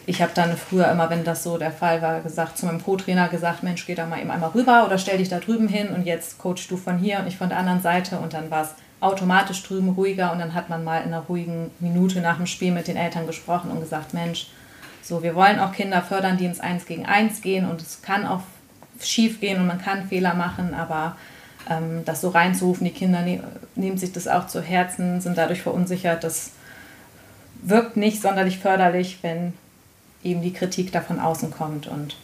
Ich 0.09 0.23
habe 0.23 0.31
dann 0.33 0.57
früher 0.57 0.89
immer, 0.89 1.11
wenn 1.11 1.23
das 1.23 1.43
so 1.43 1.59
der 1.59 1.71
Fall 1.71 2.01
war, 2.01 2.21
gesagt, 2.21 2.57
zu 2.57 2.65
meinem 2.65 2.83
Co-Trainer 2.83 3.27
gesagt, 3.27 3.61
Mensch, 3.61 3.85
geh 3.85 3.93
da 3.93 4.07
mal 4.07 4.19
eben 4.19 4.31
einmal 4.31 4.49
rüber 4.49 4.87
oder 4.87 4.97
stell 4.97 5.19
dich 5.19 5.29
da 5.29 5.37
drüben 5.37 5.67
hin 5.67 5.89
und 5.89 6.07
jetzt 6.07 6.39
coachst 6.39 6.71
du 6.71 6.77
von 6.77 6.97
hier 6.97 7.19
und 7.19 7.27
ich 7.27 7.37
von 7.37 7.49
der 7.49 7.59
anderen 7.59 7.83
Seite. 7.83 8.17
Und 8.17 8.33
dann 8.33 8.49
war 8.49 8.63
es 8.63 8.73
automatisch 9.01 9.61
drüben 9.61 9.89
ruhiger 9.89 10.31
und 10.31 10.39
dann 10.39 10.55
hat 10.55 10.67
man 10.67 10.83
mal 10.83 11.01
in 11.01 11.13
einer 11.13 11.19
ruhigen 11.19 11.69
Minute 11.79 12.21
nach 12.21 12.37
dem 12.37 12.47
Spiel 12.47 12.71
mit 12.71 12.87
den 12.87 12.97
Eltern 12.97 13.27
gesprochen 13.27 13.69
und 13.69 13.81
gesagt, 13.81 14.15
Mensch, 14.15 14.47
so, 15.03 15.21
wir 15.21 15.35
wollen 15.35 15.59
auch 15.59 15.73
Kinder 15.73 16.01
fördern, 16.01 16.37
die 16.37 16.45
ins 16.45 16.59
Eins 16.59 16.87
gegen 16.87 17.05
Eins 17.05 17.41
gehen 17.41 17.69
und 17.69 17.79
es 17.79 18.01
kann 18.01 18.25
auch 18.25 18.41
schief 18.99 19.39
gehen 19.39 19.61
und 19.61 19.67
man 19.67 19.79
kann 19.79 20.07
Fehler 20.09 20.33
machen, 20.33 20.73
aber 20.73 21.17
ähm, 21.69 22.01
das 22.05 22.21
so 22.21 22.29
reinzurufen, 22.29 22.83
die 22.83 22.93
Kinder 22.93 23.21
ne 23.21 23.43
nehmen 23.75 23.99
sich 23.99 24.11
das 24.11 24.27
auch 24.27 24.47
zu 24.47 24.59
Herzen, 24.59 25.21
sind 25.21 25.37
dadurch 25.37 25.61
verunsichert, 25.61 26.23
das 26.23 26.53
wirkt 27.61 27.95
nicht 27.95 28.23
sonderlich 28.23 28.57
förderlich, 28.57 29.19
wenn 29.21 29.53
eben 30.23 30.41
die 30.41 30.53
Kritik 30.53 30.91
da 30.91 31.01
von 31.01 31.19
außen 31.19 31.51
kommt 31.51 31.87
und 31.87 32.15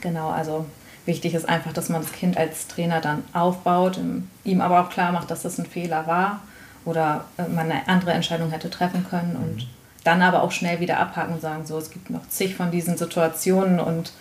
genau, 0.00 0.30
also 0.30 0.66
wichtig 1.06 1.34
ist 1.34 1.48
einfach, 1.48 1.72
dass 1.72 1.88
man 1.88 2.02
das 2.02 2.12
Kind 2.12 2.36
als 2.36 2.68
Trainer 2.68 3.00
dann 3.00 3.24
aufbaut, 3.32 3.98
ihm 4.44 4.60
aber 4.60 4.80
auch 4.80 4.90
klar 4.90 5.12
macht, 5.12 5.30
dass 5.30 5.42
das 5.42 5.58
ein 5.58 5.66
Fehler 5.66 6.06
war 6.06 6.40
oder 6.84 7.24
äh, 7.36 7.48
man 7.48 7.70
eine 7.70 7.88
andere 7.88 8.12
Entscheidung 8.12 8.50
hätte 8.50 8.70
treffen 8.70 9.06
können 9.08 9.36
und 9.36 9.56
mhm 9.56 9.80
dann 10.04 10.22
aber 10.22 10.42
auch 10.42 10.52
schnell 10.52 10.80
wieder 10.80 10.98
abhaken 10.98 11.34
und 11.34 11.40
sagen, 11.40 11.66
so, 11.66 11.78
es 11.78 11.90
gibt 11.90 12.10
noch 12.10 12.28
zig 12.28 12.54
von 12.54 12.70
diesen 12.70 12.96
Situationen 12.96 13.80
und 13.80 14.12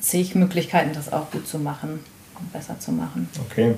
zig 0.00 0.34
Möglichkeiten, 0.34 0.92
das 0.94 1.12
auch 1.12 1.30
gut 1.30 1.46
zu 1.46 1.58
machen 1.58 2.00
und 2.38 2.52
besser 2.52 2.78
zu 2.80 2.92
machen. 2.92 3.28
Okay. 3.50 3.74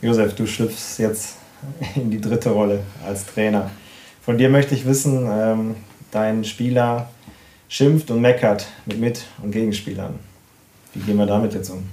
Josef, 0.00 0.34
du 0.34 0.46
schlüpfst 0.46 0.98
jetzt 0.98 1.36
in 1.94 2.10
die 2.10 2.20
dritte 2.20 2.50
Rolle 2.50 2.84
als 3.04 3.26
Trainer. 3.26 3.70
Von 4.22 4.38
dir 4.38 4.48
möchte 4.48 4.74
ich 4.74 4.86
wissen, 4.86 5.28
ähm, 5.30 5.76
dein 6.10 6.44
Spieler 6.44 7.10
schimpft 7.70 8.10
und 8.10 8.20
meckert 8.20 8.66
mit 8.84 9.00
Mit- 9.00 9.24
und 9.42 9.52
Gegenspielern. 9.52 10.14
Wie 10.92 11.00
gehen 11.00 11.16
wir 11.16 11.26
damit 11.26 11.54
jetzt 11.54 11.70
um? 11.70 11.84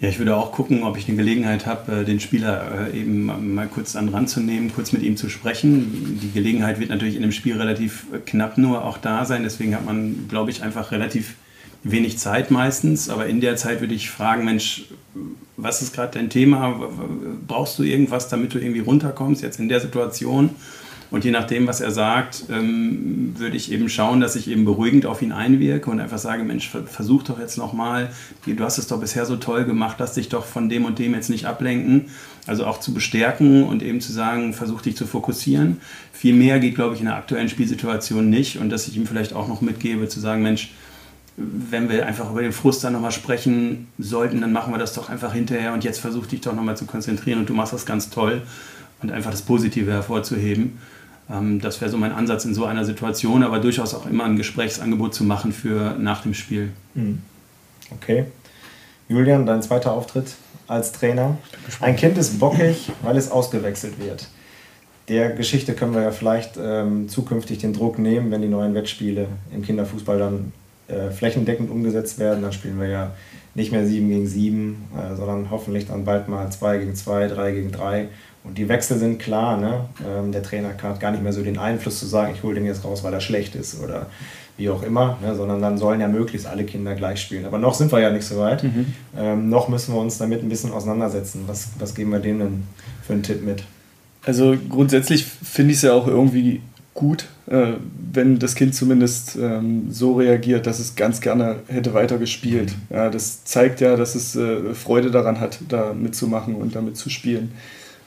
Ja, 0.00 0.08
ich 0.08 0.18
würde 0.18 0.34
auch 0.34 0.50
gucken, 0.50 0.82
ob 0.82 0.96
ich 0.96 1.06
eine 1.06 1.16
Gelegenheit 1.16 1.66
habe, 1.66 2.00
äh, 2.00 2.04
den 2.04 2.18
Spieler 2.18 2.88
äh, 2.92 2.98
eben 2.98 3.54
mal 3.54 3.68
kurz 3.68 3.94
an 3.94 4.08
ranzunehmen, 4.08 4.72
kurz 4.74 4.92
mit 4.92 5.02
ihm 5.02 5.16
zu 5.16 5.28
sprechen. 5.28 6.18
Die 6.20 6.32
Gelegenheit 6.32 6.80
wird 6.80 6.90
natürlich 6.90 7.16
in 7.16 7.22
dem 7.22 7.32
Spiel 7.32 7.56
relativ 7.56 8.06
knapp 8.26 8.58
nur 8.58 8.84
auch 8.84 8.98
da 8.98 9.24
sein. 9.24 9.44
Deswegen 9.44 9.74
hat 9.74 9.84
man, 9.84 10.26
glaube 10.28 10.50
ich, 10.50 10.62
einfach 10.62 10.90
relativ 10.90 11.36
wenig 11.84 12.18
Zeit 12.18 12.50
meistens. 12.50 13.08
Aber 13.08 13.26
in 13.26 13.40
der 13.40 13.56
Zeit 13.56 13.80
würde 13.80 13.94
ich 13.94 14.10
fragen, 14.10 14.44
Mensch, 14.44 14.86
was 15.56 15.82
ist 15.82 15.94
gerade 15.94 16.18
dein 16.18 16.30
Thema? 16.30 16.80
Brauchst 17.46 17.78
du 17.78 17.82
irgendwas, 17.82 18.28
damit 18.28 18.54
du 18.54 18.58
irgendwie 18.58 18.80
runterkommst 18.80 19.42
jetzt 19.42 19.60
in 19.60 19.68
der 19.68 19.80
Situation? 19.80 20.50
Und 21.14 21.24
je 21.24 21.30
nachdem, 21.30 21.68
was 21.68 21.80
er 21.80 21.92
sagt, 21.92 22.46
ähm, 22.50 23.34
würde 23.38 23.56
ich 23.56 23.70
eben 23.70 23.88
schauen, 23.88 24.18
dass 24.18 24.34
ich 24.34 24.48
eben 24.48 24.64
beruhigend 24.64 25.06
auf 25.06 25.22
ihn 25.22 25.30
einwirke 25.30 25.88
und 25.88 26.00
einfach 26.00 26.18
sage, 26.18 26.42
Mensch, 26.42 26.68
versuch 26.68 27.22
doch 27.22 27.38
jetzt 27.38 27.56
nochmal, 27.56 28.10
du 28.44 28.64
hast 28.64 28.78
es 28.78 28.88
doch 28.88 28.98
bisher 28.98 29.24
so 29.24 29.36
toll 29.36 29.64
gemacht, 29.64 29.94
lass 30.00 30.14
dich 30.14 30.28
doch 30.28 30.44
von 30.44 30.68
dem 30.68 30.84
und 30.84 30.98
dem 30.98 31.14
jetzt 31.14 31.30
nicht 31.30 31.46
ablenken. 31.46 32.06
Also 32.48 32.66
auch 32.66 32.80
zu 32.80 32.92
bestärken 32.92 33.62
und 33.62 33.84
eben 33.84 34.00
zu 34.00 34.12
sagen, 34.12 34.54
versuch 34.54 34.82
dich 34.82 34.96
zu 34.96 35.06
fokussieren. 35.06 35.80
Viel 36.12 36.34
mehr 36.34 36.58
geht, 36.58 36.74
glaube 36.74 36.94
ich, 36.96 37.00
in 37.00 37.06
der 37.06 37.14
aktuellen 37.14 37.48
Spielsituation 37.48 38.28
nicht. 38.28 38.58
Und 38.58 38.70
dass 38.70 38.88
ich 38.88 38.96
ihm 38.96 39.06
vielleicht 39.06 39.34
auch 39.34 39.46
noch 39.46 39.60
mitgebe, 39.60 40.08
zu 40.08 40.18
sagen, 40.18 40.42
Mensch, 40.42 40.72
wenn 41.36 41.88
wir 41.88 42.06
einfach 42.06 42.28
über 42.32 42.42
den 42.42 42.50
Frust 42.50 42.82
dann 42.82 42.92
nochmal 42.92 43.12
sprechen 43.12 43.86
sollten, 43.98 44.40
dann 44.40 44.52
machen 44.52 44.74
wir 44.74 44.78
das 44.78 44.94
doch 44.94 45.10
einfach 45.10 45.32
hinterher 45.32 45.74
und 45.74 45.84
jetzt 45.84 46.00
versuch 46.00 46.26
dich 46.26 46.40
doch 46.40 46.56
nochmal 46.56 46.76
zu 46.76 46.86
konzentrieren 46.86 47.38
und 47.38 47.48
du 47.48 47.54
machst 47.54 47.72
das 47.72 47.86
ganz 47.86 48.10
toll 48.10 48.42
und 49.00 49.12
einfach 49.12 49.30
das 49.30 49.42
Positive 49.42 49.92
hervorzuheben. 49.92 50.72
Ähm, 51.30 51.60
das 51.60 51.80
wäre 51.80 51.90
so 51.90 51.96
mein 51.96 52.12
Ansatz 52.12 52.44
in 52.44 52.54
so 52.54 52.64
einer 52.64 52.84
Situation, 52.84 53.42
aber 53.42 53.58
durchaus 53.58 53.94
auch 53.94 54.06
immer 54.06 54.24
ein 54.24 54.36
Gesprächsangebot 54.36 55.14
zu 55.14 55.24
machen 55.24 55.52
für 55.52 55.96
nach 55.98 56.22
dem 56.22 56.34
Spiel. 56.34 56.70
Mhm. 56.94 57.20
Okay. 57.90 58.26
Julian, 59.08 59.46
dein 59.46 59.62
zweiter 59.62 59.92
Auftritt 59.92 60.34
als 60.66 60.92
Trainer. 60.92 61.36
Ein 61.80 61.96
Kind 61.96 62.16
ist 62.16 62.38
bockig, 62.40 62.90
weil 63.02 63.16
es 63.16 63.30
ausgewechselt 63.30 63.98
wird. 63.98 64.28
Der 65.08 65.30
Geschichte 65.30 65.74
können 65.74 65.94
wir 65.94 66.02
ja 66.02 66.10
vielleicht 66.10 66.58
ähm, 66.58 67.08
zukünftig 67.08 67.58
den 67.58 67.74
Druck 67.74 67.98
nehmen, 67.98 68.30
wenn 68.30 68.40
die 68.40 68.48
neuen 68.48 68.74
Wettspiele 68.74 69.28
im 69.52 69.62
Kinderfußball 69.62 70.18
dann 70.18 70.52
äh, 70.88 71.10
flächendeckend 71.10 71.70
umgesetzt 71.70 72.18
werden. 72.18 72.42
Dann 72.42 72.52
spielen 72.52 72.80
wir 72.80 72.88
ja 72.88 73.12
nicht 73.54 73.70
mehr 73.70 73.86
7 73.86 74.08
gegen 74.08 74.26
7, 74.26 74.84
äh, 74.96 75.16
sondern 75.16 75.50
hoffentlich 75.50 75.86
dann 75.86 76.06
bald 76.06 76.28
mal 76.28 76.50
2 76.50 76.78
gegen 76.78 76.94
2, 76.94 77.28
3 77.28 77.52
gegen 77.52 77.72
3 77.72 78.08
und 78.44 78.58
die 78.58 78.68
Wechsel 78.68 78.98
sind 78.98 79.18
klar. 79.18 79.56
Ne? 79.56 79.86
Ähm, 80.06 80.30
der 80.30 80.42
Trainer 80.42 80.68
hat 80.80 81.00
gar 81.00 81.10
nicht 81.10 81.22
mehr 81.22 81.32
so 81.32 81.42
den 81.42 81.58
Einfluss 81.58 81.98
zu 81.98 82.06
sagen, 82.06 82.34
ich 82.34 82.42
hole 82.42 82.54
den 82.54 82.66
jetzt 82.66 82.84
raus, 82.84 83.02
weil 83.02 83.12
er 83.12 83.20
schlecht 83.20 83.54
ist 83.54 83.82
oder 83.82 84.06
wie 84.56 84.68
auch 84.68 84.82
immer, 84.82 85.18
ne? 85.22 85.34
sondern 85.34 85.60
dann 85.60 85.78
sollen 85.78 86.00
ja 86.00 86.08
möglichst 86.08 86.46
alle 86.46 86.64
Kinder 86.64 86.94
gleich 86.94 87.20
spielen. 87.20 87.46
Aber 87.46 87.58
noch 87.58 87.74
sind 87.74 87.90
wir 87.90 88.00
ja 88.00 88.10
nicht 88.10 88.26
so 88.26 88.38
weit. 88.38 88.62
Mhm. 88.62 88.86
Ähm, 89.16 89.48
noch 89.48 89.68
müssen 89.68 89.94
wir 89.94 90.00
uns 90.00 90.18
damit 90.18 90.42
ein 90.42 90.48
bisschen 90.48 90.72
auseinandersetzen. 90.72 91.44
Was, 91.46 91.70
was 91.78 91.94
geben 91.94 92.12
wir 92.12 92.20
denen 92.20 92.38
denn 92.38 92.62
für 93.04 93.14
einen 93.14 93.22
Tipp 93.22 93.42
mit? 93.42 93.64
Also 94.24 94.56
grundsätzlich 94.68 95.24
finde 95.24 95.72
ich 95.72 95.78
es 95.78 95.82
ja 95.82 95.92
auch 95.92 96.06
irgendwie 96.06 96.60
gut, 96.94 97.26
äh, 97.46 97.72
wenn 98.12 98.38
das 98.38 98.54
Kind 98.54 98.74
zumindest 98.74 99.36
ähm, 99.36 99.90
so 99.90 100.14
reagiert, 100.14 100.66
dass 100.66 100.78
es 100.78 100.94
ganz 100.94 101.20
gerne 101.20 101.56
hätte 101.66 101.92
weitergespielt. 101.92 102.70
Mhm. 102.70 102.96
Ja, 102.96 103.10
das 103.10 103.44
zeigt 103.44 103.80
ja, 103.80 103.96
dass 103.96 104.14
es 104.14 104.36
äh, 104.36 104.74
Freude 104.74 105.10
daran 105.10 105.40
hat, 105.40 105.58
da 105.68 105.92
mitzumachen 105.92 106.54
und 106.54 106.76
damit 106.76 106.96
zu 106.96 107.10
spielen. 107.10 107.52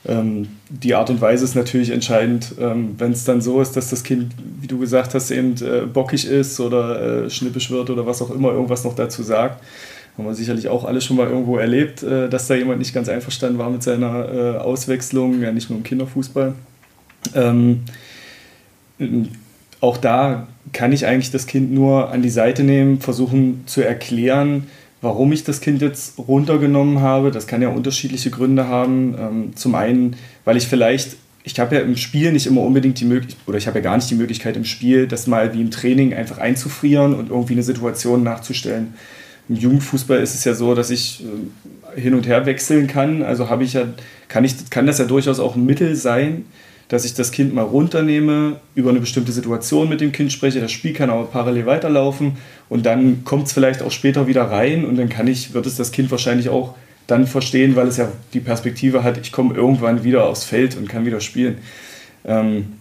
Ähm, 0.07 0.47
die 0.69 0.95
Art 0.95 1.09
und 1.09 1.19
Weise 1.19 1.43
ist 1.43 1.55
natürlich 1.55 1.89
entscheidend. 1.89 2.55
Ähm, 2.59 2.95
Wenn 2.97 3.11
es 3.11 3.25
dann 3.25 3.41
so 3.41 3.61
ist, 3.61 3.75
dass 3.75 3.89
das 3.89 4.03
Kind, 4.03 4.33
wie 4.61 4.67
du 4.67 4.79
gesagt 4.79 5.13
hast, 5.13 5.31
eben 5.31 5.55
äh, 5.61 5.85
bockig 5.85 6.25
ist 6.25 6.59
oder 6.59 7.25
äh, 7.25 7.29
schnippisch 7.29 7.69
wird 7.71 7.89
oder 7.89 8.05
was 8.05 8.21
auch 8.21 8.31
immer, 8.31 8.51
irgendwas 8.51 8.83
noch 8.83 8.95
dazu 8.95 9.21
sagt, 9.23 9.63
haben 10.17 10.25
wir 10.25 10.33
sicherlich 10.33 10.69
auch 10.69 10.85
alle 10.85 11.01
schon 11.01 11.17
mal 11.17 11.27
irgendwo 11.27 11.57
erlebt, 11.57 12.03
äh, 12.03 12.29
dass 12.29 12.47
da 12.47 12.55
jemand 12.55 12.79
nicht 12.79 12.93
ganz 12.93 13.09
einverstanden 13.09 13.59
war 13.59 13.69
mit 13.69 13.83
seiner 13.83 14.33
äh, 14.33 14.57
Auswechslung, 14.57 15.41
ja 15.41 15.51
nicht 15.51 15.69
nur 15.69 15.77
im 15.77 15.83
Kinderfußball. 15.83 16.53
Ähm, 17.35 17.81
auch 19.81 19.97
da 19.97 20.47
kann 20.73 20.91
ich 20.91 21.05
eigentlich 21.05 21.31
das 21.31 21.47
Kind 21.47 21.71
nur 21.71 22.11
an 22.11 22.21
die 22.21 22.29
Seite 22.29 22.63
nehmen, 22.63 22.99
versuchen 22.99 23.63
zu 23.67 23.81
erklären, 23.81 24.67
warum 25.07 25.31
ich 25.31 25.45
das 25.45 25.61
Kind 25.61 25.81
jetzt 25.81 26.19
runtergenommen 26.19 26.99
habe. 26.99 27.31
Das 27.31 27.47
kann 27.47 27.61
ja 27.61 27.69
unterschiedliche 27.69 28.29
Gründe 28.29 28.67
haben. 28.67 29.15
Ähm, 29.17 29.55
zum 29.55 29.73
einen, 29.73 30.17
weil 30.43 30.57
ich 30.57 30.67
vielleicht, 30.67 31.15
ich 31.45 31.57
habe 31.61 31.75
ja 31.75 31.81
im 31.81 31.95
Spiel 31.95 32.33
nicht 32.33 32.45
immer 32.45 32.61
unbedingt 32.61 32.99
die 32.99 33.05
Möglichkeit, 33.05 33.47
oder 33.47 33.57
ich 33.57 33.67
habe 33.67 33.79
ja 33.79 33.83
gar 33.85 33.95
nicht 33.95 34.09
die 34.09 34.15
Möglichkeit 34.15 34.57
im 34.57 34.65
Spiel, 34.65 35.07
das 35.07 35.25
mal 35.25 35.53
wie 35.53 35.61
im 35.61 35.71
Training 35.71 36.13
einfach 36.13 36.39
einzufrieren 36.39 37.13
und 37.13 37.29
irgendwie 37.29 37.53
eine 37.53 37.63
Situation 37.63 38.21
nachzustellen. 38.21 38.95
Im 39.47 39.55
Jugendfußball 39.55 40.19
ist 40.19 40.35
es 40.35 40.43
ja 40.43 40.53
so, 40.53 40.75
dass 40.75 40.89
ich 40.89 41.23
äh, 41.95 42.01
hin 42.01 42.13
und 42.13 42.27
her 42.27 42.45
wechseln 42.45 42.87
kann. 42.87 43.23
Also 43.23 43.49
habe 43.49 43.63
ich 43.63 43.73
ja, 43.73 43.85
kann, 44.27 44.43
ich, 44.43 44.69
kann 44.69 44.87
das 44.87 44.97
ja 44.97 45.05
durchaus 45.05 45.39
auch 45.39 45.55
ein 45.55 45.65
Mittel 45.65 45.95
sein, 45.95 46.43
dass 46.89 47.03
ich 47.03 47.13
das 47.13 47.31
Kind 47.31 47.53
mal 47.53 47.63
runternehme, 47.63 48.59
über 48.75 48.89
eine 48.89 48.99
bestimmte 48.99 49.31
Situation 49.31 49.89
mit 49.89 49.99
dem 49.99 50.11
Kind 50.11 50.31
spreche, 50.31 50.61
das 50.61 50.71
Spiel 50.71 50.93
kann 50.93 51.09
aber 51.09 51.25
parallel 51.25 51.65
weiterlaufen 51.65 52.37
und 52.69 52.85
dann 52.85 53.23
kommt 53.25 53.47
es 53.47 53.53
vielleicht 53.53 53.81
auch 53.81 53.91
später 53.91 54.27
wieder 54.27 54.43
rein 54.43 54.85
und 54.85 54.95
dann 54.97 55.09
kann 55.09 55.27
ich, 55.27 55.53
wird 55.53 55.65
es 55.65 55.75
das 55.75 55.91
Kind 55.91 56.11
wahrscheinlich 56.11 56.49
auch 56.49 56.75
dann 57.07 57.27
verstehen, 57.27 57.75
weil 57.75 57.87
es 57.87 57.97
ja 57.97 58.11
die 58.33 58.39
Perspektive 58.39 59.03
hat, 59.03 59.17
ich 59.17 59.31
komme 59.31 59.55
irgendwann 59.55 60.03
wieder 60.03 60.27
aufs 60.27 60.43
Feld 60.43 60.75
und 60.77 60.89
kann 60.89 61.05
wieder 61.05 61.21
spielen. 61.21 61.57
Ähm, 62.25 62.73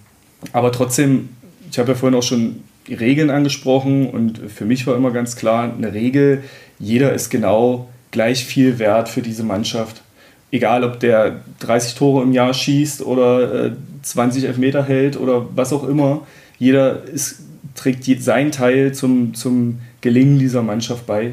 aber 0.52 0.72
trotzdem, 0.72 1.28
ich 1.70 1.78
habe 1.78 1.92
ja 1.92 1.94
vorhin 1.94 2.18
auch 2.18 2.22
schon 2.22 2.62
die 2.88 2.94
Regeln 2.94 3.30
angesprochen 3.30 4.08
und 4.08 4.40
für 4.54 4.64
mich 4.64 4.86
war 4.86 4.96
immer 4.96 5.10
ganz 5.10 5.36
klar, 5.36 5.72
eine 5.72 5.92
Regel, 5.92 6.42
jeder 6.78 7.12
ist 7.12 7.30
genau 7.30 7.88
gleich 8.10 8.44
viel 8.44 8.78
wert 8.78 9.08
für 9.08 9.22
diese 9.22 9.42
Mannschaft 9.42 10.02
egal 10.50 10.84
ob 10.84 11.00
der 11.00 11.40
30 11.60 11.94
Tore 11.94 12.22
im 12.22 12.32
Jahr 12.32 12.54
schießt 12.54 13.02
oder 13.02 13.66
äh, 13.66 13.72
20 14.02 14.44
Elfmeter 14.44 14.84
hält 14.84 15.18
oder 15.18 15.46
was 15.54 15.72
auch 15.72 15.86
immer, 15.88 16.26
jeder 16.58 17.04
ist, 17.04 17.40
trägt 17.74 18.04
seinen 18.22 18.52
Teil 18.52 18.94
zum, 18.94 19.34
zum 19.34 19.80
Gelingen 20.00 20.38
dieser 20.38 20.62
Mannschaft 20.62 21.06
bei. 21.06 21.32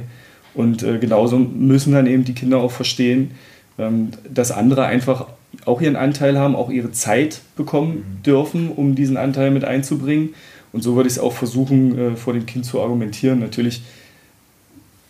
Und 0.54 0.84
äh, 0.84 1.00
genauso 1.00 1.38
müssen 1.38 1.94
dann 1.94 2.08
eben 2.08 2.26
die 2.26 2.34
Kinder 2.34 2.58
auch 2.58 2.72
verstehen, 2.72 3.32
ähm, 3.78 4.12
dass 4.30 4.52
andere 4.52 4.86
einfach 4.86 5.28
auch 5.66 5.82
ihren 5.82 5.96
Anteil 5.96 6.38
haben, 6.38 6.56
auch 6.56 6.70
ihre 6.70 6.92
Zeit 6.92 7.42
bekommen 7.56 7.96
mhm. 8.20 8.24
dürfen, 8.24 8.70
um 8.70 8.96
diesen 8.96 9.18
Anteil 9.18 9.52
mit 9.52 9.64
einzubringen. 9.64 10.34
Und 10.72 10.82
so 10.82 10.96
würde 10.96 11.08
ich 11.08 11.16
es 11.16 11.20
auch 11.20 11.34
versuchen, 11.34 11.98
äh, 11.98 12.16
vor 12.16 12.34
dem 12.34 12.46
Kind 12.46 12.66
zu 12.66 12.82
argumentieren. 12.82 13.40
Natürlich 13.40 13.84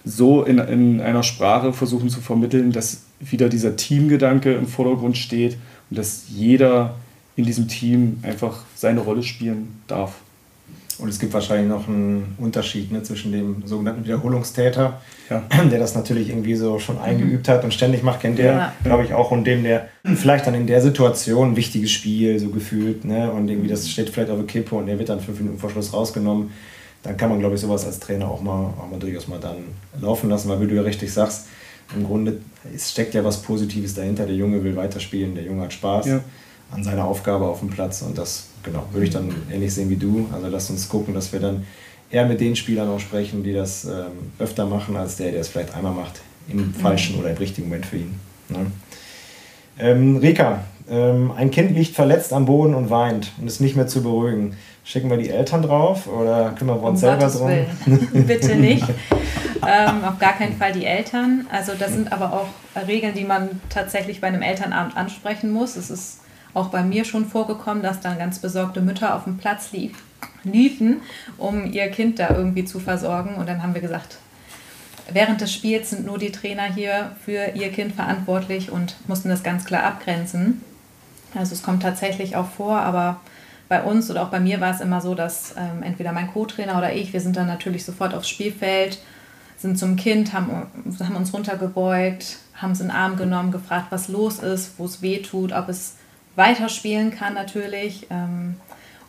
so 0.06 0.44
in, 0.44 0.60
in 0.60 1.02
einer 1.02 1.24
Sprache 1.24 1.74
versuchen 1.74 2.10
zu 2.10 2.22
vermitteln, 2.22 2.72
dass 2.72 3.04
wieder 3.32 3.50
dieser 3.50 3.76
Teamgedanke 3.76 4.54
im 4.54 4.68
Vordergrund 4.68 5.18
steht 5.18 5.58
und 5.90 5.98
dass 5.98 6.26
jeder 6.30 6.96
in 7.36 7.46
diesem 7.46 7.68
Team 7.68 8.20
einfach 8.24 8.64
seine 8.76 9.00
Rolle 9.00 9.24
spielen 9.24 9.82
darf. 9.88 10.14
Und 11.00 11.10
es 11.10 11.20
gibt 11.20 11.34
wahrscheinlich 11.34 11.68
noch 11.68 11.88
einen 11.88 12.36
Unterschied 12.38 12.92
ne, 12.92 13.02
zwischen 13.02 13.32
dem 13.32 13.64
sogenannten 13.66 14.06
Wiederholungstäter, 14.06 15.02
ja. 15.30 15.44
der 15.72 15.80
das 15.80 15.96
natürlich 15.96 16.30
irgendwie 16.30 16.56
so 16.56 16.78
schon 16.78 17.00
eingeübt 17.00 17.50
hat 17.50 17.64
und 17.64 17.74
ständig 17.74 18.04
macht, 18.04 18.22
kennt 18.22 18.38
der, 18.38 18.54
ja. 18.54 18.74
glaube 18.84 19.04
ich, 19.04 19.14
auch, 19.14 19.32
und 19.32 19.46
dem, 19.46 19.64
der 19.64 19.90
vielleicht 20.04 20.46
dann 20.46 20.54
in 20.54 20.68
der 20.68 20.82
Situation 20.82 21.52
ein 21.52 21.56
wichtiges 21.56 21.92
Spiel 21.92 22.38
so 22.38 22.50
gefühlt, 22.50 23.06
ne, 23.06 23.32
und 23.32 23.50
irgendwie 23.50 23.70
das 23.70 23.90
steht 23.90 24.10
vielleicht 24.10 24.30
auf 24.30 24.38
der 24.38 24.46
Kippe 24.46 24.76
und 24.76 24.86
der 24.86 25.00
wird 25.00 25.10
dann 25.10 25.20
fünf 25.20 25.40
Minuten 25.40 25.58
vor 25.58 25.72
Schluss 25.72 25.94
rausgenommen, 25.94 26.52
dann 27.02 27.18
kann 27.18 27.30
man, 27.30 27.40
glaube 27.40 27.56
ich, 27.56 27.62
sowas 27.62 27.86
als 27.86 28.00
Trainer 28.00 28.30
auch 28.30 28.42
mal, 28.42 28.74
auch 28.80 28.90
mal 28.90 29.00
durchaus 29.00 29.28
mal 29.28 29.40
dann 29.40 29.58
laufen 30.00 30.30
lassen, 30.30 30.48
weil 30.48 30.62
wie 30.62 30.68
du 30.68 30.76
ja 30.76 30.84
richtig 30.84 31.12
sagst, 31.12 31.48
im 31.96 32.06
Grunde 32.06 32.40
es 32.74 32.92
steckt 32.92 33.14
ja 33.14 33.24
was 33.24 33.42
Positives 33.42 33.94
dahinter. 33.96 34.26
Der 34.26 34.36
Junge 34.36 34.64
will 34.64 34.76
weiterspielen, 34.76 35.36
der 35.36 35.44
Junge 35.44 35.64
hat 35.64 35.74
Spaß 35.74 36.06
ja. 36.06 36.22
an 36.72 36.84
seiner 36.84 37.06
Aufgabe 37.06 37.46
auf 37.46 37.60
dem 37.60 37.70
Platz 37.70 38.02
und 38.02 38.18
das 38.18 38.48
genau, 38.64 38.86
würde 38.92 39.06
ich 39.06 39.14
dann 39.14 39.34
ähnlich 39.52 39.74
sehen 39.74 39.90
wie 39.90 39.98
du. 39.98 40.28
Also 40.32 40.48
lass 40.48 40.70
uns 40.70 40.88
gucken, 40.88 41.14
dass 41.14 41.34
wir 41.34 41.40
dann 41.40 41.66
eher 42.10 42.26
mit 42.26 42.40
den 42.40 42.56
Spielern 42.56 42.90
auch 42.90 43.00
sprechen, 43.00 43.44
die 43.44 43.54
das 43.54 43.86
ähm, 43.86 44.32
öfter 44.40 44.66
machen, 44.66 44.96
als 44.96 45.18
der, 45.18 45.32
der 45.32 45.42
es 45.42 45.50
vielleicht 45.50 45.76
einmal 45.76 45.94
macht, 45.94 46.22
im 46.48 46.74
falschen 46.74 47.20
oder 47.20 47.32
im 47.32 47.38
richtigen 47.38 47.68
Moment 47.68 47.86
für 47.86 47.98
ihn. 47.98 48.20
Ne? 48.50 48.68
Ähm, 49.80 50.18
Rika, 50.18 50.64
ähm, 50.90 51.32
ein 51.36 51.50
Kind 51.50 51.76
liegt 51.76 51.96
verletzt 51.96 52.32
am 52.32 52.46
Boden 52.46 52.76
und 52.76 52.90
weint 52.90 53.32
und 53.40 53.48
ist 53.48 53.60
nicht 53.60 53.76
mehr 53.76 53.88
zu 53.88 54.04
beruhigen. 54.04 54.56
Schicken 54.84 55.10
wir 55.10 55.18
die 55.18 55.30
Eltern 55.30 55.62
drauf 55.62 56.08
oder 56.08 56.54
kümmern 56.58 56.82
wir 56.82 56.90
uns 56.90 57.02
um 57.04 57.10
selber 57.10 57.28
drum? 57.28 58.26
Bitte 58.28 58.56
nicht. 58.56 58.86
ähm, 59.68 60.04
auf 60.04 60.20
gar 60.20 60.34
keinen 60.34 60.58
Fall 60.58 60.74
die 60.74 60.86
Eltern. 60.86 61.48
Also 61.52 61.74
das 61.78 61.92
sind 61.94 62.12
aber 62.12 62.34
auch 62.34 62.48
Regeln, 62.88 63.14
die 63.14 63.24
man 63.24 63.62
tatsächlich 63.70 64.22
bei 64.22 64.28
einem 64.28 64.42
Elternabend 64.42 64.96
ansprechen 64.98 65.52
muss. 65.52 65.76
Es 65.76 65.90
ist 65.90 66.22
auch 66.54 66.70
bei 66.70 66.84
mir 66.84 67.06
schon 67.06 67.26
vorgekommen, 67.26 67.84
dass 67.84 68.00
dann 68.00 68.18
ganz 68.18 68.40
besorgte 68.40 68.82
Mütter 68.82 69.16
auf 69.16 69.24
dem 69.24 69.38
Platz 69.38 69.72
lief, 69.72 69.94
liefen, 70.44 71.02
um 71.38 71.72
ihr 71.72 71.90
Kind 71.90 72.20
da 72.20 72.30
irgendwie 72.30 72.66
zu 72.66 72.80
versorgen. 72.80 73.36
Und 73.36 73.50
dann 73.50 73.64
haben 73.64 73.74
wir 73.74 73.82
gesagt, 73.82 74.18
während 75.12 75.42
des 75.42 75.52
Spiels 75.52 75.90
sind 75.90 76.06
nur 76.06 76.18
die 76.18 76.32
Trainer 76.32 76.64
hier 76.64 77.16
für 77.24 77.52
ihr 77.56 77.72
Kind 77.72 77.96
verantwortlich 77.96 78.72
und 78.72 78.96
mussten 79.08 79.30
das 79.30 79.44
ganz 79.44 79.66
klar 79.66 79.84
abgrenzen. 79.84 80.62
Also 81.36 81.54
es 81.54 81.64
kommt 81.64 81.82
tatsächlich 81.82 82.36
auch 82.36 82.50
vor, 82.50 82.78
aber 82.78 83.20
bei 83.70 83.82
uns 83.82 84.12
oder 84.12 84.22
auch 84.22 84.30
bei 84.30 84.40
mir 84.40 84.62
war 84.62 84.74
es 84.74 84.82
immer 84.82 85.02
so, 85.02 85.16
dass 85.16 85.56
ähm, 85.58 85.82
entweder 85.82 86.12
mein 86.12 86.32
Co-Trainer 86.32 86.78
oder 86.78 86.94
ich, 86.94 87.12
wir 87.12 87.22
sind 87.22 87.36
dann 87.36 87.48
natürlich 87.48 87.86
sofort 87.86 88.14
aufs 88.14 88.30
Spielfeld, 88.30 89.00
sind 89.64 89.80
zum 89.80 89.96
Kind, 89.96 90.34
haben, 90.34 90.68
haben 91.00 91.16
uns 91.16 91.34
runtergebeugt, 91.34 92.38
haben 92.54 92.74
es 92.74 92.82
in 92.82 92.90
den 92.90 92.96
Arm 92.96 93.18
genommen, 93.18 93.52
gefragt, 93.52 93.88
was 93.90 94.08
los 94.08 94.38
ist, 94.40 94.78
wo 94.78 94.86
es 94.86 95.02
weh 95.02 95.24
tut, 95.24 95.52
ob 95.52 95.70
es 95.70 95.96
weiterspielen 96.36 97.10
kann 97.10 97.34
natürlich. 97.34 98.06
Ähm, 98.12 98.58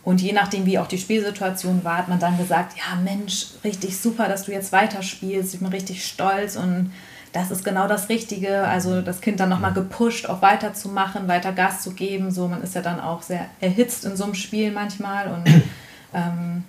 und 0.03 0.21
je 0.21 0.33
nachdem, 0.33 0.65
wie 0.65 0.79
auch 0.79 0.87
die 0.87 0.97
Spielsituation 0.97 1.83
war, 1.83 1.97
hat 1.97 2.09
man 2.09 2.19
dann 2.19 2.37
gesagt, 2.37 2.73
ja 2.77 2.99
Mensch, 2.99 3.47
richtig 3.63 3.97
super, 3.99 4.27
dass 4.27 4.45
du 4.45 4.51
jetzt 4.51 4.71
weiterspielst, 4.71 5.53
ich 5.53 5.59
bin 5.59 5.69
richtig 5.69 6.05
stolz 6.05 6.55
und 6.55 6.91
das 7.33 7.51
ist 7.51 7.65
genau 7.65 7.87
das 7.87 8.07
Richtige. 8.07 8.61
Also 8.61 9.01
das 9.01 9.19
Kind 9.19 9.39
dann 9.39 9.49
nochmal 9.49 9.73
gepusht, 9.73 10.27
auch 10.27 10.41
weiterzumachen, 10.41 11.27
weiter 11.27 11.51
Gas 11.51 11.81
zu 11.81 11.91
geben. 11.91 12.31
So, 12.31 12.47
man 12.47 12.63
ist 12.63 12.75
ja 12.75 12.81
dann 12.81 13.01
auch 13.01 13.21
sehr 13.21 13.47
erhitzt 13.59 14.05
in 14.05 14.15
so 14.15 14.23
einem 14.23 14.35
Spiel 14.35 14.71
manchmal 14.71 15.27
und 15.27 15.47
ähm, 16.13 16.63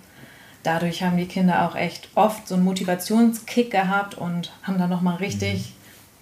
dadurch 0.63 1.03
haben 1.03 1.17
die 1.17 1.27
Kinder 1.27 1.67
auch 1.67 1.75
echt 1.75 2.09
oft 2.15 2.47
so 2.47 2.55
einen 2.55 2.63
Motivationskick 2.63 3.71
gehabt 3.71 4.15
und 4.15 4.51
haben 4.63 4.77
dann 4.77 4.89
nochmal 4.89 5.17
richtig 5.17 5.73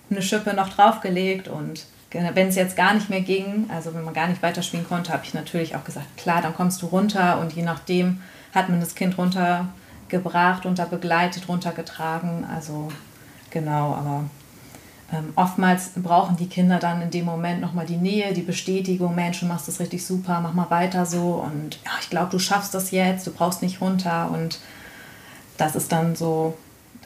eine 0.10 0.21
Schippe 0.21 0.54
noch 0.54 0.69
draufgelegt 0.69 1.48
und 1.48 1.86
wenn 2.34 2.48
es 2.48 2.56
jetzt 2.56 2.78
gar 2.78 2.93
nicht 2.93 3.10
mehr 3.10 3.19
ging, 3.19 3.69
also 3.69 3.93
wenn 3.93 4.06
man 4.06 4.13
gar 4.13 4.28
nicht 4.28 4.41
weiterspielen 4.41 4.88
konnte, 4.88 5.12
habe 5.12 5.26
ich 5.26 5.34
natürlich 5.34 5.76
auch 5.76 5.84
gesagt, 5.84 6.15
klar, 6.15 6.41
dann 6.41 6.56
kommst 6.56 6.82
du 6.82 6.86
runter 6.86 7.39
und 7.41 7.52
je 7.52 7.63
nachdem 7.63 8.21
hat 8.54 8.69
man 8.69 8.80
das 8.80 8.95
Kind 8.95 9.17
runtergebracht, 9.17 10.63
runter 10.65 10.86
begleitet, 10.86 11.50
runtergetragen. 11.50 12.45
Also 12.45 12.89
genau, 13.50 13.93
aber 13.95 14.24
ähm, 15.15 15.34
oftmals 15.36 15.91
brauchen 15.95 16.38
die 16.38 16.47
Kinder 16.47 16.80
dann 16.80 17.01
in 17.01 17.12
dem 17.12 17.25
Moment 17.25 17.62
nochmal 17.62 17.86
die 17.86 17.97
Nähe, 17.97 18.34
die 18.34 18.41
Bestätigung, 18.41 19.15
Mensch, 19.15 19.39
du 19.39 19.45
machst 19.45 19.67
das 19.67 19.80
richtig 19.80 20.06
super, 20.06 20.39
mach 20.41 20.54
mal 20.54 20.69
weiter 20.69 21.06
so 21.06 21.45
und 21.45 21.80
ja, 21.86 21.91
ich 22.01 22.10
glaube, 22.10 22.32
du 22.32 22.39
schaffst 22.39 22.73
das 22.73 22.91
jetzt, 22.91 23.25
du 23.28 23.32
brauchst 23.32 23.62
nicht 23.62 23.82
runter 23.82 24.30
und 24.32 24.60
das 25.58 25.75
ist 25.75 25.91
dann 25.91 26.15
so 26.15 26.58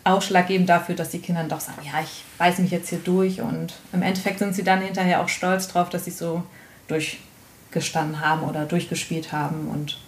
ausschlaggebend 0.04 0.70
dafür, 0.70 0.96
dass 0.96 1.10
die 1.10 1.20
Kinder 1.20 1.44
doch 1.44 1.60
sagen, 1.60 1.82
ja, 1.84 2.02
ich 2.02 2.24
weiß 2.38 2.60
mich 2.60 2.72
jetzt 2.72 2.90
hier 2.90 3.00
durch 3.00 3.42
und 3.42 3.74
im 3.94 4.02
Endeffekt 4.02 4.40
sind 4.40 4.56
sie 4.56 4.64
dann 4.64 4.82
hinterher 4.82 5.22
auch 5.22 5.30
stolz 5.30 5.68
drauf, 5.68 5.90
dass 5.90 6.06
sie 6.06 6.12
so 6.12 6.44
durchgestanden 6.88 8.22
haben 8.22 8.44
oder 8.44 8.66
durchgespielt 8.66 9.32
haben 9.32 9.68
und 9.68 10.00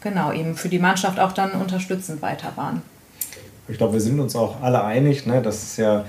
genau 0.00 0.32
eben 0.32 0.56
für 0.56 0.68
die 0.68 0.78
Mannschaft 0.78 1.18
auch 1.20 1.32
dann 1.32 1.52
unterstützend 1.52 2.22
weiter 2.22 2.52
waren. 2.56 2.82
Ich 3.68 3.78
glaube, 3.78 3.94
wir 3.94 4.00
sind 4.00 4.20
uns 4.20 4.36
auch 4.36 4.60
alle 4.60 4.84
einig, 4.84 5.26
ne? 5.26 5.40
das 5.40 5.62
ist 5.62 5.76
ja, 5.78 6.04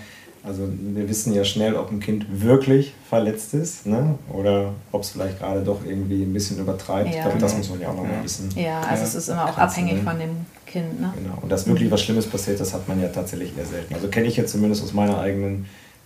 also 0.46 0.64
wir 0.70 1.10
wissen 1.10 1.34
ja 1.34 1.44
schnell, 1.44 1.76
ob 1.76 1.92
ein 1.92 2.00
Kind 2.00 2.26
wirklich 2.30 2.94
verletzt 3.10 3.54
ist 3.54 3.86
ne? 3.86 4.16
oder 4.32 4.74
ob 4.92 5.02
es 5.02 5.10
vielleicht 5.10 5.40
gerade 5.40 5.62
doch 5.62 5.84
irgendwie 5.86 6.24
ein 6.24 6.34
bisschen 6.34 6.60
übertreibt. 6.60 7.10
Ja. 7.10 7.16
Ich 7.16 7.22
glaube, 7.22 7.40
das 7.40 7.58
muss 7.58 7.70
man 7.70 7.82
ja 7.82 7.90
auch 7.90 7.96
nochmal 7.96 8.24
wissen. 8.24 8.50
Ja, 8.56 8.82
also 8.82 9.02
ja, 9.02 9.08
es 9.08 9.16
ist 9.16 9.30
immer 9.30 9.46
auch 9.46 9.58
abhängig 9.58 10.04
von 10.04 10.20
dem 10.20 10.46
Kind. 10.66 11.00
Ne? 11.02 11.14
Genau, 11.18 11.38
und 11.42 11.52
dass 11.52 11.68
wirklich 11.68 11.90
was 11.90 12.02
Schlimmes 12.02 12.28
passiert, 12.28 12.60
das 12.60 12.74
hat 12.74 12.88
man 12.88 13.02
ja 13.02 13.08
tatsächlich 13.08 13.58
eher 13.58 13.66
selten. 13.66 13.94
Also 13.94 14.08
kenne 14.08 14.28
ich 14.28 14.38
jetzt 14.38 14.52
zumindest 14.52 14.84
aus 14.84 14.94
meiner 14.94 15.20
eigenen 15.20 15.66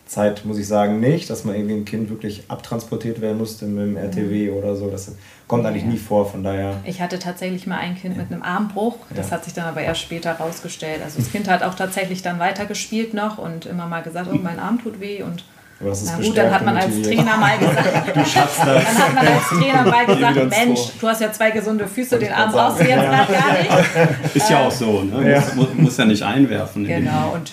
Zeit, 0.10 0.43
muss 0.43 0.58
ich 0.58 0.67
sagen, 0.67 1.00
nicht, 1.00 1.30
dass 1.30 1.45
man 1.45 1.54
irgendwie 1.54 1.76
ein 1.76 1.86
Kind 1.86 2.10
wirklich 2.10 2.43
abtransportiert 2.48 3.22
werden 3.22 3.38
musste 3.38 3.65
mit 3.65 3.86
dem 3.86 3.95
RTW 3.95 4.50
mhm. 4.50 4.58
oder 4.58 4.76
so. 4.76 4.89
Das 4.89 5.12
kommt 5.48 5.65
eigentlich 5.67 5.84
ja. 5.84 5.89
nie 5.89 5.98
vor, 5.98 6.30
von 6.30 6.43
daher. 6.43 6.78
Ich 6.84 7.00
hatte 7.00 7.19
tatsächlich 7.19 7.67
mal 7.67 7.78
ein 7.78 7.95
Kind 7.95 8.15
ja. 8.15 8.24
mit 8.24 8.32
einem 8.32 8.41
Armbruch. 8.41 8.98
Das 9.15 9.30
ja. 9.30 9.36
hat 9.36 9.45
sich 9.45 9.54
dann 9.54 9.65
aber 9.65 9.82
erst 9.82 10.02
später 10.02 10.32
rausgestellt. 10.34 11.02
Also 11.04 11.19
das 11.19 11.32
Kind 11.32 11.48
hat 11.48 11.62
auch 11.62 11.76
tatsächlich 11.76 12.24
dann 12.24 12.39
weitergespielt 12.39 13.13
noch 13.13 13.38
und 13.38 13.67
immer 13.67 13.86
mal 13.86 14.02
gesagt, 14.02 14.30
oh, 14.34 14.36
mein 14.36 14.58
Arm 14.58 14.82
tut 14.82 15.00
weh 15.00 15.22
und 15.22 15.43
Na 15.80 15.91
gut, 15.91 16.36
dann 16.36 16.52
hat 16.56 16.65
man 16.65 16.78
als. 16.78 17.02
Trainer 17.04 17.38
mal 17.38 17.60
gesagt, 17.60 18.08
Du 18.15 18.26
schaffst 18.26 18.60
das. 18.62 18.65
dann 18.65 18.98
hat 18.98 19.13
man 19.13 19.28
als 19.28 19.48
Trainer 19.48 19.86
mal 19.86 20.06
gesagt, 20.08 20.50
Mensch, 20.50 20.80
du 21.00 21.08
hast 21.08 21.22
ja 21.22 21.32
zwei 21.32 21.52
gesunde 21.52 21.88
Füße, 21.88 22.17
den 22.17 22.34
Arm 22.34 22.52
brauchst 22.52 22.80
du 22.80 22.84
jetzt 22.84 23.04
gar 23.04 23.28
nicht. 23.28 24.34
Ist 24.36 24.50
ja 24.50 24.65
auch 24.65 24.72
so. 24.72 25.04
Ne? 25.04 25.34
Ja. 25.34 25.43
Muss, 25.56 25.67
muss, 25.76 25.98
ja 25.98 26.06
nicht 26.06 26.24
einwerfen. 26.24 26.88
Genau, 26.88 27.34
und 27.36 27.52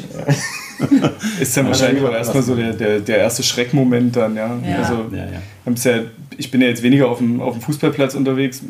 Ist 1.40 1.56
dann 1.56 1.66
wahrscheinlich 1.66 2.02
auch 2.04 2.12
erstmal 2.12 2.42
so 2.42 2.54
der, 2.54 2.72
der, 2.72 3.00
der 3.00 3.18
erste 3.18 3.42
Schreckmoment 3.42 4.14
dann, 4.16 4.36
ja. 4.36 4.56
Ja. 4.68 4.76
Also, 4.78 5.06
Ja, 5.12 5.24
ja. 5.24 6.02
ich 6.38 6.50
bin 6.50 6.60
ja 6.60 6.68
jetzt 6.68 6.82
weniger 6.82 7.08
auf 7.08 7.18
dem, 7.18 7.40
auf 7.40 7.54
dem 7.54 7.62
Fußballplatz 7.62 8.14
unterwegs, 8.14 8.62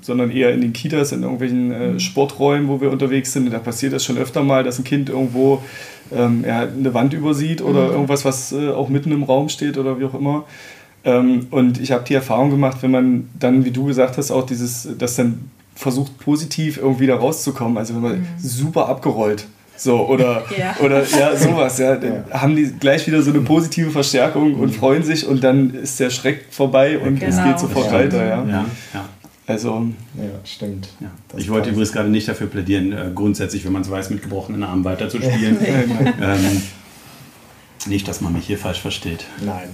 sondern 0.00 0.30
eher 0.30 0.52
in 0.52 0.60
den 0.60 0.72
Kitas, 0.72 1.12
in 1.12 1.22
irgendwelchen 1.22 1.68
Mhm. 1.68 1.96
äh, 1.96 2.00
Sporträumen, 2.00 2.68
wo 2.68 2.80
wir 2.80 2.90
unterwegs 2.90 3.32
sind. 3.32 3.46
Und 3.46 3.52
da 3.52 3.58
passiert 3.58 3.92
das 3.92 4.04
schon 4.04 4.18
öfter 4.18 4.42
mal, 4.42 4.64
dass 4.64 4.78
ein 4.78 4.84
Kind 4.84 5.08
irgendwo 5.08 5.62
ähm, 6.14 6.44
ja, 6.46 6.60
eine 6.62 6.92
Wand 6.94 7.14
übersieht 7.14 7.62
oder 7.62 7.86
Mhm. 7.86 7.92
irgendwas, 7.92 8.24
was 8.24 8.52
äh, 8.52 8.68
auch 8.70 8.88
mitten 8.88 9.12
im 9.12 9.22
Raum 9.22 9.48
steht 9.48 9.78
oder 9.78 9.98
wie 9.98 10.04
auch 10.04 10.14
immer. 10.14 10.44
Ähm, 11.04 11.46
und 11.50 11.80
ich 11.80 11.90
habe 11.92 12.04
die 12.06 12.14
Erfahrung 12.14 12.50
gemacht, 12.50 12.78
wenn 12.82 12.90
man 12.90 13.28
dann, 13.38 13.64
wie 13.64 13.70
du 13.70 13.86
gesagt 13.86 14.18
hast, 14.18 14.30
auch 14.30 14.44
dieses, 14.46 14.88
das 14.98 15.16
dann 15.16 15.50
versucht, 15.74 16.18
positiv 16.18 16.76
irgendwie 16.76 17.06
da 17.06 17.16
rauszukommen. 17.16 17.78
Also 17.78 17.94
wenn 17.94 18.02
man 18.02 18.26
super 18.38 18.88
abgerollt. 18.88 19.46
So, 19.82 20.06
oder, 20.06 20.40
Mhm. 20.48 20.54
Ja. 20.58 20.76
oder 20.84 21.04
ja, 21.08 21.36
sowas, 21.36 21.78
ja. 21.78 21.96
Dann 21.96 22.24
haben 22.32 22.54
die 22.56 22.66
gleich 22.72 23.06
wieder 23.06 23.20
so 23.22 23.30
eine 23.30 23.40
positive 23.40 23.90
Verstärkung 23.90 24.54
und 24.54 24.74
freuen 24.74 25.02
sich 25.02 25.26
und 25.26 25.42
dann 25.42 25.74
ist 25.74 25.98
der 25.98 26.10
Schreck 26.10 26.46
vorbei 26.50 26.98
und 26.98 27.22
es 27.22 27.36
Genau. 27.36 27.48
geht 27.48 27.58
sofort 27.58 27.86
Ja. 27.86 27.92
weiter, 27.92 28.24
ja. 28.24 28.44
Ja, 28.44 28.64
ja. 28.94 29.04
Also, 29.46 29.86
Ja, 30.16 30.22
stimmt. 30.44 30.88
Ja. 31.00 31.10
Ich 31.36 31.50
wollte 31.50 31.70
übrigens 31.70 31.92
gerade 31.92 32.08
nicht 32.08 32.28
dafür 32.28 32.46
plädieren, 32.46 32.92
äh, 32.92 33.10
grundsätzlich, 33.14 33.64
wenn 33.64 33.72
man 33.72 33.82
es 33.82 33.90
weiß, 33.90 34.10
mit 34.10 34.22
gebrochenen 34.22 34.62
Armen 34.62 34.84
weiterzuspielen. 34.84 35.58
ähm, 36.22 36.62
nicht, 37.86 38.06
dass 38.06 38.20
man 38.20 38.32
mich 38.32 38.46
hier 38.46 38.58
falsch 38.58 38.80
versteht. 38.80 39.24
Nein, 39.44 39.68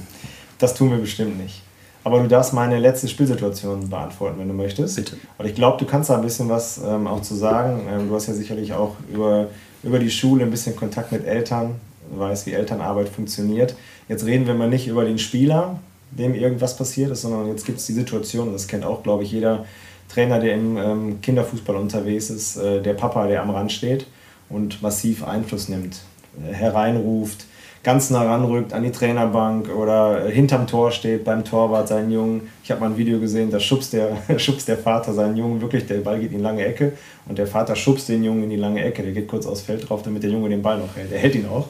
das 0.59 0.75
tun 0.75 0.91
wir 0.91 0.99
bestimmt 0.99 1.39
nicht. 1.39 1.63
Aber 2.05 2.21
du 2.23 2.29
darfst 2.29 2.55
meine 2.55 2.79
letzte 2.79 3.09
Spielsituation 3.09 3.91
beantworten, 3.91 4.39
wenn 4.39 4.49
du 4.49 4.55
möchtest. 4.55 4.97
Bitte. 4.97 5.17
Und 5.37 5.45
ich 5.47 5.55
glaube, 5.55 5.77
du 5.79 5.85
kannst 5.85 6.09
da 6.09 6.15
ein 6.17 6.23
bisschen 6.23 6.49
was 6.49 6.79
ähm, 6.79 7.07
auch 7.07 7.21
zu 7.21 7.35
sagen. 7.35 7.81
Ähm, 7.93 8.09
du 8.09 8.15
hast 8.15 8.29
ja 8.29 8.33
sicherlich 8.35 8.73
auch 8.73 8.97
über, 9.13 9.49
über 9.83 9.99
die 9.99 10.11
Schule 10.11 10.45
ein 10.45 10.51
bisschen 10.51 10.77
Kontakt 10.77 11.13
mit 11.13 11.27
Eltern, 11.27 11.77
du 12.11 12.19
weißt, 12.19 12.47
wie 12.47 12.53
Elternarbeit 12.53 13.09
funktioniert. 13.09 13.75
Jetzt 14.09 14.25
reden 14.25 14.47
wir 14.47 14.55
mal 14.55 14.69
nicht 14.69 14.89
über 14.89 15.05
den 15.05 15.19
Spieler, 15.19 15.79
dem 16.11 16.35
irgendwas 16.35 16.77
passiert 16.77 17.11
ist, 17.11 17.23
sondern 17.23 17.49
jetzt 17.49 17.67
gibt 17.67 17.79
es 17.79 17.87
die 17.87 17.93
Situation, 17.93 18.49
und 18.49 18.55
das 18.55 18.67
kennt 18.67 18.85
auch, 18.85 19.03
glaube 19.03 19.25
ich, 19.25 19.33
jeder 19.33 19.67
Trainer, 20.09 20.41
der 20.41 20.55
im 20.55 20.77
ähm, 20.77 21.21
Kinderfußball 21.21 21.77
unterwegs 21.77 22.31
ist, 22.31 22.57
äh, 22.57 22.81
der 22.81 22.95
Papa, 22.95 23.27
der 23.27 23.43
am 23.43 23.51
Rand 23.51 23.73
steht 23.73 24.07
und 24.49 24.81
massiv 24.83 25.23
Einfluss 25.23 25.69
nimmt, 25.69 26.01
äh, 26.43 26.53
hereinruft, 26.53 27.45
ganz 27.83 28.11
nah 28.11 28.23
ranrückt 28.23 28.73
an 28.73 28.83
die 28.83 28.91
Trainerbank 28.91 29.69
oder 29.75 30.27
äh, 30.27 30.33
hinterm 30.33 30.67
Tor 30.67 30.91
steht 30.91 31.25
beim 31.25 31.45
Torwart 31.45 31.89
seinen 31.89 32.11
Jungen. 32.11 32.49
Ich 32.63 32.71
habe 32.71 32.81
mal 32.81 32.91
ein 32.91 32.97
Video 32.97 33.21
gesehen, 33.21 33.51
da 33.51 33.61
schubst 33.61 33.93
der, 33.93 34.17
schubst 34.39 34.69
der 34.69 34.79
Vater 34.79 35.13
seinen 35.13 35.37
Jungen 35.37 35.61
wirklich, 35.61 35.87
der 35.87 35.99
Ball 35.99 36.19
geht 36.19 36.33
in 36.33 36.39
die 36.39 36.43
lange 36.43 36.65
Ecke 36.65 36.93
und 37.27 37.39
der 37.39 37.47
Vater 37.47 37.77
schubst 37.77 38.09
den 38.09 38.25
Jungen 38.25 38.45
in 38.45 38.51
die 38.51 38.57
lange 38.57 38.83
Ecke. 38.83 39.03
Der 39.03 39.13
geht 39.13 39.29
kurz 39.29 39.47
aufs 39.47 39.63
Feld 39.63 39.89
drauf, 39.89 40.03
damit 40.03 40.23
der 40.23 40.31
Junge 40.31 40.49
den 40.49 40.63
Ball 40.63 40.79
noch 40.79 40.97
hält. 40.97 41.11
Der 41.11 41.19
hält 41.19 41.35
ihn 41.35 41.47
auch. 41.47 41.69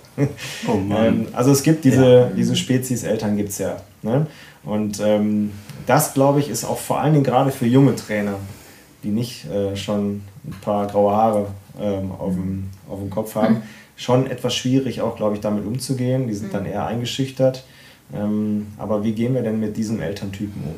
Oh 0.66 0.74
Mann. 0.88 1.06
Ähm, 1.06 1.26
also 1.32 1.52
es 1.52 1.62
gibt 1.62 1.84
diese, 1.84 2.30
diese 2.36 2.56
Spezies 2.56 3.04
Eltern 3.04 3.36
gibt 3.36 3.50
es 3.50 3.58
ja. 3.58 3.76
Ne? 4.02 4.26
Und 4.64 5.00
ähm, 5.00 5.52
das, 5.86 6.14
glaube 6.14 6.40
ich, 6.40 6.48
ist 6.48 6.64
auch 6.64 6.78
vor 6.78 7.00
allen 7.00 7.12
Dingen 7.12 7.24
gerade 7.24 7.50
für 7.50 7.66
junge 7.66 7.96
Trainer, 7.96 8.34
die 9.02 9.08
nicht 9.08 9.46
äh, 9.50 9.76
schon 9.76 10.22
ein 10.44 10.54
paar 10.60 10.86
graue 10.86 11.12
Haare 11.14 11.46
ähm, 11.80 12.10
auf, 12.18 12.34
dem, 12.34 12.68
auf 12.88 12.98
dem 12.98 13.10
Kopf 13.10 13.34
haben, 13.34 13.62
schon 13.98 14.30
etwas 14.30 14.54
schwierig, 14.54 15.02
auch, 15.02 15.16
glaube 15.16 15.34
ich, 15.34 15.40
damit 15.42 15.66
umzugehen. 15.66 16.28
Die 16.28 16.34
sind 16.34 16.54
dann 16.54 16.64
eher 16.64 16.86
eingeschüchtert. 16.86 17.64
Ähm, 18.14 18.68
aber 18.78 19.04
wie 19.04 19.12
gehen 19.12 19.34
wir 19.34 19.42
denn 19.42 19.60
mit 19.60 19.76
diesem 19.76 20.00
Elterntypen 20.00 20.62
um? 20.62 20.74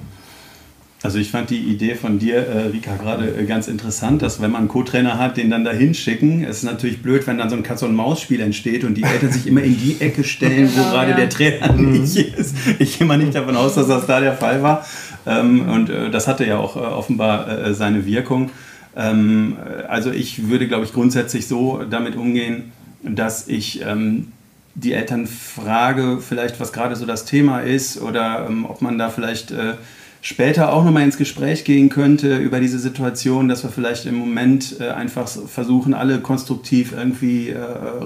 Also 1.03 1.19
ich 1.19 1.31
fand 1.31 1.49
die 1.49 1.61
Idee 1.61 1.95
von 1.95 2.19
dir, 2.19 2.47
äh, 2.47 2.67
Rika, 2.67 2.97
gerade 2.97 3.35
äh, 3.35 3.45
ganz 3.45 3.69
interessant, 3.69 4.21
dass 4.21 4.43
wenn 4.43 4.51
man 4.51 4.61
einen 4.61 4.69
Co-Trainer 4.69 5.19
hat, 5.19 5.39
den 5.39 5.49
dann 5.49 5.65
da 5.65 5.71
hinschicken, 5.71 6.45
es 6.45 6.59
ist 6.59 6.65
natürlich 6.65 7.01
blöd, 7.01 7.27
wenn 7.27 7.39
dann 7.39 7.49
so 7.49 7.57
ein 7.57 7.63
Katz-und-Maus-Spiel 7.63 8.41
entsteht 8.41 8.85
und 8.85 8.97
die 8.97 9.05
Eltern 9.05 9.33
sich 9.33 9.47
immer 9.47 9.63
in 9.63 9.79
die 9.79 9.97
Ecke 10.01 10.25
stellen, 10.25 10.69
wo 10.75 10.81
Genau, 10.81 10.91
gerade 10.91 11.13
ja. 11.13 11.17
der 11.17 11.31
Trainer 11.31 11.73
nicht 11.73 12.17
ist. 12.17 12.55
Ich 12.79 12.99
gehe 12.99 13.07
mal 13.07 13.17
nicht 13.17 13.35
davon 13.35 13.57
aus, 13.57 13.77
dass 13.77 13.87
das 13.87 14.07
da 14.07 14.21
der 14.21 14.35
Fall 14.35 14.63
war. 14.63 14.85
Ähm, 15.27 15.69
und 15.71 15.89
äh, 15.89 16.11
das 16.11 16.29
hatte 16.29 16.45
ja 16.45 16.59
auch 16.59 16.77
äh, 16.77 16.81
offenbar 16.81 17.49
äh, 17.49 17.75
seine 17.75 18.05
Wirkung. 18.05 18.51
Ähm, 18.95 19.57
äh, 19.57 19.85
also 19.85 20.11
ich 20.11 20.49
würde, 20.49 20.69
glaube 20.69 20.85
ich, 20.85 20.93
grundsätzlich 20.93 21.47
so 21.47 21.83
damit 21.89 22.17
umgehen, 22.17 22.73
dass 23.03 23.49
ich 23.49 23.83
ähm, 23.83 24.33
die 24.75 24.93
Eltern 24.93 25.27
frage, 25.27 26.19
vielleicht 26.21 26.61
was 26.61 26.73
gerade 26.73 26.97
so 26.97 27.07
das 27.07 27.25
Thema 27.25 27.61
ist 27.61 28.01
oder 28.01 28.47
ähm, 28.49 28.65
ob 28.65 28.83
man 28.83 28.99
da 28.99 29.11
vielleicht 29.11 29.51
äh, 29.51 29.75
später 30.23 30.73
auch 30.73 30.85
nochmal 30.85 31.05
ins 31.05 31.17
Gespräch 31.17 31.65
gehen 31.65 31.89
könnte 31.89 32.37
über 32.37 32.61
diese 32.61 32.79
Situation, 32.79 33.49
dass 33.49 33.63
wir 33.63 33.71
vielleicht 33.71 34.07
im 34.07 34.17
Moment 34.17 34.77
äh, 34.81 34.89
einfach 34.89 35.29
versuchen, 35.29 35.95
alle 35.95 36.21
konstruktiv 36.21 36.93
irgendwie 36.93 37.51
äh, 37.51 37.59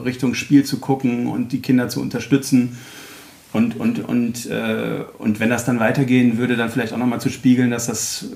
Richtung 0.05 0.35
Spiel 0.35 0.65
zu 0.65 0.79
gucken 0.79 1.27
und 1.27 1.53
die 1.53 1.61
Kinder 1.61 1.89
zu 1.89 2.01
unterstützen. 2.01 2.79
Und, 3.53 3.79
und, 3.79 4.01
und, 4.01 4.47
äh, 4.47 5.05
und 5.19 5.39
wenn 5.39 5.51
das 5.51 5.65
dann 5.65 5.79
weitergehen 5.79 6.39
würde, 6.39 6.57
dann 6.57 6.71
vielleicht 6.71 6.93
auch 6.93 6.99
nochmal 6.99 7.21
zu 7.21 7.31
spiegeln, 7.31 7.71
dass 7.71 7.87
das 7.87 8.27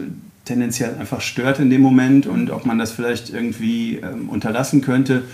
tendenziell 0.44 0.94
einfach 0.98 1.20
stört 1.20 1.58
in 1.58 1.70
dem 1.70 1.82
Moment 1.82 2.26
und 2.26 2.50
ob 2.50 2.66
man 2.66 2.78
das 2.78 2.92
vielleicht 2.92 3.30
irgendwie 3.30 3.96
ähm, 3.96 4.28
unterlassen 4.28 4.80
könnte. 4.80 5.24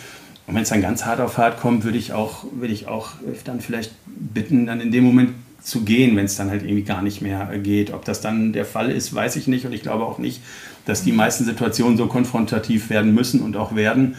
Und 0.46 0.54
wenn 0.54 0.62
es 0.62 0.68
dann 0.68 0.83
ganz 0.83 1.04
hart 1.07 1.20
auf 1.20 1.38
hart 1.38 1.59
kommt, 1.59 1.85
würde 1.85 1.98
ich 1.98 2.12
auch, 2.12 2.44
würde 2.52 2.72
ich 2.72 2.87
auch 2.87 3.14
äh, 3.22 3.35
dann 3.44 3.61
vielleicht 3.61 3.92
bitten, 4.07 4.66
dann 4.66 4.80
in 4.80 4.92
dem 4.92 5.04
Moment 5.04 5.30
zu 5.62 5.83
gehen, 5.83 6.14
wenn 6.16 6.26
es 6.26 6.37
dann 6.37 6.50
halt 6.50 6.62
irgendwie 6.62 6.83
gar 6.83 7.00
nicht 7.00 7.22
mehr 7.22 7.46
geht. 7.59 7.92
Ob 7.92 8.04
das 8.04 8.20
dann 8.20 8.52
der 8.52 8.66
Fall 8.66 8.90
ist, 8.90 9.14
weiß 9.14 9.37
ich 9.37 9.46
nicht. 9.48 9.64
Und 9.64 9.72
ich 9.72 9.83
glaube 9.83 10.04
auch 10.04 10.18
nicht, 10.18 10.42
dass 10.85 11.02
die 11.02 11.12
meisten 11.12 11.44
Situationen 11.44 11.96
so 11.96 12.07
konfrontativ 12.07 12.90
werden 12.90 13.14
müssen 13.14 13.40
und 13.40 13.57
auch 13.57 13.74
werden. 13.74 14.16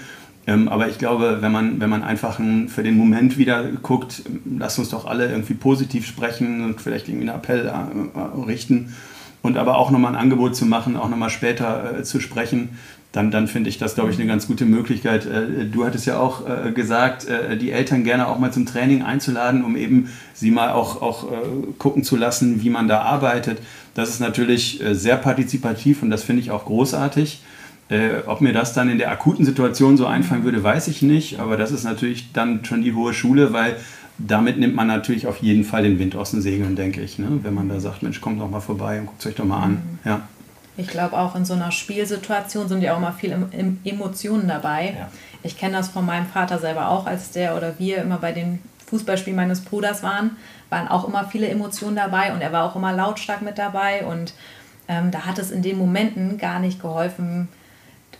Ähm, 0.48 0.68
aber 0.68 0.90
ich 0.90 0.98
glaube, 0.98 1.38
wenn 1.42 1.52
man, 1.52 1.80
wenn 1.80 1.90
man 1.90 2.04
einfach 2.04 2.40
ein, 2.40 2.70
für 2.70 2.84
den 2.84 2.98
Moment 2.98 3.38
wieder 3.38 3.64
guckt, 3.64 4.24
lasst 4.58 4.80
uns 4.80 4.90
doch 4.90 5.06
alle 5.06 5.30
irgendwie 5.30 5.56
positiv 5.56 6.06
sprechen 6.06 6.64
und 6.64 6.82
vielleicht 6.82 7.08
irgendwie 7.08 7.30
einen 7.30 7.38
Appell 7.38 7.66
äh, 7.66 7.70
äh, 7.70 8.46
richten 8.46 8.94
und 9.42 9.58
aber 9.58 9.78
auch 9.78 9.92
nochmal 9.92 10.14
ein 10.14 10.22
Angebot 10.22 10.56
zu 10.56 10.66
machen, 10.66 10.98
auch 10.98 11.10
nochmal 11.10 11.30
später 11.30 12.04
zu 12.04 12.20
sprechen, 12.20 12.78
dann, 13.15 13.32
dann 13.32 13.47
finde 13.47 13.69
ich 13.69 13.78
das, 13.78 13.95
glaube 13.95 14.12
ich, 14.12 14.17
eine 14.17 14.28
ganz 14.28 14.45
gute 14.45 14.65
Möglichkeit. 14.65 15.25
Äh, 15.25 15.65
du 15.71 15.86
hattest 15.86 16.06
ja 16.06 16.19
auch 16.19 16.43
äh, 16.47 16.71
gesagt, 16.73 17.25
äh, 17.25 17.56
die 17.56 17.71
Eltern 17.71 18.04
gerne 18.04 18.28
auch 18.28 18.39
mal 18.39 18.51
zum 18.51 18.65
Training 18.65 19.04
einzuladen, 19.04 19.63
um 19.63 19.78
eben 19.78 20.10
sie 20.34 20.51
mal 20.51 20.71
auch, 20.71 21.01
auch 21.01 21.28
gucken 21.80 22.04
zu 22.04 22.17
lassen, 22.17 22.62
wie 22.62 22.69
man 22.69 22.89
da 22.89 23.01
arbeitet. 23.01 23.60
Das 23.93 24.10
ist 24.10 24.19
natürlich 24.19 24.84
sehr 24.91 25.15
partizipativ 25.15 26.04
und 26.04 26.10
das 26.10 26.23
finde 26.23 26.41
ich 26.41 26.51
auch 26.51 26.65
großartig. 26.65 27.41
Ob 28.25 28.41
mir 28.41 28.51
das 28.51 28.73
dann 28.73 28.89
in 28.89 28.97
der 28.97 29.12
akuten 29.12 29.45
Situation 29.45 29.95
so 29.95 30.08
einfallen 30.08 30.43
würde, 30.43 30.62
weiß 30.62 30.89
ich 30.89 31.01
nicht. 31.01 31.39
Aber 31.39 31.56
das 31.56 31.71
ist 31.71 31.86
natürlich 31.86 32.34
dann 32.34 32.65
schon 32.65 32.82
die 32.82 32.93
hohe 32.93 33.13
Schule, 33.13 33.54
weil 33.54 33.78
damit 34.17 34.60
nimmt 34.60 34.75
man 34.75 34.88
natürlich 34.88 35.25
auf 35.25 35.38
jeden 35.38 35.63
Fall 35.63 35.84
den 35.84 35.99
Wind 35.99 36.17
aus 36.17 36.32
den 36.32 36.41
Segeln, 36.41 36.75
denke 36.75 36.99
ich. 36.99 37.17
Ne? 37.17 37.39
Wenn 37.43 37.54
man 37.54 37.69
da 37.69 37.80
sagt, 37.80 38.04
Mensch, 38.04 38.19
kommt 38.19 38.41
doch 38.41 38.49
mal 38.49 38.60
vorbei 38.60 38.99
und 38.99 39.06
guckt 39.06 39.21
es 39.21 39.28
euch 39.28 39.36
doch 39.36 39.45
mal 39.45 39.62
an. 39.62 39.82
Ja. 40.04 40.28
Ich 40.78 40.88
glaube, 40.88 41.18
auch 41.18 41.36
in 41.36 41.46
so 41.46 41.54
einer 41.54 41.72
Spielsituation 41.72 42.68
sind 42.68 42.82
ja 42.82 42.94
auch 42.94 42.98
immer 42.98 43.14
viele 43.14 43.36
Em- 43.36 43.50
Em- 43.52 43.80
Emotionen 43.84 44.48
dabei. 44.48 44.96
Ja. 44.98 45.10
Ich 45.44 45.58
kenne 45.58 45.78
das 45.78 45.90
von 45.90 46.06
meinem 46.06 46.26
Vater 46.26 46.60
selber 46.60 46.90
auch, 46.90 47.06
als 47.06 47.32
der 47.32 47.56
oder 47.56 47.80
wir 47.80 47.98
immer 48.00 48.18
bei 48.18 48.32
den 48.32 48.60
Fußballspielen 48.88 49.36
meines 49.38 49.62
Bruders 49.62 50.04
waren, 50.04 50.32
waren 50.70 50.88
auch 50.88 51.08
immer 51.08 51.26
viele 51.28 51.48
Emotionen 51.48 51.96
dabei 51.96 52.34
und 52.34 52.42
er 52.42 52.52
war 52.52 52.64
auch 52.66 52.76
immer 52.76 52.92
lautstark 52.94 53.42
mit 53.42 53.58
dabei. 53.58 54.06
Und 54.06 54.34
ähm, 54.88 55.12
da 55.12 55.26
hat 55.26 55.40
es 55.40 55.52
in 55.52 55.62
den 55.62 55.78
Momenten 55.78 56.38
gar 56.38 56.60
nicht 56.60 56.82
geholfen, 56.82 57.48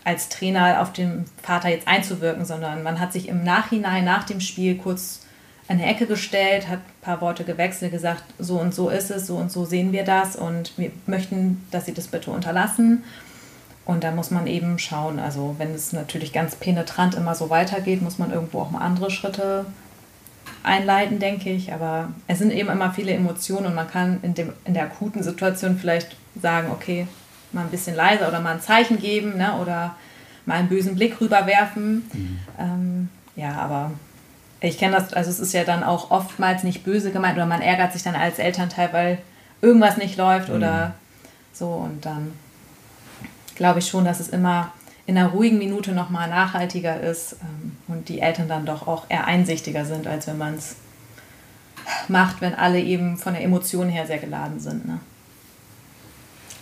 als 0.04 0.28
Trainer 0.28 0.80
auf 0.80 0.92
den 0.92 1.24
Vater 1.42 1.68
jetzt 1.68 1.88
einzuwirken, 1.88 2.44
sondern 2.44 2.82
man 2.82 3.00
hat 3.00 3.12
sich 3.12 3.28
im 3.28 3.42
Nachhinein, 3.42 4.04
nach 4.04 4.24
dem 4.24 4.40
Spiel 4.40 4.76
kurz 4.76 5.25
an 5.68 5.78
eine 5.78 5.86
Ecke 5.86 6.06
gestellt, 6.06 6.68
hat 6.68 6.78
ein 6.78 7.00
paar 7.02 7.20
Worte 7.20 7.44
gewechselt, 7.44 7.92
gesagt, 7.92 8.22
so 8.38 8.60
und 8.60 8.74
so 8.74 8.88
ist 8.88 9.10
es, 9.10 9.26
so 9.26 9.36
und 9.36 9.50
so 9.50 9.64
sehen 9.64 9.92
wir 9.92 10.04
das 10.04 10.36
und 10.36 10.76
wir 10.78 10.90
möchten, 11.06 11.64
dass 11.70 11.86
Sie 11.86 11.94
das 11.94 12.08
bitte 12.08 12.30
unterlassen. 12.30 13.04
Und 13.84 14.02
da 14.02 14.10
muss 14.10 14.30
man 14.30 14.48
eben 14.48 14.78
schauen, 14.78 15.18
also 15.20 15.54
wenn 15.58 15.72
es 15.72 15.92
natürlich 15.92 16.32
ganz 16.32 16.56
penetrant 16.56 17.14
immer 17.14 17.34
so 17.34 17.50
weitergeht, 17.50 18.02
muss 18.02 18.18
man 18.18 18.32
irgendwo 18.32 18.60
auch 18.60 18.70
mal 18.70 18.80
andere 18.80 19.10
Schritte 19.12 19.64
einleiten, 20.64 21.20
denke 21.20 21.50
ich. 21.50 21.72
Aber 21.72 22.08
es 22.26 22.38
sind 22.38 22.52
eben 22.52 22.68
immer 22.68 22.92
viele 22.92 23.12
Emotionen 23.12 23.66
und 23.66 23.74
man 23.74 23.88
kann 23.88 24.18
in, 24.22 24.34
dem, 24.34 24.52
in 24.64 24.74
der 24.74 24.84
akuten 24.84 25.22
Situation 25.22 25.78
vielleicht 25.78 26.16
sagen, 26.40 26.70
okay, 26.72 27.06
mal 27.52 27.62
ein 27.62 27.70
bisschen 27.70 27.94
leiser 27.94 28.26
oder 28.26 28.40
mal 28.40 28.54
ein 28.54 28.60
Zeichen 28.60 28.98
geben 28.98 29.36
ne, 29.36 29.56
oder 29.60 29.94
mal 30.46 30.54
einen 30.54 30.68
bösen 30.68 30.96
Blick 30.96 31.20
rüberwerfen. 31.20 32.10
Ähm, 32.58 33.08
ja, 33.36 33.52
aber 33.52 33.92
ich 34.66 34.78
kenne 34.78 34.96
das, 34.96 35.12
also 35.12 35.30
es 35.30 35.40
ist 35.40 35.52
ja 35.52 35.64
dann 35.64 35.82
auch 35.82 36.10
oftmals 36.10 36.62
nicht 36.62 36.84
böse 36.84 37.10
gemeint 37.10 37.36
oder 37.36 37.46
man 37.46 37.62
ärgert 37.62 37.92
sich 37.92 38.02
dann 38.02 38.14
als 38.14 38.38
Elternteil, 38.38 38.92
weil 38.92 39.18
irgendwas 39.60 39.96
nicht 39.96 40.16
läuft 40.16 40.50
oder 40.50 40.94
so 41.52 41.68
und 41.68 42.04
dann 42.04 42.32
glaube 43.54 43.78
ich 43.78 43.88
schon, 43.88 44.04
dass 44.04 44.20
es 44.20 44.28
immer 44.28 44.72
in 45.06 45.16
einer 45.16 45.28
ruhigen 45.28 45.58
Minute 45.58 45.92
nochmal 45.92 46.28
nachhaltiger 46.28 47.00
ist 47.00 47.36
ähm, 47.40 47.76
und 47.88 48.08
die 48.08 48.20
Eltern 48.20 48.48
dann 48.48 48.66
doch 48.66 48.86
auch 48.86 49.04
eher 49.08 49.26
einsichtiger 49.26 49.84
sind, 49.84 50.06
als 50.06 50.26
wenn 50.26 50.38
man 50.38 50.54
es 50.54 50.76
macht, 52.08 52.40
wenn 52.40 52.54
alle 52.54 52.80
eben 52.80 53.16
von 53.16 53.34
der 53.34 53.42
Emotion 53.42 53.88
her 53.88 54.06
sehr 54.06 54.18
geladen 54.18 54.58
sind. 54.58 54.86
Ne? 54.86 54.98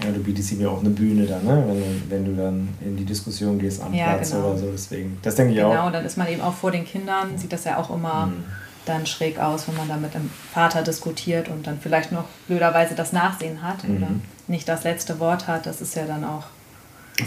Ja, 0.03 0.11
du 0.11 0.21
bietest 0.21 0.53
ihm 0.53 0.61
ja 0.61 0.69
auch 0.69 0.81
eine 0.81 0.91
Bühne 0.91 1.25
dann, 1.25 1.45
ne? 1.45 1.65
wenn, 1.67 1.79
du, 1.79 1.85
wenn 2.09 2.25
du 2.25 2.43
dann 2.43 2.69
in 2.85 2.97
die 2.97 3.05
Diskussion 3.05 3.59
gehst 3.59 3.81
am 3.81 3.95
ja, 3.95 4.15
Platz 4.15 4.33
genau. 4.33 4.49
oder 4.49 4.59
so. 4.59 4.71
Deswegen, 4.73 5.19
das 5.23 5.37
denke 5.37 5.53
ich 5.53 5.59
genau, 5.59 5.69
auch. 5.69 5.75
Genau, 5.75 5.91
dann 5.91 6.05
ist 6.05 6.19
man 6.19 6.29
eben 6.29 6.41
auch 6.41 6.55
vor 6.55 6.73
den 6.73 6.85
Kindern, 6.85 7.39
sieht 7.39 7.53
das 7.53 7.65
ja 7.65 7.79
auch 7.79 7.95
immer 7.95 8.27
mhm. 8.27 8.45
dann 8.87 9.07
schräg 9.07 9.39
aus, 9.39 9.69
wenn 9.69 9.77
man 9.77 9.89
da 9.89 9.97
mit 9.97 10.15
dem 10.15 10.31
Vater 10.53 10.83
diskutiert 10.83 11.49
und 11.49 11.67
dann 11.67 11.79
vielleicht 11.81 12.11
noch 12.11 12.25
blöderweise 12.49 12.95
das 12.97 13.13
Nachsehen 13.13 13.63
hat 13.63 13.87
mhm. 13.87 13.97
oder 13.97 14.09
nicht 14.49 14.69
das 14.69 14.83
letzte 14.83 15.21
Wort 15.21 15.47
hat. 15.47 15.67
Das 15.67 15.81
ist 15.81 15.95
ja 15.95 16.07
dann 16.07 16.25
auch. 16.25 16.45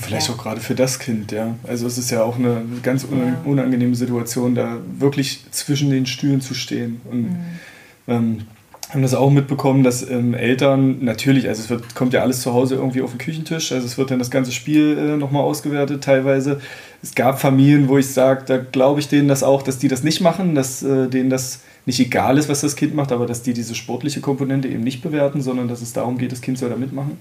Vielleicht 0.01 0.27
ja. 0.27 0.33
auch 0.33 0.37
gerade 0.37 0.59
für 0.59 0.75
das 0.75 0.99
Kind, 0.99 1.31
ja. 1.31 1.55
Also 1.65 1.87
es 1.87 1.97
ist 1.97 2.11
ja 2.11 2.21
auch 2.21 2.35
eine 2.35 2.65
ganz 2.83 3.07
unangenehme 3.45 3.95
Situation, 3.95 4.53
da 4.53 4.79
wirklich 4.99 5.45
zwischen 5.51 5.89
den 5.89 6.05
Stühlen 6.05 6.41
zu 6.41 6.53
stehen. 6.53 6.99
Und 7.09 7.21
mhm. 7.21 7.39
ähm, 8.09 8.47
haben 8.89 9.01
das 9.01 9.13
auch 9.13 9.29
mitbekommen, 9.29 9.83
dass 9.83 10.09
ähm, 10.09 10.33
Eltern 10.33 11.03
natürlich, 11.03 11.47
also 11.47 11.61
es 11.61 11.69
wird, 11.69 11.93
kommt 11.93 12.13
ja 12.13 12.21
alles 12.21 12.41
zu 12.41 12.53
Hause 12.53 12.75
irgendwie 12.75 13.01
auf 13.01 13.11
den 13.11 13.17
Küchentisch, 13.17 13.71
also 13.71 13.85
es 13.85 13.97
wird 13.97 14.11
dann 14.11 14.19
das 14.19 14.31
ganze 14.31 14.51
Spiel 14.51 14.97
äh, 14.97 15.17
nochmal 15.17 15.43
ausgewertet 15.43 16.03
teilweise. 16.03 16.61
Es 17.03 17.13
gab 17.13 17.39
Familien, 17.39 17.89
wo 17.89 17.97
ich 17.97 18.07
sage, 18.07 18.43
da 18.45 18.57
glaube 18.57 19.01
ich 19.01 19.09
denen 19.09 19.27
das 19.27 19.43
auch, 19.43 19.61
dass 19.61 19.77
die 19.77 19.89
das 19.89 20.03
nicht 20.03 20.21
machen, 20.21 20.55
dass 20.55 20.83
äh, 20.83 21.09
denen 21.09 21.29
das 21.29 21.61
nicht 21.85 21.99
egal 21.99 22.37
ist, 22.37 22.49
was 22.49 22.61
das 22.61 22.75
Kind 22.75 22.95
macht, 22.95 23.11
aber 23.11 23.25
dass 23.25 23.43
die 23.43 23.53
diese 23.53 23.75
sportliche 23.75 24.21
Komponente 24.21 24.67
eben 24.67 24.83
nicht 24.83 25.01
bewerten, 25.01 25.41
sondern 25.41 25.67
dass 25.67 25.81
es 25.81 25.93
darum 25.93 26.17
geht, 26.17 26.31
das 26.31 26.41
Kind 26.41 26.57
soll 26.57 26.69
da 26.69 26.75
mitmachen. 26.75 27.17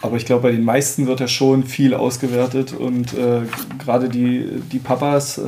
Aber 0.00 0.16
ich 0.16 0.26
glaube, 0.26 0.42
bei 0.42 0.52
den 0.52 0.64
meisten 0.64 1.08
wird 1.08 1.18
ja 1.18 1.26
schon 1.26 1.64
viel 1.64 1.92
ausgewertet 1.92 2.72
und 2.72 3.14
äh, 3.14 3.40
gerade 3.82 4.08
die, 4.08 4.44
die 4.70 4.78
Papas 4.78 5.38
äh, 5.38 5.42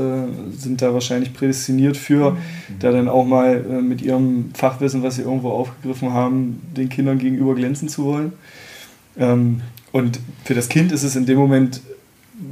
sind 0.57 0.83
da 0.83 0.93
wahrscheinlich 0.93 1.33
prädestiniert 1.33 1.97
für, 1.97 2.33
mhm. 2.33 2.37
da 2.81 2.91
dann 2.91 3.09
auch 3.09 3.25
mal 3.25 3.65
äh, 3.65 3.81
mit 3.81 4.03
ihrem 4.03 4.51
Fachwissen, 4.55 5.05
was 5.05 5.17
sie 5.17 5.23
irgendwo 5.23 5.51
aufgegriffen 5.51 6.13
haben, 6.13 6.61
den 6.77 6.89
Kindern 6.89 7.19
gegenüber 7.19 7.55
glänzen 7.55 7.89
zu 7.89 8.05
wollen. 8.05 8.33
Ähm, 9.17 9.61
und 9.93 10.19
für 10.45 10.55
das 10.55 10.69
Kind 10.69 10.91
ist 10.91 11.05
es 11.05 11.15
in 11.15 11.27
dem 11.27 11.39
Moment 11.39 11.81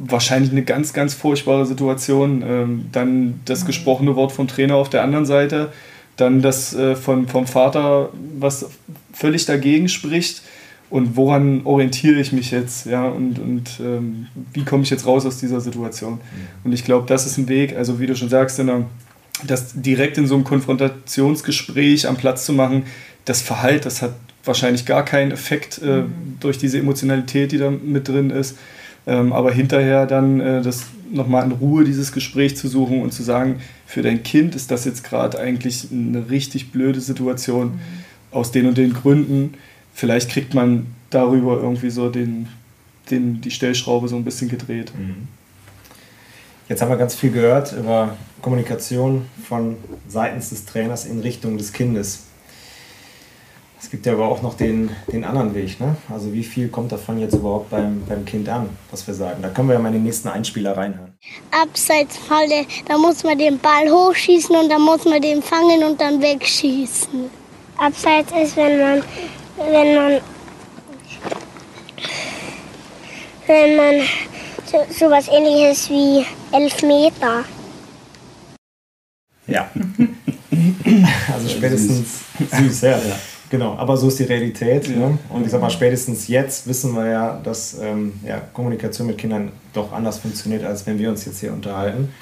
wahrscheinlich 0.04 0.52
eine 0.52 0.62
ganz, 0.62 0.92
ganz 0.92 1.14
furchtbare 1.14 1.66
Situation. 1.66 2.44
Ähm, 2.46 2.86
dann 2.92 3.40
das 3.44 3.66
gesprochene 3.66 4.14
Wort 4.14 4.30
vom 4.30 4.46
Trainer 4.46 4.76
auf 4.76 4.88
der 4.88 5.02
anderen 5.02 5.26
Seite, 5.26 5.72
dann 6.16 6.42
das 6.42 6.76
äh, 6.76 6.94
von, 6.94 7.26
vom 7.26 7.48
Vater, 7.48 8.10
was 8.38 8.70
völlig 9.12 9.46
dagegen 9.46 9.88
spricht 9.88 10.42
und 10.90 11.16
woran 11.16 11.62
orientiere 11.64 12.18
ich 12.18 12.32
mich 12.32 12.50
jetzt, 12.50 12.86
ja, 12.86 13.06
und, 13.06 13.38
und 13.38 13.80
ähm, 13.80 14.26
wie 14.52 14.64
komme 14.64 14.84
ich 14.84 14.90
jetzt 14.90 15.06
raus 15.06 15.26
aus 15.26 15.38
dieser 15.38 15.60
Situation. 15.60 16.20
Und 16.64 16.72
ich 16.72 16.84
glaube, 16.84 17.06
das 17.06 17.26
ist 17.26 17.36
ein 17.36 17.48
Weg, 17.48 17.76
also 17.76 18.00
wie 18.00 18.06
du 18.06 18.16
schon 18.16 18.30
sagst, 18.30 18.58
in 18.58 18.70
einer, 18.70 18.86
das 19.46 19.72
direkt 19.74 20.16
in 20.16 20.26
so 20.26 20.34
einem 20.34 20.44
Konfrontationsgespräch 20.44 22.08
am 22.08 22.16
Platz 22.16 22.46
zu 22.46 22.54
machen, 22.54 22.84
das 23.26 23.42
Verhalt, 23.42 23.84
das 23.84 24.00
hat 24.00 24.14
wahrscheinlich 24.44 24.86
gar 24.86 25.04
keinen 25.04 25.30
Effekt 25.30 25.80
äh, 25.82 26.02
mhm. 26.02 26.38
durch 26.40 26.56
diese 26.56 26.78
Emotionalität, 26.78 27.52
die 27.52 27.58
da 27.58 27.70
mit 27.70 28.08
drin 28.08 28.30
ist. 28.30 28.56
Ähm, 29.06 29.32
aber 29.32 29.52
hinterher 29.52 30.06
dann 30.06 30.40
äh, 30.40 30.62
das 30.62 30.86
nochmal 31.10 31.44
in 31.44 31.52
Ruhe 31.52 31.84
dieses 31.84 32.12
Gespräch 32.12 32.56
zu 32.56 32.68
suchen 32.68 33.02
und 33.02 33.12
zu 33.12 33.22
sagen, 33.22 33.60
für 33.86 34.02
dein 34.02 34.22
Kind 34.22 34.54
ist 34.54 34.70
das 34.70 34.84
jetzt 34.84 35.04
gerade 35.04 35.38
eigentlich 35.38 35.88
eine 35.92 36.30
richtig 36.30 36.72
blöde 36.72 37.00
Situation 37.00 37.66
mhm. 37.66 37.78
aus 38.30 38.52
den 38.52 38.66
und 38.66 38.78
den 38.78 38.94
Gründen 38.94 39.54
vielleicht 39.98 40.30
kriegt 40.30 40.54
man 40.54 40.86
darüber 41.10 41.56
irgendwie 41.56 41.90
so 41.90 42.08
den, 42.08 42.48
den, 43.10 43.40
die 43.40 43.50
Stellschraube 43.50 44.06
so 44.06 44.14
ein 44.14 44.24
bisschen 44.24 44.48
gedreht. 44.48 44.92
Mhm. 44.96 45.26
Jetzt 46.68 46.82
haben 46.82 46.90
wir 46.90 46.96
ganz 46.96 47.16
viel 47.16 47.32
gehört 47.32 47.72
über 47.72 48.16
Kommunikation 48.40 49.26
von 49.48 49.76
seitens 50.06 50.50
des 50.50 50.66
Trainers 50.66 51.04
in 51.04 51.18
Richtung 51.20 51.58
des 51.58 51.72
Kindes. 51.72 52.26
Es 53.80 53.90
gibt 53.90 54.06
ja 54.06 54.12
aber 54.12 54.28
auch 54.28 54.40
noch 54.40 54.54
den, 54.54 54.90
den 55.10 55.24
anderen 55.24 55.54
Weg. 55.54 55.80
Ne? 55.80 55.96
Also 56.08 56.32
wie 56.32 56.44
viel 56.44 56.68
kommt 56.68 56.92
davon 56.92 57.18
jetzt 57.18 57.34
überhaupt 57.34 57.70
beim, 57.70 58.02
beim 58.08 58.24
Kind 58.24 58.48
an, 58.48 58.68
was 58.92 59.04
wir 59.06 59.14
sagen? 59.14 59.42
Da 59.42 59.48
können 59.48 59.68
wir 59.68 59.74
ja 59.74 59.80
mal 59.80 59.88
in 59.88 59.94
den 59.94 60.04
nächsten 60.04 60.28
Einspieler 60.28 60.76
reinhören. 60.76 61.14
Abseitsfalle, 61.50 62.66
da 62.86 62.98
muss 62.98 63.24
man 63.24 63.36
den 63.36 63.58
Ball 63.58 63.90
hochschießen 63.90 64.54
und 64.54 64.68
dann 64.68 64.82
muss 64.82 65.04
man 65.04 65.20
den 65.20 65.42
fangen 65.42 65.82
und 65.82 66.00
dann 66.00 66.22
wegschießen. 66.22 67.30
Abseits 67.78 68.32
ist, 68.32 68.56
wenn 68.56 68.80
man 68.80 69.02
wenn 69.58 69.94
man 69.94 70.20
wenn 73.46 73.76
man 73.76 73.94
so, 74.66 74.78
so 74.90 75.10
was 75.10 75.28
ähnliches 75.28 75.88
wie 75.88 76.24
elf 76.52 76.82
Meter. 76.82 77.44
Ja. 79.46 79.70
also 81.32 81.48
spätestens 81.48 82.20
süß, 82.50 82.80
ja. 82.82 82.90
ja. 82.90 83.18
Genau, 83.50 83.76
aber 83.76 83.96
so 83.96 84.08
ist 84.08 84.18
die 84.18 84.24
Realität. 84.24 84.88
Ja. 84.88 84.96
Ne? 84.96 85.18
Und 85.30 85.46
ich 85.46 85.50
sag 85.50 85.60
mal, 85.60 85.70
spätestens 85.70 86.28
jetzt 86.28 86.66
wissen 86.66 86.94
wir 86.94 87.06
ja, 87.06 87.40
dass 87.42 87.78
ähm, 87.80 88.20
ja, 88.24 88.42
Kommunikation 88.52 89.06
mit 89.06 89.16
Kindern 89.16 89.52
doch 89.72 89.92
anders 89.92 90.18
funktioniert, 90.18 90.64
als 90.64 90.86
wenn 90.86 90.98
wir 90.98 91.08
uns 91.08 91.24
jetzt 91.24 91.40
hier 91.40 91.52
unterhalten. 91.52 92.12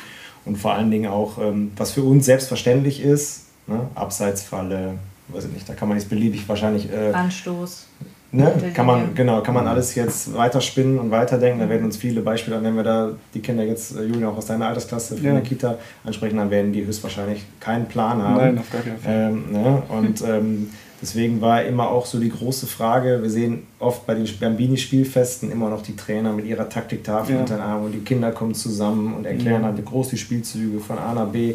Und 0.44 0.56
vor 0.56 0.74
allen 0.74 0.92
Dingen 0.92 1.10
auch, 1.10 1.38
ähm, 1.38 1.72
was 1.76 1.90
für 1.90 2.04
uns 2.04 2.26
selbstverständlich 2.26 3.02
ist, 3.02 3.46
ne? 3.66 3.90
Abseitsfalle, 3.96 4.98
weiß 5.28 5.46
ich 5.46 5.52
nicht, 5.52 5.68
da 5.68 5.74
kann 5.74 5.88
man 5.88 5.98
jetzt 5.98 6.08
beliebig 6.08 6.48
wahrscheinlich. 6.48 6.92
Äh, 6.92 7.12
Anstoß. 7.12 7.86
Ne? 8.32 8.52
Kann 8.74 8.86
man, 8.86 9.14
genau, 9.14 9.40
kann 9.40 9.54
man 9.54 9.66
alles 9.66 9.94
jetzt 9.94 10.34
weiterspinnen 10.34 10.98
und 10.98 11.10
weiterdenken. 11.10 11.60
Da 11.60 11.68
werden 11.68 11.84
uns 11.84 11.96
viele 11.96 12.20
Beispiele, 12.20 12.62
wenn 12.62 12.74
wir 12.74 12.82
da 12.82 13.10
die 13.32 13.40
Kinder 13.40 13.64
jetzt, 13.64 13.96
äh, 13.96 14.02
Julian, 14.02 14.30
auch 14.30 14.36
aus 14.36 14.46
deiner 14.46 14.66
Altersklasse 14.66 15.16
von 15.16 15.24
ja. 15.24 15.32
der 15.32 15.42
Kita 15.42 15.78
ansprechen, 16.04 16.36
dann 16.36 16.50
werden 16.50 16.72
die 16.72 16.84
höchstwahrscheinlich 16.84 17.44
keinen 17.60 17.86
Plan 17.86 18.20
haben. 18.20 18.36
Nein, 18.36 18.58
auf 18.58 18.70
gar 18.70 18.82
keinen 18.82 18.98
Fall. 18.98 19.30
Ähm, 19.30 19.52
ne? 19.52 19.82
Und 19.88 20.22
ähm, 20.28 20.70
deswegen 21.00 21.40
war 21.40 21.62
immer 21.62 21.88
auch 21.88 22.04
so 22.04 22.18
die 22.18 22.28
große 22.28 22.66
Frage, 22.66 23.22
wir 23.22 23.30
sehen 23.30 23.66
oft 23.78 24.06
bei 24.06 24.14
den 24.14 24.28
Bambini-Spielfesten 24.38 25.50
immer 25.52 25.70
noch 25.70 25.82
die 25.82 25.94
Trainer 25.94 26.32
mit 26.32 26.46
ihrer 26.46 26.68
Taktiktafel 26.68 27.36
ja. 27.36 27.40
unter 27.40 27.56
den 27.56 27.62
Armen 27.62 27.86
und 27.86 27.92
die 27.92 28.00
Kinder 28.00 28.32
kommen 28.32 28.54
zusammen 28.54 29.14
und 29.14 29.24
erklären 29.24 29.62
ja. 29.62 29.68
halt 29.68 29.84
groß 29.84 30.08
die 30.08 30.18
Spielzüge 30.18 30.80
von 30.80 30.98
A 30.98 31.14
nach 31.14 31.28
B 31.28 31.54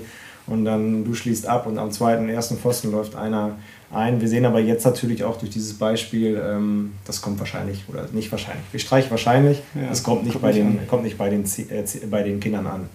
und 0.51 0.65
dann 0.65 1.05
du 1.05 1.13
schließt 1.13 1.47
ab 1.47 1.65
und 1.65 1.77
am 1.77 1.91
zweiten, 1.91 2.29
ersten 2.29 2.57
Pfosten 2.57 2.91
läuft 2.91 3.15
einer 3.15 3.57
ein. 3.91 4.21
Wir 4.21 4.27
sehen 4.27 4.45
aber 4.45 4.59
jetzt 4.59 4.85
natürlich 4.85 5.23
auch 5.23 5.37
durch 5.37 5.51
dieses 5.51 5.73
Beispiel, 5.73 6.41
ähm, 6.43 6.93
das 7.05 7.21
kommt 7.21 7.39
wahrscheinlich 7.39 7.85
oder 7.87 8.07
nicht 8.11 8.31
wahrscheinlich. 8.31 8.63
Wir 8.71 8.79
streichen 8.79 9.11
wahrscheinlich, 9.11 9.61
ja, 9.75 9.89
das 9.89 10.03
kommt 10.03 10.23
nicht, 10.23 10.33
kommt 10.33 10.43
bei, 10.43 10.51
den, 10.51 10.87
kommt 10.87 11.03
nicht 11.03 11.17
bei, 11.17 11.29
den, 11.29 11.45
äh, 11.45 11.83
bei 12.09 12.23
den 12.23 12.39
Kindern 12.39 12.67
an. 12.67 12.89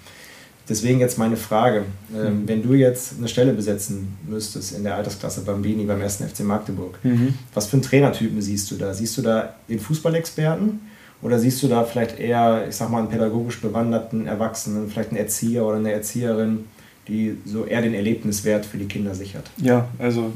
Deswegen 0.68 0.98
jetzt 0.98 1.16
meine 1.16 1.36
Frage, 1.36 1.84
ähm, 2.14 2.42
mhm. 2.42 2.48
wenn 2.48 2.62
du 2.62 2.74
jetzt 2.74 3.14
eine 3.18 3.28
Stelle 3.28 3.52
besetzen 3.52 4.16
müsstest 4.28 4.76
in 4.76 4.82
der 4.82 4.96
Altersklasse 4.96 5.42
Bambini 5.42 5.84
beim 5.84 6.02
1. 6.02 6.16
FC 6.16 6.40
Magdeburg, 6.40 6.98
mhm. 7.04 7.34
was 7.54 7.66
für 7.66 7.74
einen 7.74 7.82
Trainertypen 7.82 8.42
siehst 8.42 8.70
du 8.70 8.74
da? 8.74 8.92
Siehst 8.92 9.16
du 9.16 9.22
da 9.22 9.54
den 9.68 9.78
Fußballexperten 9.78 10.80
oder 11.22 11.38
siehst 11.38 11.62
du 11.62 11.68
da 11.68 11.84
vielleicht 11.84 12.18
eher, 12.18 12.66
ich 12.68 12.74
sag 12.74 12.90
mal, 12.90 12.98
einen 12.98 13.08
pädagogisch 13.08 13.60
bewanderten 13.60 14.26
Erwachsenen, 14.26 14.88
vielleicht 14.90 15.10
einen 15.10 15.18
Erzieher 15.18 15.64
oder 15.64 15.76
eine 15.76 15.92
Erzieherin, 15.92 16.64
die 17.08 17.36
so 17.44 17.64
eher 17.64 17.82
den 17.82 17.94
Erlebniswert 17.94 18.66
für 18.66 18.78
die 18.78 18.86
Kinder 18.86 19.14
sichert. 19.14 19.50
Ja, 19.58 19.88
also 19.98 20.32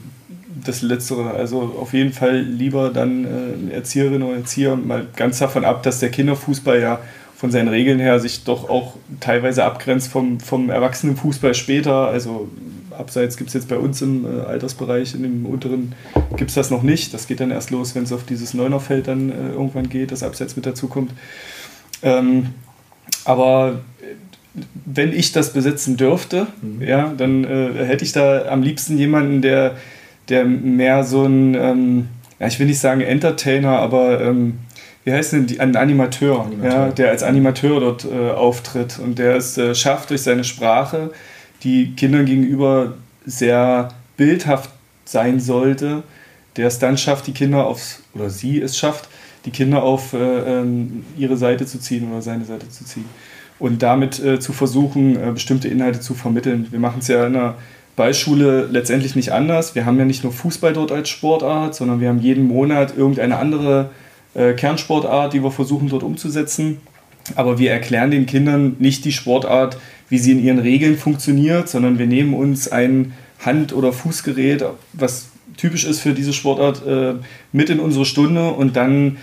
das 0.65 0.83
Letztere. 0.83 1.31
Also 1.31 1.61
auf 1.81 1.93
jeden 1.93 2.13
Fall 2.13 2.41
lieber 2.41 2.91
dann 2.91 3.25
äh, 3.71 3.75
Erzieherin 3.75 4.23
oder 4.23 4.37
Erzieher, 4.37 4.77
mal 4.77 5.07
ganz 5.17 5.39
davon 5.39 5.65
ab, 5.65 5.83
dass 5.83 6.01
der 6.01 6.11
Kinderfußball 6.11 6.81
ja 6.81 7.01
von 7.37 7.51
seinen 7.51 7.69
Regeln 7.69 7.99
her 7.99 8.21
sich 8.21 8.45
doch 8.45 8.69
auch 8.69 8.97
teilweise 9.19 9.65
abgrenzt 9.65 10.09
vom, 10.09 10.41
vom 10.41 10.69
Erwachsenenfußball 10.69 11.55
später. 11.55 12.09
Also 12.09 12.49
abseits 12.91 13.37
gibt 13.37 13.49
es 13.49 13.55
jetzt 13.55 13.69
bei 13.69 13.79
uns 13.79 14.03
im 14.03 14.27
äh, 14.27 14.43
Altersbereich, 14.43 15.15
in 15.15 15.23
dem 15.23 15.47
unteren 15.47 15.95
gibt 16.37 16.51
es 16.51 16.55
das 16.55 16.71
noch 16.71 16.83
nicht. 16.83 17.15
Das 17.15 17.27
geht 17.27 17.41
dann 17.41 17.51
erst 17.51 17.71
los, 17.71 17.95
wenn 17.95 18.05
es 18.05 18.13
auf 18.13 18.25
dieses 18.25 18.55
Neunerfeld 18.55 19.09
dann 19.09 19.31
äh, 19.31 19.53
irgendwann 19.53 19.89
geht, 19.89 20.13
das 20.13 20.23
Abseits 20.23 20.55
mit 20.57 20.67
dazukommt. 20.67 21.13
Ähm, 22.03 22.51
aber 23.25 23.81
wenn 24.53 25.13
ich 25.13 25.33
das 25.33 25.53
besitzen 25.53 25.97
dürfte, 25.97 26.47
mhm. 26.63 26.83
ja, 26.83 27.13
dann 27.17 27.45
äh, 27.45 27.85
hätte 27.85 28.05
ich 28.05 28.13
da 28.13 28.47
am 28.47 28.63
liebsten 28.63 28.99
jemanden, 28.99 29.43
der, 29.43 29.77
der 30.29 30.45
mehr 30.45 31.05
so 31.05 31.25
ein, 31.25 31.55
ähm, 31.55 32.09
ja, 32.39 32.47
ich 32.47 32.59
will 32.59 32.67
nicht 32.67 32.81
sagen 32.81 33.01
Entertainer, 33.01 33.79
aber 33.79 34.21
ähm, 34.21 34.59
wie 35.05 35.13
heißt 35.13 35.33
denn 35.33 35.47
die, 35.47 35.61
ein 35.61 35.77
Animateur, 35.77 36.45
Animateur. 36.45 36.87
Ja, 36.87 36.89
der 36.91 37.11
als 37.11 37.23
Animateur 37.23 37.81
dort 37.81 38.05
äh, 38.05 38.31
auftritt 38.31 38.99
und 38.99 39.19
der 39.19 39.37
es 39.37 39.57
äh, 39.57 39.75
schafft 39.75 40.11
durch 40.11 40.23
seine 40.23 40.45
Sprache, 40.45 41.13
die 41.63 41.95
Kindern 41.95 42.27
gegenüber 42.27 42.95
sehr 43.25 43.91
bildhaft 44.17 44.71
sein 45.05 45.41
sollte, 45.41 46.03
der 46.57 46.67
es 46.67 46.79
dann 46.79 46.99
schafft, 46.99 47.27
die 47.27 47.33
Kinder 47.33 47.67
aufs, 47.67 48.03
oder 48.15 48.31
sie 48.31 48.61
es 48.61 48.77
schafft, 48.77 49.09
die 49.45 49.51
Kinder 49.51 49.83
auf 49.83 50.13
äh, 50.13 50.19
ähm, 50.19 51.05
ihre 51.17 51.37
Seite 51.37 51.65
zu 51.67 51.79
ziehen 51.79 52.11
oder 52.11 52.21
seine 52.21 52.45
Seite 52.45 52.69
zu 52.69 52.85
ziehen 52.85 53.07
und 53.61 53.83
damit 53.83 54.19
äh, 54.19 54.41
zu 54.41 54.53
versuchen, 54.53 55.17
äh, 55.17 55.33
bestimmte 55.33 55.69
Inhalte 55.69 56.01
zu 56.01 56.15
vermitteln. 56.15 56.67
Wir 56.71 56.81
machen 56.81 56.99
es 56.99 57.09
ja 57.09 57.27
in 57.27 57.35
der 57.35 57.55
Ballschule 57.95 58.67
letztendlich 58.73 59.15
nicht 59.15 59.33
anders. 59.33 59.75
Wir 59.75 59.85
haben 59.85 59.99
ja 59.99 60.07
nicht 60.07 60.25
nur 60.25 60.33
Fußball 60.33 60.73
dort 60.73 60.91
als 60.91 61.11
Sportart, 61.11 61.75
sondern 61.75 62.01
wir 62.01 62.09
haben 62.09 62.21
jeden 62.21 62.49
Monat 62.49 62.97
irgendeine 62.97 63.37
andere 63.37 63.91
äh, 64.35 64.55
Kernsportart, 64.55 65.35
die 65.35 65.45
wir 65.45 65.51
versuchen 65.51 65.89
dort 65.89 66.03
umzusetzen. 66.03 66.79
Aber 67.37 67.59
wir 67.59 67.71
erklären 67.71 68.11
den 68.11 68.27
Kindern 68.27 68.77
nicht 68.79 69.05
die 69.05 69.13
Sportart, 69.13 69.77
wie 70.09 70.19
sie 70.19 70.33
in 70.33 70.43
ihren 70.43 70.59
Regeln 70.59 70.97
funktioniert, 70.97 71.69
sondern 71.69 71.99
wir 71.99 72.07
nehmen 72.07 72.35
uns 72.35 72.73
einen 72.73 73.13
Hand- 73.45 73.75
oder 73.75 73.93
Fußgerät, 73.93 74.65
was 74.95 75.29
typisch 75.59 75.85
ist 75.85 76.01
für 76.01 76.15
diese 76.15 76.33
Sportart, 76.33 76.87
äh, 76.87 77.15
mit 77.53 77.69
in 77.69 77.81
unsere 77.81 78.07
Stunde 78.07 78.51
und 78.51 78.77
dann 78.77 79.19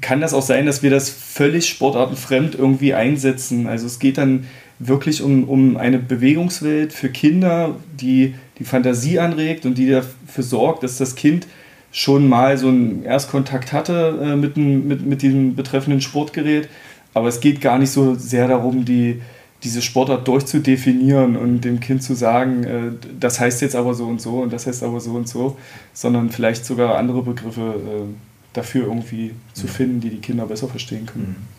kann 0.00 0.20
das 0.20 0.34
auch 0.34 0.42
sein, 0.42 0.66
dass 0.66 0.82
wir 0.82 0.90
das 0.90 1.08
völlig 1.08 1.68
sportartenfremd 1.68 2.54
irgendwie 2.54 2.94
einsetzen. 2.94 3.66
Also 3.66 3.86
es 3.86 3.98
geht 3.98 4.18
dann 4.18 4.46
wirklich 4.78 5.22
um, 5.22 5.44
um 5.44 5.76
eine 5.76 5.98
Bewegungswelt 5.98 6.92
für 6.92 7.08
Kinder, 7.08 7.76
die 8.00 8.34
die 8.58 8.64
Fantasie 8.64 9.18
anregt 9.18 9.66
und 9.66 9.76
die 9.78 9.90
dafür 9.90 10.44
sorgt, 10.44 10.82
dass 10.82 10.98
das 10.98 11.14
Kind 11.14 11.46
schon 11.90 12.28
mal 12.28 12.58
so 12.58 12.68
einen 12.68 13.02
Erstkontakt 13.04 13.72
hatte 13.72 14.18
äh, 14.22 14.36
mit, 14.36 14.56
mit, 14.56 15.06
mit 15.06 15.22
diesem 15.22 15.56
betreffenden 15.56 16.00
Sportgerät. 16.00 16.68
Aber 17.14 17.28
es 17.28 17.40
geht 17.40 17.60
gar 17.60 17.78
nicht 17.78 17.90
so 17.90 18.14
sehr 18.14 18.46
darum, 18.46 18.84
die, 18.84 19.22
diese 19.64 19.82
Sportart 19.82 20.28
durchzudefinieren 20.28 21.36
und 21.36 21.62
dem 21.62 21.80
Kind 21.80 22.02
zu 22.02 22.14
sagen, 22.14 22.64
äh, 22.64 22.92
das 23.18 23.40
heißt 23.40 23.62
jetzt 23.62 23.74
aber 23.74 23.94
so 23.94 24.04
und 24.04 24.20
so 24.20 24.40
und 24.40 24.52
das 24.52 24.66
heißt 24.66 24.82
aber 24.82 25.00
so 25.00 25.12
und 25.12 25.28
so, 25.28 25.56
sondern 25.94 26.30
vielleicht 26.30 26.64
sogar 26.64 26.96
andere 26.96 27.22
Begriffe 27.22 27.74
äh, 27.76 28.27
dafür 28.52 28.86
irgendwie 28.86 29.34
zu 29.52 29.66
mhm. 29.66 29.70
finden, 29.70 30.00
die 30.00 30.10
die 30.10 30.20
Kinder 30.20 30.46
besser 30.46 30.68
verstehen 30.68 31.06
können. 31.06 31.36
Mhm. 31.38 31.58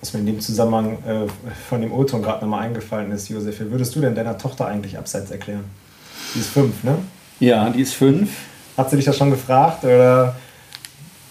Was 0.00 0.12
mir 0.12 0.20
in 0.20 0.26
dem 0.26 0.40
Zusammenhang 0.40 0.98
äh, 1.04 1.26
von 1.68 1.80
dem 1.80 1.92
O-Ton 1.92 2.22
gerade 2.22 2.44
nochmal 2.44 2.66
eingefallen 2.66 3.10
ist, 3.10 3.28
Josef, 3.28 3.60
wie 3.60 3.70
würdest 3.70 3.96
du 3.96 4.00
denn 4.00 4.14
deiner 4.14 4.38
Tochter 4.38 4.66
eigentlich 4.66 4.96
abseits 4.96 5.30
erklären? 5.30 5.64
Die 6.34 6.40
ist 6.40 6.50
fünf, 6.50 6.84
ne? 6.84 6.98
Ja, 7.40 7.68
die 7.70 7.80
ist 7.80 7.94
fünf. 7.94 8.30
Hat 8.76 8.90
sie 8.90 8.96
dich 8.96 9.04
das 9.04 9.16
schon 9.16 9.30
gefragt 9.30 9.84
oder 9.84 10.36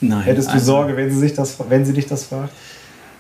Nein, 0.02 0.22
hättest 0.22 0.50
du 0.50 0.54
also, 0.54 0.66
Sorge, 0.66 0.96
wenn 0.98 1.10
sie, 1.10 1.18
sich 1.18 1.34
das, 1.34 1.58
wenn 1.70 1.86
sie 1.86 1.94
dich 1.94 2.08
das 2.08 2.26
fragt? 2.26 2.54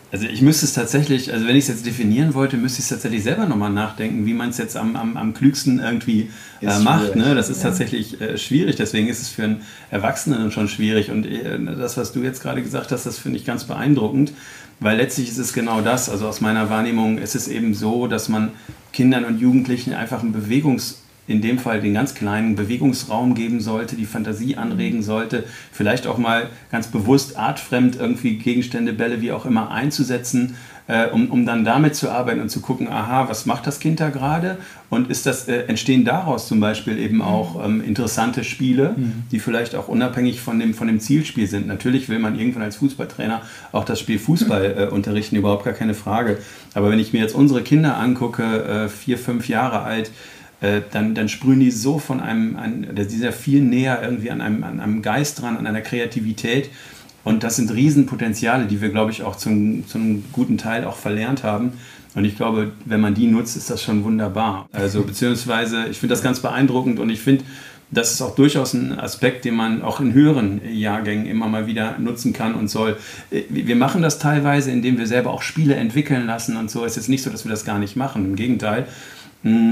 Also 0.09 0.25
ich 0.25 0.41
müsste 0.41 0.65
es 0.65 0.73
tatsächlich, 0.73 1.33
also 1.33 1.45
wenn 1.47 1.55
ich 1.57 1.63
es 1.63 1.67
jetzt 1.67 1.85
definieren 1.85 2.33
wollte, 2.33 2.55
müsste 2.55 2.79
ich 2.79 2.85
es 2.85 2.89
tatsächlich 2.89 3.23
selber 3.23 3.45
nochmal 3.45 3.71
nachdenken, 3.71 4.25
wie 4.25 4.33
man 4.33 4.49
es 4.49 4.57
jetzt 4.57 4.77
am, 4.77 4.95
am, 4.95 5.17
am 5.17 5.33
klügsten 5.33 5.79
irgendwie 5.79 6.29
äh, 6.61 6.79
macht. 6.79 7.15
Ne? 7.17 7.35
Das 7.35 7.49
ist 7.49 7.61
ja. 7.61 7.69
tatsächlich 7.69 8.21
äh, 8.21 8.37
schwierig, 8.37 8.77
deswegen 8.77 9.09
ist 9.09 9.21
es 9.21 9.27
für 9.27 9.43
einen 9.43 9.61
Erwachsenen 9.91 10.49
schon 10.51 10.69
schwierig. 10.69 11.11
Und 11.11 11.25
äh, 11.25 11.59
das, 11.75 11.97
was 11.97 12.13
du 12.13 12.23
jetzt 12.23 12.41
gerade 12.41 12.63
gesagt 12.63 12.93
hast, 12.93 13.05
das 13.05 13.19
finde 13.19 13.37
ich 13.37 13.45
ganz 13.45 13.65
beeindruckend, 13.65 14.31
weil 14.79 14.95
letztlich 14.95 15.29
ist 15.29 15.39
es 15.39 15.51
genau 15.51 15.81
das. 15.81 16.09
Also 16.09 16.27
aus 16.27 16.39
meiner 16.39 16.69
Wahrnehmung 16.69 17.17
ist 17.17 17.35
es 17.35 17.49
eben 17.49 17.73
so, 17.73 18.07
dass 18.07 18.29
man 18.29 18.51
Kindern 18.93 19.25
und 19.25 19.39
Jugendlichen 19.39 19.93
einfach 19.93 20.23
einen 20.23 20.33
Bewegungs- 20.33 20.95
in 21.27 21.41
dem 21.41 21.59
Fall 21.59 21.81
den 21.81 21.93
ganz 21.93 22.15
kleinen 22.15 22.55
Bewegungsraum 22.55 23.35
geben 23.35 23.59
sollte, 23.59 23.95
die 23.95 24.05
Fantasie 24.05 24.55
anregen 24.55 25.03
sollte, 25.03 25.43
vielleicht 25.71 26.07
auch 26.07 26.17
mal 26.17 26.49
ganz 26.71 26.87
bewusst 26.87 27.37
artfremd 27.37 27.97
irgendwie 27.97 28.37
Gegenstände, 28.37 28.93
Bälle, 28.93 29.21
wie 29.21 29.31
auch 29.31 29.45
immer 29.45 29.71
einzusetzen, 29.71 30.55
äh, 30.87 31.07
um, 31.07 31.29
um 31.29 31.45
dann 31.45 31.65
damit 31.65 31.95
zu 31.95 32.09
arbeiten 32.09 32.39
und 32.39 32.49
zu 32.49 32.61
gucken, 32.61 32.87
aha, 32.87 33.27
was 33.27 33.45
macht 33.45 33.67
das 33.67 33.79
Kind 33.79 33.99
da 33.99 34.09
gerade? 34.09 34.57
Und 34.89 35.09
ist 35.09 35.25
das, 35.25 35.49
äh, 35.49 35.63
entstehen 35.63 36.05
daraus 36.05 36.47
zum 36.47 36.61
Beispiel 36.61 36.97
eben 36.97 37.21
auch 37.21 37.63
ähm, 37.63 37.83
interessante 37.83 38.45
Spiele, 38.45 38.95
mhm. 38.95 39.23
die 39.31 39.39
vielleicht 39.39 39.75
auch 39.75 39.89
unabhängig 39.89 40.39
von 40.39 40.59
dem, 40.59 40.73
von 40.73 40.87
dem 40.87 41.01
Zielspiel 41.01 41.45
sind. 41.45 41.67
Natürlich 41.67 42.07
will 42.07 42.19
man 42.19 42.39
irgendwann 42.39 42.63
als 42.63 42.77
Fußballtrainer 42.77 43.41
auch 43.73 43.83
das 43.83 43.99
Spiel 43.99 44.17
Fußball 44.17 44.75
äh, 44.89 44.93
unterrichten, 44.93 45.35
überhaupt 45.35 45.65
gar 45.65 45.73
keine 45.73 45.93
Frage. 45.93 46.37
Aber 46.73 46.89
wenn 46.89 46.99
ich 46.99 47.11
mir 47.11 47.19
jetzt 47.19 47.35
unsere 47.35 47.63
Kinder 47.63 47.97
angucke, 47.97 48.43
äh, 48.63 48.87
vier, 48.87 49.17
fünf 49.17 49.49
Jahre 49.49 49.81
alt, 49.81 50.11
äh, 50.61 50.81
dann, 50.91 51.13
dann 51.15 51.29
sprühen 51.29 51.59
die 51.59 51.71
so 51.71 51.99
von 51.99 52.19
einem, 52.19 52.55
an, 52.55 52.87
die 52.95 53.03
sind 53.03 53.23
ja 53.23 53.31
viel 53.31 53.61
näher 53.61 54.01
irgendwie 54.01 54.31
an 54.31 54.41
einem, 54.41 54.63
an 54.63 54.79
einem 54.79 55.01
Geist 55.01 55.41
dran, 55.41 55.57
an 55.57 55.67
einer 55.67 55.81
Kreativität. 55.81 56.69
Und 57.23 57.43
das 57.43 57.57
sind 57.57 57.73
Riesenpotenziale, 57.73 58.65
die 58.65 58.81
wir, 58.81 58.89
glaube 58.89 59.11
ich, 59.11 59.23
auch 59.23 59.35
zum, 59.35 59.85
zum 59.87 60.23
guten 60.31 60.57
Teil 60.57 60.85
auch 60.85 60.95
verlernt 60.95 61.43
haben. 61.43 61.73
Und 62.15 62.25
ich 62.25 62.35
glaube, 62.35 62.71
wenn 62.85 63.01
man 63.01 63.13
die 63.13 63.27
nutzt, 63.27 63.57
ist 63.57 63.69
das 63.69 63.83
schon 63.83 64.03
wunderbar. 64.03 64.67
Also 64.71 65.03
beziehungsweise, 65.03 65.85
ich 65.91 65.99
finde 65.99 66.13
das 66.13 66.23
ganz 66.23 66.39
beeindruckend 66.39 66.99
und 66.99 67.09
ich 67.09 67.19
finde, 67.19 67.43
das 67.91 68.11
ist 68.11 68.21
auch 68.21 68.35
durchaus 68.35 68.73
ein 68.73 68.99
Aspekt, 68.99 69.45
den 69.45 69.55
man 69.55 69.81
auch 69.81 69.99
in 69.99 70.13
höheren 70.13 70.61
Jahrgängen 70.69 71.25
immer 71.25 71.47
mal 71.47 71.67
wieder 71.67 71.97
nutzen 71.99 72.33
kann 72.33 72.53
und 72.55 72.69
soll. 72.69 72.97
Äh, 73.29 73.43
wir 73.49 73.75
machen 73.75 74.01
das 74.01 74.19
teilweise, 74.19 74.71
indem 74.71 74.97
wir 74.97 75.07
selber 75.07 75.31
auch 75.31 75.41
Spiele 75.41 75.75
entwickeln 75.75 76.25
lassen 76.25 76.57
und 76.57 76.71
so. 76.71 76.83
Es 76.83 76.93
ist 76.93 76.95
jetzt 76.97 77.09
nicht 77.09 77.23
so, 77.23 77.29
dass 77.29 77.45
wir 77.45 77.51
das 77.51 77.65
gar 77.65 77.79
nicht 77.79 77.95
machen. 77.95 78.25
Im 78.25 78.35
Gegenteil, 78.35 78.87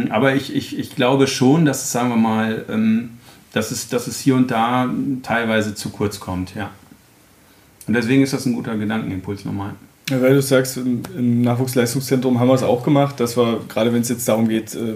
aber 0.10 0.36
ich, 0.36 0.56
ich, 0.56 0.78
ich 0.78 0.96
glaube 0.96 1.28
schon, 1.28 1.66
dass 1.66 1.84
es, 1.84 1.92
sagen 1.92 2.10
wir 2.10 2.18
mal, 2.18 2.66
ähm, 2.70 3.12
dass 3.54 3.72
es, 3.72 3.88
dass 3.88 4.08
es 4.08 4.20
hier 4.20 4.36
und 4.36 4.52
da 4.52 4.90
teilweise 5.24 5.76
zu 5.76 5.90
kurz 5.90 6.20
kommt, 6.20 6.56
ja. 6.56 6.72
Und 7.88 7.94
deswegen 7.94 8.24
ist 8.24 8.34
das 8.34 8.46
ein 8.46 8.54
guter 8.54 8.76
Gedankenimpuls 8.76 9.46
nochmal. 9.46 9.76
Ja, 10.10 10.22
weil 10.22 10.36
du 10.36 10.42
sagst, 10.42 10.78
im, 10.78 11.42
Nachwuchsleistungszentrum 11.42 12.40
haben 12.40 12.48
wir 12.48 12.54
es 12.54 12.64
auch 12.64 12.84
gemacht, 12.84 13.20
dass 13.20 13.38
wir, 13.38 13.62
gerade 13.68 13.92
wenn 13.94 14.02
es 14.02 14.10
jetzt 14.10 14.28
darum 14.28 14.48
geht, 14.48 14.76
äh, 14.76 14.96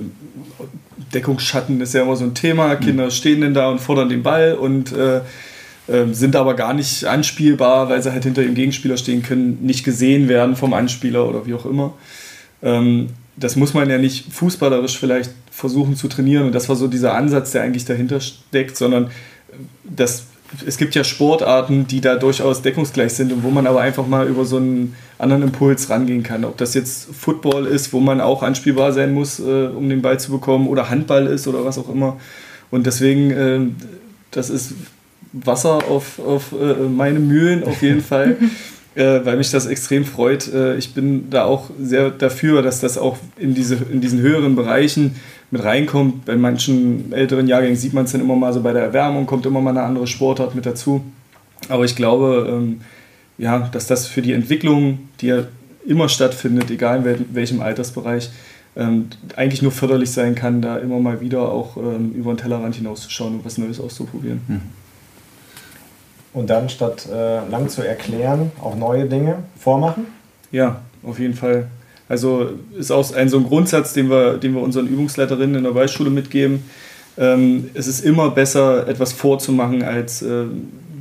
Deckungsschatten 1.13 1.81
ist 1.81 1.93
ja 1.93 2.03
immer 2.03 2.15
so 2.15 2.25
ein 2.25 2.35
Thema, 2.35 2.75
mhm. 2.75 2.79
Kinder 2.79 3.11
stehen 3.11 3.41
denn 3.41 3.53
da 3.53 3.69
und 3.69 3.79
fordern 3.79 4.09
den 4.09 4.21
Ball 4.21 4.53
und 4.53 4.91
äh, 4.91 5.21
äh, 5.87 6.05
sind 6.11 6.35
aber 6.35 6.55
gar 6.55 6.73
nicht 6.73 7.05
anspielbar, 7.05 7.89
weil 7.89 8.03
sie 8.03 8.11
halt 8.11 8.23
hinter 8.23 8.43
dem 8.43 8.53
Gegenspieler 8.53 8.97
stehen 8.97 9.23
können, 9.23 9.59
nicht 9.61 9.83
gesehen 9.83 10.27
werden 10.27 10.55
vom 10.55 10.73
Anspieler 10.73 11.27
oder 11.27 11.47
wie 11.47 11.55
auch 11.55 11.65
immer. 11.65 11.93
Das 13.39 13.55
muss 13.55 13.73
man 13.73 13.89
ja 13.89 13.97
nicht 13.97 14.31
fußballerisch 14.33 14.97
vielleicht 14.97 15.31
versuchen 15.51 15.95
zu 15.95 16.07
trainieren. 16.07 16.47
Und 16.47 16.55
das 16.55 16.69
war 16.69 16.75
so 16.75 16.87
dieser 16.87 17.15
Ansatz, 17.15 17.51
der 17.51 17.63
eigentlich 17.63 17.85
dahinter 17.85 18.19
steckt, 18.19 18.75
sondern 18.75 19.11
das, 19.83 20.25
es 20.65 20.77
gibt 20.77 20.95
ja 20.95 21.03
Sportarten, 21.03 21.87
die 21.87 22.01
da 22.01 22.15
durchaus 22.15 22.61
deckungsgleich 22.61 23.13
sind 23.13 23.31
und 23.31 23.43
wo 23.43 23.49
man 23.49 23.67
aber 23.67 23.81
einfach 23.81 24.07
mal 24.07 24.27
über 24.27 24.45
so 24.45 24.57
einen 24.57 24.95
anderen 25.17 25.43
Impuls 25.43 25.89
rangehen 25.89 26.23
kann. 26.23 26.43
Ob 26.43 26.57
das 26.57 26.73
jetzt 26.73 27.07
Football 27.13 27.65
ist, 27.65 27.93
wo 27.93 27.99
man 27.99 28.21
auch 28.21 28.43
anspielbar 28.43 28.93
sein 28.93 29.13
muss, 29.13 29.39
äh, 29.39 29.67
um 29.67 29.89
den 29.89 30.01
Ball 30.01 30.19
zu 30.19 30.31
bekommen, 30.31 30.67
oder 30.67 30.89
Handball 30.89 31.27
ist 31.27 31.47
oder 31.47 31.65
was 31.65 31.77
auch 31.77 31.89
immer. 31.89 32.17
Und 32.71 32.85
deswegen, 32.85 33.31
äh, 33.31 33.59
das 34.31 34.49
ist 34.49 34.73
Wasser 35.31 35.87
auf, 35.89 36.19
auf 36.19 36.51
äh, 36.51 36.87
meine 36.87 37.19
Mühlen 37.19 37.63
auf 37.63 37.81
jeden 37.81 38.01
Fall. 38.01 38.37
äh, 38.99 39.25
weil 39.25 39.37
mich 39.37 39.49
das 39.49 39.65
extrem 39.65 40.03
freut. 40.03 40.51
Äh, 40.53 40.75
ich 40.75 40.93
bin 40.93 41.29
da 41.29 41.45
auch 41.45 41.69
sehr 41.81 42.09
dafür, 42.09 42.61
dass 42.61 42.81
das 42.81 42.97
auch 42.97 43.17
in, 43.37 43.55
diese, 43.55 43.75
in 43.75 44.01
diesen 44.01 44.19
höheren 44.19 44.57
Bereichen 44.57 45.15
mit 45.51 45.63
reinkommt. 45.63 46.25
Bei 46.25 46.35
manchen 46.35 47.13
älteren 47.13 47.47
Jahrgängen 47.47 47.77
sieht 47.77 47.93
man 47.93 48.05
es 48.05 48.11
dann 48.11 48.19
immer 48.19 48.35
mal 48.35 48.51
so 48.51 48.61
bei 48.61 48.73
der 48.73 48.83
Erwärmung, 48.83 49.25
kommt 49.25 49.45
immer 49.45 49.61
mal 49.61 49.69
eine 49.69 49.83
andere 49.83 50.05
Sportart 50.05 50.53
mit 50.53 50.65
dazu. 50.65 51.01
Aber 51.69 51.85
ich 51.85 51.95
glaube, 51.95 52.47
ähm, 52.51 52.81
ja, 53.37 53.69
dass 53.71 53.87
das 53.87 54.05
für 54.05 54.21
die 54.21 54.33
Entwicklung, 54.33 54.99
die 55.21 55.27
ja 55.27 55.45
immer 55.87 56.09
stattfindet, 56.09 56.69
egal 56.69 57.05
in 57.05 57.25
welchem 57.33 57.61
Altersbereich, 57.61 58.29
ähm, 58.75 59.07
eigentlich 59.37 59.61
nur 59.61 59.71
förderlich 59.71 60.11
sein 60.11 60.35
kann, 60.35 60.61
da 60.61 60.77
immer 60.77 60.99
mal 60.99 61.21
wieder 61.21 61.49
auch 61.49 61.77
ähm, 61.77 62.11
über 62.15 62.33
den 62.33 62.37
Tellerrand 62.37 62.75
hinauszuschauen 62.75 63.35
und 63.35 63.45
was 63.45 63.57
Neues 63.57 63.79
auszuprobieren. 63.79 64.41
Mhm 64.47 64.61
und 66.33 66.49
dann 66.49 66.69
statt 66.69 67.07
äh, 67.11 67.47
lang 67.49 67.69
zu 67.69 67.81
erklären, 67.81 68.51
auch 68.61 68.75
neue 68.75 69.05
Dinge 69.05 69.37
vormachen? 69.57 70.05
Ja, 70.51 70.81
auf 71.03 71.19
jeden 71.19 71.33
Fall. 71.33 71.67
Also 72.07 72.51
ist 72.77 72.91
auch 72.91 73.13
ein 73.13 73.29
so 73.29 73.37
ein 73.37 73.45
Grundsatz, 73.45 73.93
den 73.93 74.09
wir, 74.09 74.37
den 74.37 74.53
wir 74.53 74.61
unseren 74.61 74.87
Übungsleiterinnen 74.87 75.55
in 75.55 75.63
der 75.63 75.71
Beispielschule 75.71 76.09
mitgeben. 76.09 76.63
Ähm, 77.17 77.69
es 77.73 77.87
ist 77.87 78.03
immer 78.03 78.31
besser, 78.31 78.87
etwas 78.87 79.13
vorzumachen, 79.13 79.83
als 79.83 80.21
äh, 80.21 80.45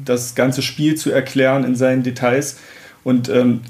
das 0.04 0.34
ganze 0.34 0.62
Spiel 0.62 0.96
zu 0.96 1.10
erklären 1.10 1.64
in 1.64 1.76
seinen 1.76 2.02
Details. 2.02 2.58
Und 3.04 3.30
ähm, 3.30 3.60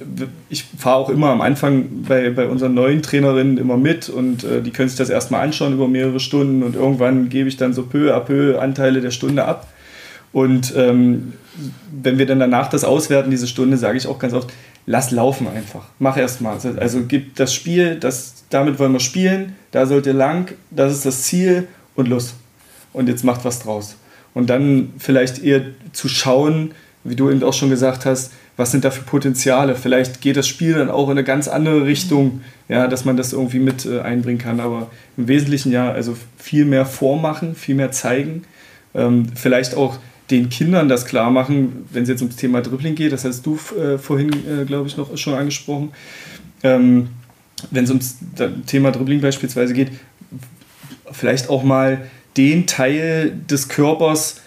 ich 0.49 0.65
fahre 0.65 0.97
auch 0.97 1.11
immer 1.11 1.29
am 1.29 1.41
Anfang 1.41 2.05
bei, 2.09 2.31
bei 2.31 2.49
unseren 2.49 2.75
neuen 2.75 3.03
Trainerinnen 3.03 3.59
immer 3.59 3.77
mit 3.77 4.09
und 4.09 4.43
äh, 4.43 4.63
die 4.63 4.73
können 4.73 4.89
sich 4.89 4.99
das 4.99 5.11
erstmal 5.11 5.43
anschauen 5.43 5.75
über 5.75 5.87
mehrere 5.87 6.19
Stunden 6.19 6.65
und 6.65 6.75
irgendwann 6.75 7.29
gebe 7.29 7.49
ich 7.49 7.57
dann 7.57 7.73
so 7.73 7.85
peu 7.85 8.17
à 8.17 8.21
peu 8.21 8.59
Anteile 8.59 9.01
der 9.01 9.13
Stunde 9.13 9.45
ab. 9.45 9.69
Und 10.33 10.75
ähm, 10.77 11.35
wenn 11.91 12.19
wir 12.19 12.27
dann 12.27 12.39
danach 12.39 12.69
das 12.69 12.85
auswerten, 12.85 13.31
diese 13.31 13.47
Stunde, 13.47 13.77
sage 13.77 13.99
ich 13.99 14.07
auch 14.07 14.19
ganz 14.19 14.33
oft, 14.33 14.53
lass 14.87 15.11
laufen 15.11 15.49
einfach. 15.49 15.85
Mach 15.99 16.17
erst 16.17 16.41
mal. 16.41 16.59
Also 16.79 17.03
gib 17.07 17.37
das 17.37 17.53
Spiel, 17.55 17.97
das, 17.97 18.45
damit 18.51 18.79
wollen 18.79 18.93
wir 18.93 19.01
spielen, 19.01 19.57
da 19.71 19.87
sollt 19.87 20.07
ihr 20.07 20.15
lang, 20.15 20.55
das 20.71 20.93
ist 20.93 21.07
das 21.07 21.23
Ziel 21.23 21.69
und 21.95 22.09
los. 22.09 22.35
Und 22.93 23.09
jetzt 23.09 23.25
macht 23.25 23.45
was 23.45 23.61
draus. 23.61 23.97
Und 24.35 24.51
dann 24.51 24.93
vielleicht 24.99 25.43
eher 25.43 25.63
zu 25.93 26.09
schauen, 26.09 26.73
wie 27.05 27.17
du 27.17 27.31
eben 27.31 27.43
auch 27.43 27.53
schon 27.53 27.71
gesagt 27.71 28.07
hast, 28.07 28.33
was 28.57 28.73
sind 28.73 28.85
da 28.85 28.91
für 28.91 29.03
Potenziale? 29.03 29.77
Vielleicht 29.77 30.21
geht 30.21 30.37
das 30.37 30.49
Spiel 30.49 30.75
dann 30.75 30.91
auch 30.91 31.07
in 31.07 31.13
eine 31.13 31.25
ganz 31.25 31.47
andere 31.47 31.85
Richtung, 31.85 32.41
ja, 32.69 32.89
dass 32.89 33.05
man 33.05 33.17
das 33.17 33.33
irgendwie 33.33 33.61
mit 33.61 33.87
äh, 33.87 34.01
einbringen 34.01 34.39
kann. 34.39 34.59
Aber 34.59 34.91
im 35.17 35.29
Wesentlichen 35.29 35.71
ja, 35.71 35.91
also 35.93 36.17
viel 36.37 36.65
mehr 36.65 36.85
vormachen, 36.85 37.55
viel 37.55 37.77
mehr 37.77 37.93
zeigen. 37.93 38.43
Ähm, 38.95 39.27
vielleicht 39.37 39.77
auch 39.77 39.99
den 40.31 40.49
Kindern 40.49 40.89
das 40.89 41.07
klar 41.07 41.31
machen, 41.31 41.87
wenn 41.91 42.03
es 42.03 42.09
jetzt 42.09 42.21
ums 42.21 42.37
Thema 42.37 42.61
Dribbling 42.61 42.95
geht, 42.95 43.13
das 43.13 43.25
hast 43.25 43.45
du 43.47 43.59
äh, 43.79 43.99
vorhin, 43.99 44.31
äh, 44.47 44.65
glaube 44.65 44.89
ich, 44.89 44.97
noch 44.97 45.17
schon 45.17 45.35
angesprochen, 45.35 45.91
ähm, 46.63 47.09
wenn 47.71 47.85
es 47.85 47.91
ums 47.91 48.17
Thema 48.67 48.93
Dribbling 48.93 49.21
beispielsweise 49.21 49.75
geht, 49.75 49.91
vielleicht 51.11 51.49
auch 51.49 51.63
mal 51.63 52.09
den 52.37 52.67
Teil 52.67 53.37
des 53.51 53.69
Körpers 53.69 54.41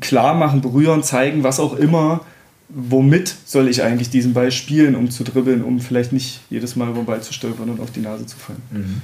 klar 0.00 0.34
machen, 0.34 0.60
berühren, 0.60 1.02
zeigen, 1.02 1.42
was 1.42 1.60
auch 1.60 1.76
immer, 1.76 2.24
womit 2.68 3.34
soll 3.44 3.68
ich 3.68 3.82
eigentlich 3.82 4.10
diesen 4.10 4.32
Ball 4.32 4.50
spielen, 4.52 4.94
um 4.94 5.10
zu 5.10 5.24
dribbeln, 5.24 5.62
um 5.62 5.80
vielleicht 5.80 6.12
nicht 6.12 6.40
jedes 6.50 6.76
Mal 6.76 6.88
über 6.88 7.00
den 7.00 7.06
Ball 7.06 7.20
zu 7.20 7.32
stolpern 7.32 7.70
und 7.70 7.80
auf 7.80 7.90
die 7.90 8.00
Nase 8.00 8.26
zu 8.26 8.36
fallen. 8.36 8.62
Mhm. 8.70 9.02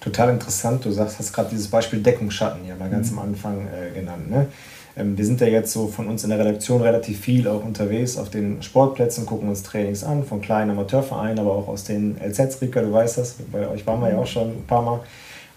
total 0.00 0.30
interessant. 0.30 0.84
Du 0.84 0.90
sagst, 0.90 1.18
hast 1.18 1.32
gerade 1.32 1.50
dieses 1.50 1.68
Beispiel 1.68 2.00
Deckungsschatten 2.00 2.66
ja 2.66 2.74
mal 2.76 2.88
ganz 2.88 3.10
mhm. 3.10 3.18
am 3.18 3.24
Anfang 3.30 3.68
äh, 3.68 3.98
genannt. 3.98 4.30
Ne? 4.30 4.48
Ähm, 4.96 5.16
wir 5.16 5.24
sind 5.24 5.40
ja 5.40 5.46
jetzt 5.46 5.72
so 5.72 5.86
von 5.86 6.08
uns 6.08 6.24
in 6.24 6.30
der 6.30 6.38
Redaktion 6.38 6.82
relativ 6.82 7.20
viel 7.20 7.48
auch 7.48 7.64
unterwegs 7.64 8.16
auf 8.16 8.30
den 8.30 8.62
Sportplätzen, 8.62 9.26
gucken 9.26 9.48
uns 9.48 9.62
Trainings 9.62 10.04
an, 10.04 10.24
von 10.24 10.40
kleinen 10.40 10.70
Amateurvereinen, 10.70 11.38
aber 11.38 11.52
auch 11.52 11.68
aus 11.68 11.84
den 11.84 12.16
LZs, 12.20 12.60
Rika, 12.60 12.80
du 12.80 12.92
weißt 12.92 13.18
das, 13.18 13.36
bei 13.52 13.68
euch 13.68 13.86
waren 13.86 14.00
wir 14.00 14.10
ja 14.10 14.18
auch 14.18 14.26
schon 14.26 14.48
ein 14.48 14.64
paar 14.66 14.82
Mal. 14.82 15.00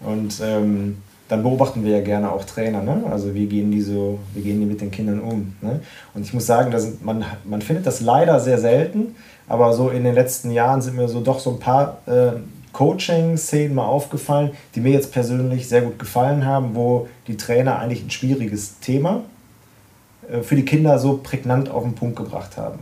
Und 0.00 0.40
ähm, 0.42 0.98
dann 1.28 1.42
beobachten 1.42 1.84
wir 1.84 1.92
ja 1.92 2.02
gerne 2.02 2.30
auch 2.30 2.44
Trainer. 2.44 2.82
Ne? 2.82 3.02
Also 3.10 3.34
wie 3.34 3.46
gehen 3.46 3.70
die 3.70 3.80
so, 3.80 4.18
wie 4.34 4.42
gehen 4.42 4.60
die 4.60 4.66
mit 4.66 4.80
den 4.80 4.90
Kindern 4.90 5.20
um? 5.20 5.54
Ne? 5.62 5.80
Und 6.14 6.22
ich 6.22 6.34
muss 6.34 6.46
sagen, 6.46 6.70
dass 6.70 7.00
man, 7.00 7.24
man 7.44 7.62
findet 7.62 7.86
das 7.86 8.00
leider 8.00 8.40
sehr 8.40 8.58
selten, 8.58 9.14
aber 9.48 9.72
so 9.72 9.88
in 9.88 10.04
den 10.04 10.14
letzten 10.14 10.50
Jahren 10.50 10.82
sind 10.82 10.96
mir 10.96 11.08
so 11.08 11.20
doch 11.20 11.38
so 11.38 11.50
ein 11.50 11.58
paar 11.58 11.98
äh, 12.06 12.32
Coaching-Szenen 12.74 13.74
mal 13.74 13.86
aufgefallen, 13.86 14.50
die 14.74 14.80
mir 14.80 14.92
jetzt 14.92 15.12
persönlich 15.12 15.66
sehr 15.68 15.80
gut 15.80 15.98
gefallen 15.98 16.44
haben, 16.44 16.74
wo 16.74 17.08
die 17.26 17.38
Trainer 17.38 17.78
eigentlich 17.78 18.04
ein 18.04 18.10
schwieriges 18.10 18.80
Thema 18.80 19.22
äh, 20.30 20.42
für 20.42 20.56
die 20.56 20.66
Kinder 20.66 20.98
so 20.98 21.20
prägnant 21.22 21.70
auf 21.70 21.84
den 21.84 21.94
Punkt 21.94 22.16
gebracht 22.16 22.58
haben. 22.58 22.80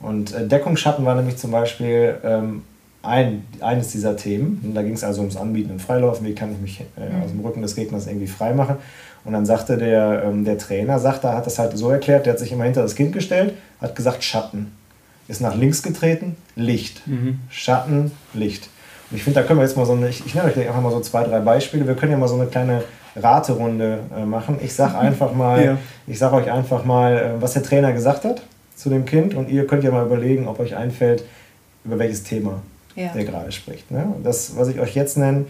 Und 0.00 0.34
äh, 0.34 0.46
Deckungsschatten 0.46 1.04
war 1.04 1.14
nämlich 1.14 1.36
zum 1.36 1.52
Beispiel 1.52 2.16
ähm, 2.24 2.62
ein, 3.02 3.44
eines 3.60 3.92
dieser 3.92 4.16
Themen. 4.16 4.60
Und 4.64 4.74
da 4.74 4.82
ging 4.82 4.94
es 4.94 5.04
also 5.04 5.20
ums 5.20 5.36
Anbieten 5.36 5.70
im 5.70 5.78
Freilaufen, 5.78 6.26
wie 6.26 6.34
kann 6.34 6.52
ich 6.52 6.60
mich 6.60 6.80
äh, 6.80 7.24
aus 7.24 7.30
dem 7.30 7.40
Rücken 7.40 7.62
des 7.62 7.76
Gegners 7.76 8.06
irgendwie 8.06 8.26
frei 8.26 8.52
machen. 8.52 8.76
Und 9.24 9.32
dann 9.32 9.46
sagte 9.46 9.78
der, 9.78 10.24
ähm, 10.26 10.44
der 10.44 10.58
Trainer, 10.58 10.98
sagte, 10.98 11.32
hat 11.32 11.46
das 11.46 11.58
halt 11.58 11.76
so 11.76 11.90
erklärt, 11.90 12.26
der 12.26 12.34
hat 12.34 12.40
sich 12.40 12.52
immer 12.52 12.64
hinter 12.64 12.82
das 12.82 12.94
Kind 12.94 13.12
gestellt, 13.12 13.54
hat 13.80 13.94
gesagt 13.94 14.22
Schatten. 14.22 14.72
Ist 15.28 15.40
nach 15.40 15.56
links 15.56 15.82
getreten, 15.82 16.36
Licht. 16.54 17.06
Mhm. 17.06 17.40
Schatten, 17.48 18.12
Licht. 18.34 18.68
Und 19.14 19.18
ich 19.18 19.22
finde, 19.22 19.40
da 19.40 19.46
können 19.46 19.60
wir 19.60 19.64
jetzt 19.64 19.76
mal 19.76 19.86
so 19.86 19.92
eine, 19.92 20.08
ich, 20.08 20.26
ich 20.26 20.34
nenne 20.34 20.48
euch 20.48 20.58
einfach 20.58 20.80
mal 20.80 20.90
so 20.90 20.98
zwei, 20.98 21.22
drei 21.22 21.38
Beispiele. 21.38 21.86
Wir 21.86 21.94
können 21.94 22.10
ja 22.10 22.18
mal 22.18 22.26
so 22.26 22.34
eine 22.34 22.46
kleine 22.46 22.82
Raterunde 23.14 24.00
äh, 24.12 24.24
machen. 24.24 24.58
Ich 24.60 24.74
sage 24.74 24.98
einfach 24.98 25.32
mal, 25.32 25.64
ja. 25.64 25.78
ich 26.08 26.18
sage 26.18 26.34
euch 26.34 26.50
einfach 26.50 26.84
mal, 26.84 27.16
äh, 27.16 27.40
was 27.40 27.52
der 27.52 27.62
Trainer 27.62 27.92
gesagt 27.92 28.24
hat 28.24 28.42
zu 28.74 28.88
dem 28.90 29.04
Kind 29.04 29.34
und 29.34 29.48
ihr 29.48 29.68
könnt 29.68 29.84
ja 29.84 29.92
mal 29.92 30.04
überlegen, 30.04 30.48
ob 30.48 30.58
euch 30.58 30.74
einfällt, 30.74 31.22
über 31.84 32.00
welches 32.00 32.24
Thema 32.24 32.60
ja. 32.96 33.12
der 33.14 33.22
gerade 33.22 33.52
spricht. 33.52 33.88
Ne? 33.92 34.04
Und 34.16 34.26
das, 34.26 34.56
was 34.56 34.66
ich 34.66 34.80
euch 34.80 34.96
jetzt 34.96 35.16
nenne, 35.16 35.44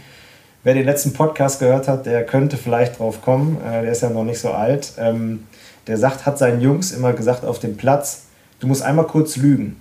wer 0.62 0.74
den 0.74 0.84
letzten 0.84 1.14
Podcast 1.14 1.58
gehört 1.58 1.88
hat, 1.88 2.04
der 2.04 2.22
könnte 2.26 2.58
vielleicht 2.58 2.98
drauf 2.98 3.22
kommen. 3.22 3.56
Äh, 3.66 3.80
der 3.80 3.92
ist 3.92 4.02
ja 4.02 4.10
noch 4.10 4.24
nicht 4.24 4.40
so 4.40 4.50
alt. 4.50 4.92
Ähm, 4.98 5.46
der 5.86 5.96
sagt, 5.96 6.26
hat 6.26 6.36
seinen 6.36 6.60
Jungs 6.60 6.92
immer 6.92 7.14
gesagt 7.14 7.46
auf 7.46 7.60
dem 7.60 7.78
Platz, 7.78 8.24
du 8.60 8.66
musst 8.66 8.82
einmal 8.82 9.06
kurz 9.06 9.36
lügen. 9.36 9.80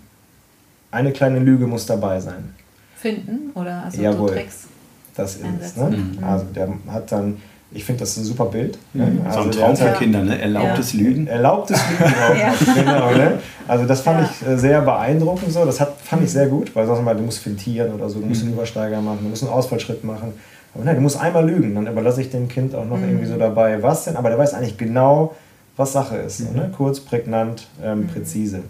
Eine 0.90 1.12
kleine 1.12 1.40
Lüge 1.40 1.68
muss 1.68 1.86
dabei 1.86 2.22
sein 2.22 2.56
finden 3.04 3.51
oder 3.54 3.84
also 3.84 4.01
Jawohl, 4.01 4.30
so 4.30 4.34
Tricks 4.34 4.68
das 5.16 5.36
ist 5.36 5.43
es. 5.62 5.76
Ne? 5.78 5.97
Mhm. 5.97 6.24
Also 6.24 6.45
der 6.56 6.70
hat 6.88 7.12
dann, 7.12 7.38
ich 7.72 7.84
finde 7.84 8.01
das 8.01 8.18
ein 8.18 8.24
super 8.24 8.45
Bild. 8.45 8.78
Ne? 8.93 9.06
Mhm. 9.06 9.26
Also 9.26 9.43
so 9.43 9.45
ein 9.45 9.51
Traum 9.51 9.76
für 9.76 9.93
Kinder, 9.99 10.24
ne? 10.24 10.39
erlaubtes 10.39 10.93
ja. 10.93 10.99
Lügen. 10.99 11.28
Erlaubtes 11.28 11.80
Lügen 11.89 12.14
auch. 12.14 12.36
ja. 12.36 12.74
genau, 12.74 13.12
ne? 13.12 13.39
Also 13.68 13.86
das 13.86 14.01
fand 14.01 14.22
ja. 14.22 14.30
ich 14.30 14.47
äh, 14.47 14.58
sehr 14.58 14.82
beeindruckend 14.82 15.51
so. 15.51 15.66
Das 15.66 15.80
hat, 15.80 15.95
fand 16.01 16.24
ich 16.24 16.32
sehr 16.32 16.47
gut, 16.47 16.76
weil 16.76 16.86
sonst 16.86 17.04
mal, 17.04 17.16
du 17.16 17.24
musst 17.24 17.39
fintieren 17.39 17.93
oder 17.93 18.10
so, 18.10 18.20
du 18.20 18.26
musst 18.26 18.41
mhm. 18.41 18.49
einen 18.49 18.58
Übersteiger 18.58 19.01
machen, 19.01 19.20
du 19.22 19.30
musst 19.30 19.43
einen 19.43 19.51
Ausfallschritt 19.51 20.04
machen. 20.04 20.34
Aber 20.74 20.84
nein, 20.84 20.95
du 20.95 21.01
musst 21.01 21.20
einmal 21.20 21.47
lügen, 21.47 21.76
dann 21.76 21.86
überlasse 21.86 22.22
ich 22.22 22.32
dem 22.32 22.47
Kind 22.47 22.74
auch 22.74 22.86
noch 22.86 22.97
mhm. 22.97 23.04
irgendwie 23.04 23.26
so 23.28 23.38
dabei, 23.38 23.84
was 23.84 24.06
denn, 24.06 24.16
aber 24.16 24.30
der 24.30 24.39
weiß 24.39 24.56
eigentlich 24.56 24.78
genau, 24.78 25.36
was 25.78 25.93
Sache 25.93 26.18
ist. 26.18 26.39
So, 26.39 26.51
ne? 26.51 26.70
Mhm. 26.70 26.74
Kurz, 26.74 26.99
prägnant, 26.99 27.68
ähm, 27.84 28.01
mhm. 28.01 28.08
präzise. 28.08 28.62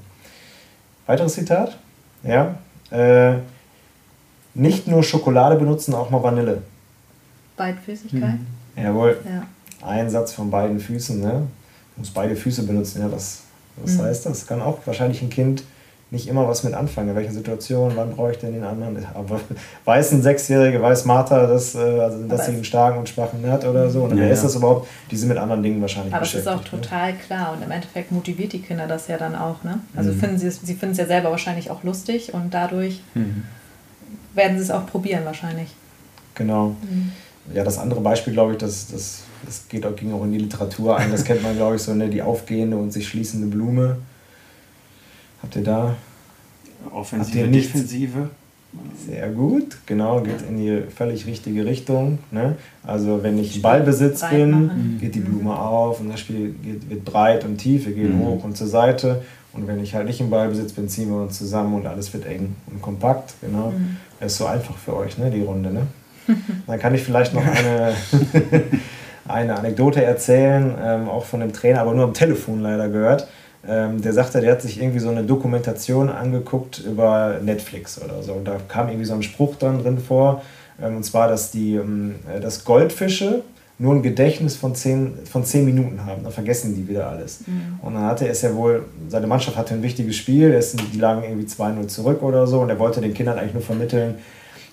Weiteres 1.05 1.33
Zitat? 1.33 1.77
Ja. 2.23 2.55
Äh, 2.91 3.35
nicht 4.53 4.87
nur 4.87 5.03
Schokolade 5.03 5.55
benutzen, 5.55 5.93
auch 5.93 6.09
mal 6.09 6.21
Vanille. 6.21 6.61
Beidfüßigkeit? 7.57 8.21
Mhm. 8.21 8.83
Jawohl. 8.83 9.17
Ja. 9.25 9.87
Ein 9.87 10.09
Satz 10.09 10.33
von 10.33 10.49
beiden 10.49 10.79
Füßen, 10.79 11.19
ne? 11.19 11.47
Du 11.95 11.99
musst 11.99 12.13
beide 12.13 12.35
Füße 12.35 12.63
benutzen, 12.63 13.01
ja, 13.01 13.11
was, 13.11 13.41
was 13.77 13.93
mhm. 13.93 14.03
heißt 14.03 14.25
das? 14.25 14.47
Kann 14.47 14.61
auch 14.61 14.79
wahrscheinlich 14.85 15.21
ein 15.21 15.29
Kind 15.29 15.63
nicht 16.09 16.27
immer 16.27 16.47
was 16.47 16.63
mit 16.63 16.75
anfangen. 16.75 17.09
In 17.09 17.15
welchen 17.15 17.33
Situationen, 17.33 17.97
wann 17.97 18.15
brauche 18.15 18.31
ich 18.31 18.37
denn 18.37 18.53
den 18.53 18.63
anderen? 18.63 19.03
Aber 19.15 19.39
weiß 19.85 20.11
ein 20.11 20.21
Sechsjährige, 20.21 20.79
weiß 20.81 21.05
Martha, 21.05 21.47
dass, 21.47 21.73
äh, 21.73 21.79
also, 21.79 22.27
dass 22.27 22.45
sie 22.45 22.53
einen 22.53 22.63
starken 22.63 22.99
und 22.99 23.09
schwachen 23.09 23.41
Nerd 23.41 23.65
oder 23.65 23.89
so? 23.89 24.03
Und 24.03 24.11
ja, 24.11 24.17
wer 24.17 24.31
ist 24.31 24.43
das 24.43 24.55
überhaupt? 24.55 24.87
Die 25.09 25.17
sind 25.17 25.29
mit 25.29 25.37
anderen 25.37 25.63
Dingen 25.63 25.81
wahrscheinlich 25.81 26.13
Aber 26.13 26.23
es 26.23 26.35
ist 26.35 26.47
auch 26.47 26.63
ne? 26.63 26.69
total 26.69 27.13
ne? 27.13 27.19
klar 27.19 27.53
und 27.53 27.63
im 27.63 27.71
Endeffekt 27.71 28.11
motiviert 28.11 28.53
die 28.53 28.61
Kinder 28.61 28.87
das 28.87 29.07
ja 29.07 29.17
dann 29.17 29.35
auch. 29.35 29.63
Ne? 29.63 29.79
Also 29.95 30.11
mhm. 30.11 30.19
finden 30.19 30.37
sie, 30.37 30.51
sie 30.51 30.75
finden 30.75 30.93
es 30.93 30.99
ja 30.99 31.07
selber 31.07 31.31
wahrscheinlich 31.31 31.71
auch 31.71 31.83
lustig 31.83 32.33
und 32.33 32.53
dadurch 32.53 33.01
mhm 33.15 33.43
werden 34.33 34.57
sie 34.57 34.63
es 34.63 34.71
auch 34.71 34.85
probieren 34.85 35.25
wahrscheinlich. 35.25 35.69
Genau. 36.35 36.75
Mhm. 36.81 37.11
Ja, 37.53 37.63
das 37.63 37.77
andere 37.77 38.01
Beispiel, 38.01 38.33
glaube 38.33 38.53
ich, 38.53 38.57
das, 38.57 38.87
das, 38.87 39.23
das 39.45 39.67
geht 39.67 39.85
auch, 39.85 39.95
ging 39.95 40.13
auch 40.13 40.23
in 40.23 40.31
die 40.31 40.39
Literatur 40.39 40.97
ein. 40.97 41.11
Das 41.11 41.23
kennt 41.23 41.43
man, 41.43 41.55
glaube 41.55 41.75
ich, 41.75 41.81
so 41.81 41.93
ne, 41.93 42.09
die 42.09 42.21
aufgehende 42.21 42.77
und 42.77 42.91
sich 42.91 43.07
schließende 43.07 43.47
Blume. 43.47 43.97
Habt 45.41 45.55
ihr 45.57 45.63
da? 45.63 45.95
Offensive, 46.91 47.39
Habt 47.39 47.53
ihr 47.53 47.61
Defensive. 47.61 48.29
Sehr 49.05 49.29
gut, 49.29 49.77
genau, 49.85 50.21
geht 50.21 50.41
in 50.49 50.57
die 50.57 50.81
völlig 50.89 51.27
richtige 51.27 51.65
Richtung. 51.65 52.17
Ne? 52.31 52.55
Also 52.83 53.21
wenn 53.21 53.37
ich 53.37 53.61
Ballbesitz 53.61 54.27
bin, 54.27 54.49
machen. 54.49 54.97
geht 54.99 55.13
die 55.13 55.19
mhm. 55.19 55.25
Blume 55.25 55.59
auf 55.59 55.99
und 55.99 56.09
das 56.09 56.19
Spiel 56.19 56.55
geht, 56.63 56.89
wird 56.89 57.05
breit 57.05 57.45
und 57.45 57.57
tief, 57.57 57.85
wir 57.85 57.93
gehen 57.93 58.17
mhm. 58.17 58.25
hoch 58.25 58.43
und 58.43 58.57
zur 58.57 58.67
Seite. 58.67 59.21
Und 59.53 59.67
wenn 59.67 59.83
ich 59.83 59.93
halt 59.93 60.07
nicht 60.07 60.19
im 60.19 60.31
Ballbesitz 60.31 60.73
bin, 60.73 60.89
ziehen 60.89 61.09
wir 61.09 61.21
uns 61.21 61.37
zusammen 61.37 61.75
und 61.75 61.85
alles 61.85 62.11
wird 62.13 62.25
eng 62.25 62.55
und 62.71 62.81
kompakt. 62.81 63.35
Genau. 63.41 63.69
Mhm. 63.69 63.97
Ist 64.25 64.37
so 64.37 64.45
einfach 64.45 64.77
für 64.77 64.95
euch, 64.95 65.17
ne, 65.17 65.29
die 65.29 65.41
Runde. 65.41 65.71
Ne? 65.71 65.87
Dann 66.67 66.79
kann 66.79 66.95
ich 66.95 67.03
vielleicht 67.03 67.33
noch 67.33 67.45
eine, 67.45 67.93
eine 69.27 69.57
Anekdote 69.57 70.03
erzählen, 70.03 70.75
ähm, 70.81 71.09
auch 71.09 71.25
von 71.25 71.41
dem 71.41 71.53
Trainer, 71.53 71.81
aber 71.81 71.93
nur 71.93 72.05
am 72.05 72.13
Telefon 72.13 72.61
leider 72.61 72.89
gehört. 72.89 73.27
Ähm, 73.67 74.01
der 74.01 74.13
sagte, 74.13 74.41
der 74.41 74.53
hat 74.53 74.61
sich 74.61 74.81
irgendwie 74.81 74.99
so 74.99 75.09
eine 75.09 75.23
Dokumentation 75.23 76.09
angeguckt 76.09 76.79
über 76.79 77.39
Netflix 77.41 78.01
oder 78.01 78.21
so. 78.21 78.33
Und 78.33 78.45
da 78.45 78.57
kam 78.67 78.89
irgendwie 78.89 79.05
so 79.05 79.13
ein 79.13 79.23
Spruch 79.23 79.55
dann 79.55 79.81
drin 79.81 79.99
vor. 79.99 80.41
Ähm, 80.81 80.97
und 80.97 81.03
zwar, 81.03 81.27
dass 81.27 81.51
die 81.51 81.75
ähm, 81.75 82.15
dass 82.41 82.65
Goldfische 82.65 83.41
nur 83.79 83.95
ein 83.95 84.03
Gedächtnis 84.03 84.55
von 84.55 84.75
zehn, 84.75 85.13
von 85.29 85.43
zehn 85.43 85.65
Minuten 85.65 86.05
haben. 86.05 86.23
Dann 86.23 86.31
vergessen 86.31 86.75
die 86.75 86.87
wieder 86.87 87.09
alles. 87.09 87.41
Mhm. 87.47 87.79
Und 87.81 87.95
dann 87.95 88.03
hatte 88.03 88.25
er 88.25 88.31
es 88.31 88.41
ja 88.41 88.55
wohl, 88.55 88.85
seine 89.09 89.27
Mannschaft 89.27 89.57
hatte 89.57 89.73
ein 89.73 89.83
wichtiges 89.83 90.15
Spiel, 90.15 90.59
die 90.93 90.99
lagen 90.99 91.23
irgendwie 91.23 91.47
2-0 91.47 91.87
zurück 91.87 92.21
oder 92.21 92.47
so 92.47 92.61
und 92.61 92.69
er 92.69 92.79
wollte 92.79 93.01
den 93.01 93.13
Kindern 93.13 93.39
eigentlich 93.39 93.53
nur 93.53 93.63
vermitteln, 93.63 94.15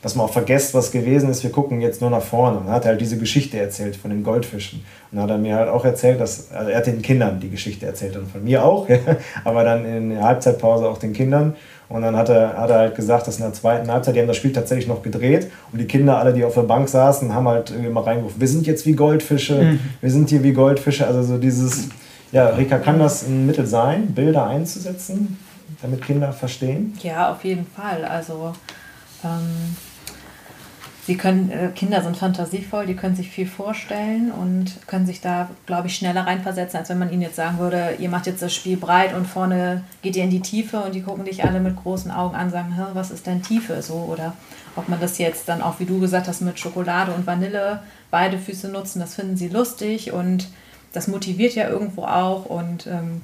dass 0.03 0.14
man 0.14 0.26
auch 0.26 0.32
vergesst, 0.32 0.72
was 0.72 0.90
gewesen 0.90 1.28
ist, 1.28 1.42
wir 1.42 1.51
gucken 1.51 1.80
jetzt 1.80 2.01
nur 2.01 2.11
nach 2.11 2.22
vorne. 2.22 2.59
Und 2.59 2.66
dann 2.66 2.74
hat 2.74 2.84
er 2.84 2.92
halt 2.92 3.01
diese 3.01 3.18
Geschichte 3.18 3.59
erzählt 3.59 3.96
von 3.96 4.11
den 4.11 4.22
Goldfischen. 4.22 4.84
Und 5.11 5.16
dann 5.16 5.24
hat 5.24 5.30
er 5.30 5.38
mir 5.38 5.57
halt 5.57 5.68
auch 5.68 5.84
erzählt, 5.84 6.20
dass, 6.20 6.51
also 6.53 6.70
er 6.70 6.78
hat 6.78 6.86
den 6.86 7.03
Kindern 7.03 7.38
die 7.38 7.51
Geschichte 7.51 7.84
erzählt 7.84 8.16
und 8.16 8.30
von 8.30 8.42
mir 8.42 8.64
auch, 8.64 8.88
aber 9.44 9.64
dann 9.64 9.84
in 9.84 10.11
der 10.11 10.22
Halbzeitpause 10.22 10.88
auch 10.88 10.98
den 10.98 11.12
Kindern. 11.12 11.55
Und 11.90 12.03
dann 12.03 12.16
hat 12.16 12.28
er, 12.28 12.57
hat 12.57 12.70
er 12.70 12.78
halt 12.78 12.94
gesagt, 12.94 13.26
dass 13.26 13.36
in 13.38 13.42
der 13.42 13.53
zweiten 13.53 13.90
Halbzeit, 13.90 14.14
die 14.14 14.20
haben 14.20 14.28
das 14.28 14.36
Spiel 14.36 14.53
tatsächlich 14.53 14.86
noch 14.86 15.03
gedreht 15.03 15.51
und 15.72 15.80
die 15.80 15.86
Kinder, 15.86 16.18
alle, 16.18 16.32
die 16.32 16.44
auf 16.44 16.55
der 16.55 16.62
Bank 16.62 16.88
saßen, 16.88 17.34
haben 17.34 17.48
halt 17.48 17.70
immer 17.72 18.07
reingerufen, 18.07 18.40
wir 18.40 18.46
sind 18.46 18.66
jetzt 18.66 18.86
wie 18.86 18.92
Goldfische, 18.92 19.61
mhm. 19.61 19.80
wir 20.01 20.11
sind 20.11 20.30
hier 20.30 20.44
wie 20.44 20.53
Goldfische. 20.53 21.07
Also 21.07 21.24
so 21.24 21.36
dieses, 21.36 21.88
ja, 22.30 22.46
Rika, 22.51 22.78
kann 22.78 23.01
das 23.01 23.26
ein 23.26 23.44
Mittel 23.44 23.66
sein, 23.66 24.14
Bilder 24.14 24.46
einzusetzen, 24.46 25.36
damit 25.82 26.03
Kinder 26.03 26.32
verstehen? 26.32 26.96
Ja, 27.03 27.32
auf 27.32 27.44
jeden 27.44 27.66
Fall. 27.66 28.05
Also 28.05 28.53
ähm, 29.24 29.76
sie 31.11 31.16
können, 31.16 31.50
äh, 31.50 31.70
Kinder 31.74 32.02
sind 32.02 32.16
fantasievoll, 32.16 32.86
die 32.86 32.94
können 32.94 33.16
sich 33.16 33.30
viel 33.30 33.48
vorstellen 33.48 34.30
und 34.30 34.86
können 34.86 35.06
sich 35.06 35.20
da, 35.20 35.50
glaube 35.66 35.88
ich, 35.88 35.96
schneller 35.96 36.24
reinversetzen, 36.24 36.78
als 36.78 36.88
wenn 36.88 37.00
man 37.00 37.11
ihnen 37.11 37.22
jetzt 37.22 37.34
sagen 37.34 37.58
würde, 37.58 37.96
ihr 37.98 38.08
macht 38.08 38.28
jetzt 38.28 38.42
das 38.42 38.54
Spiel 38.54 38.76
breit 38.76 39.12
und 39.12 39.26
vorne 39.26 39.82
geht 40.02 40.14
ihr 40.14 40.22
in 40.22 40.30
die 40.30 40.38
Tiefe 40.38 40.78
und 40.78 40.94
die 40.94 41.02
gucken 41.02 41.24
dich 41.24 41.42
alle 41.42 41.58
mit 41.58 41.74
großen 41.74 42.12
Augen 42.12 42.36
an 42.36 42.44
und 42.46 42.52
sagen, 42.52 42.76
was 42.94 43.11
ist 43.11 43.26
denn 43.26 43.42
Tiefe 43.42 43.82
so? 43.82 43.94
Oder 43.94 44.34
ob 44.76 44.88
man 44.88 45.00
das 45.00 45.18
jetzt 45.18 45.48
dann 45.48 45.62
auch, 45.62 45.80
wie 45.80 45.84
du 45.84 45.98
gesagt 45.98 46.28
hast, 46.28 46.42
mit 46.42 46.61
Schokolade 46.61 47.11
und 47.11 47.26
Vanille 47.26 47.82
beide 48.12 48.38
Füße 48.38 48.68
nutzen, 48.68 49.00
das 49.00 49.16
finden 49.16 49.36
sie 49.36 49.48
lustig 49.48 50.12
und 50.12 50.46
das 50.92 51.08
motiviert 51.08 51.56
ja 51.56 51.68
irgendwo 51.68 52.04
auch 52.04 52.44
und 52.46 52.86
ähm, 52.86 53.22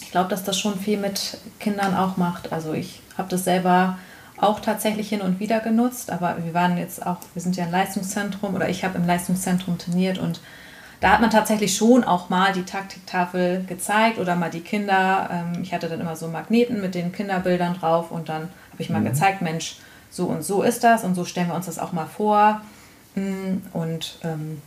ich 0.00 0.12
glaube, 0.12 0.30
dass 0.30 0.44
das 0.44 0.56
schon 0.56 0.78
viel 0.78 0.98
mit 0.98 1.38
Kindern 1.58 1.96
auch 1.96 2.16
macht. 2.16 2.52
Also 2.52 2.74
ich 2.74 3.02
habe 3.16 3.28
das 3.28 3.42
selber 3.42 3.98
auch 4.40 4.60
tatsächlich 4.60 5.08
hin 5.08 5.20
und 5.20 5.40
wieder 5.40 5.60
genutzt, 5.60 6.10
aber 6.10 6.36
wir 6.44 6.54
waren 6.54 6.78
jetzt 6.78 7.04
auch, 7.04 7.18
wir 7.34 7.42
sind 7.42 7.56
ja 7.56 7.64
ein 7.64 7.70
Leistungszentrum 7.70 8.54
oder 8.54 8.68
ich 8.68 8.84
habe 8.84 8.98
im 8.98 9.06
Leistungszentrum 9.06 9.78
trainiert 9.78 10.18
und 10.18 10.40
da 11.00 11.12
hat 11.12 11.20
man 11.20 11.30
tatsächlich 11.30 11.76
schon 11.76 12.02
auch 12.02 12.28
mal 12.28 12.52
die 12.52 12.64
Taktiktafel 12.64 13.64
gezeigt 13.64 14.18
oder 14.18 14.34
mal 14.34 14.50
die 14.50 14.60
Kinder. 14.60 15.28
Ähm, 15.32 15.62
ich 15.62 15.72
hatte 15.72 15.88
dann 15.88 16.00
immer 16.00 16.16
so 16.16 16.26
Magneten 16.26 16.80
mit 16.80 16.94
den 16.96 17.12
Kinderbildern 17.12 17.74
drauf 17.74 18.10
und 18.10 18.28
dann 18.28 18.48
habe 18.72 18.82
ich 18.82 18.90
mal 18.90 19.00
mhm. 19.00 19.06
gezeigt, 19.06 19.40
Mensch, 19.40 19.76
so 20.10 20.26
und 20.26 20.42
so 20.42 20.62
ist 20.62 20.82
das 20.82 21.04
und 21.04 21.14
so 21.14 21.24
stellen 21.24 21.48
wir 21.48 21.54
uns 21.54 21.66
das 21.66 21.78
auch 21.78 21.92
mal 21.92 22.06
vor. 22.06 22.62
Mm, 23.14 23.58
und 23.72 24.18
ähm, 24.24 24.60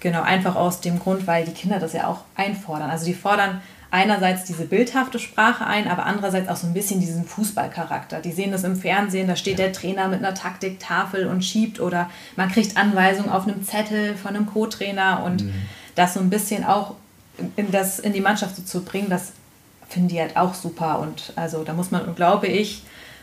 Genau, 0.00 0.22
einfach 0.22 0.54
aus 0.54 0.80
dem 0.80 1.00
Grund, 1.00 1.26
weil 1.26 1.44
die 1.44 1.52
Kinder 1.52 1.80
das 1.80 1.92
ja 1.92 2.06
auch 2.06 2.20
einfordern. 2.36 2.88
Also 2.88 3.04
die 3.04 3.14
fordern 3.14 3.60
einerseits 3.90 4.44
diese 4.44 4.66
bildhafte 4.66 5.18
Sprache 5.18 5.66
ein, 5.66 5.88
aber 5.88 6.04
andererseits 6.04 6.48
auch 6.48 6.56
so 6.56 6.66
ein 6.66 6.74
bisschen 6.74 7.00
diesen 7.00 7.24
Fußballcharakter. 7.24 8.20
Die 8.20 8.32
sehen 8.32 8.52
das 8.52 8.64
im 8.64 8.76
Fernsehen, 8.76 9.28
da 9.28 9.36
steht 9.36 9.58
der 9.58 9.72
Trainer 9.72 10.08
mit 10.08 10.18
einer 10.18 10.34
Taktiktafel 10.34 11.26
und 11.26 11.44
schiebt 11.44 11.80
oder 11.80 12.10
man 12.36 12.50
kriegt 12.50 12.76
Anweisungen 12.76 13.30
auf 13.30 13.46
einem 13.46 13.64
Zettel 13.64 14.14
von 14.14 14.36
einem 14.36 14.46
Co-Trainer 14.46 15.22
und 15.24 15.44
mhm. 15.44 15.54
das 15.94 16.14
so 16.14 16.20
ein 16.20 16.28
bisschen 16.28 16.64
auch 16.64 16.96
in, 17.56 17.70
das, 17.70 17.98
in 17.98 18.12
die 18.12 18.20
Mannschaft 18.20 18.56
so 18.56 18.62
zu 18.62 18.84
bringen, 18.84 19.08
das 19.08 19.32
finden 19.88 20.08
die 20.08 20.20
halt 20.20 20.36
auch 20.36 20.54
super 20.54 20.98
und 20.98 21.32
also 21.36 21.64
da 21.64 21.72
muss 21.72 21.90
man, 21.90 22.14
glaube 22.14 22.46
ich, 22.46 22.82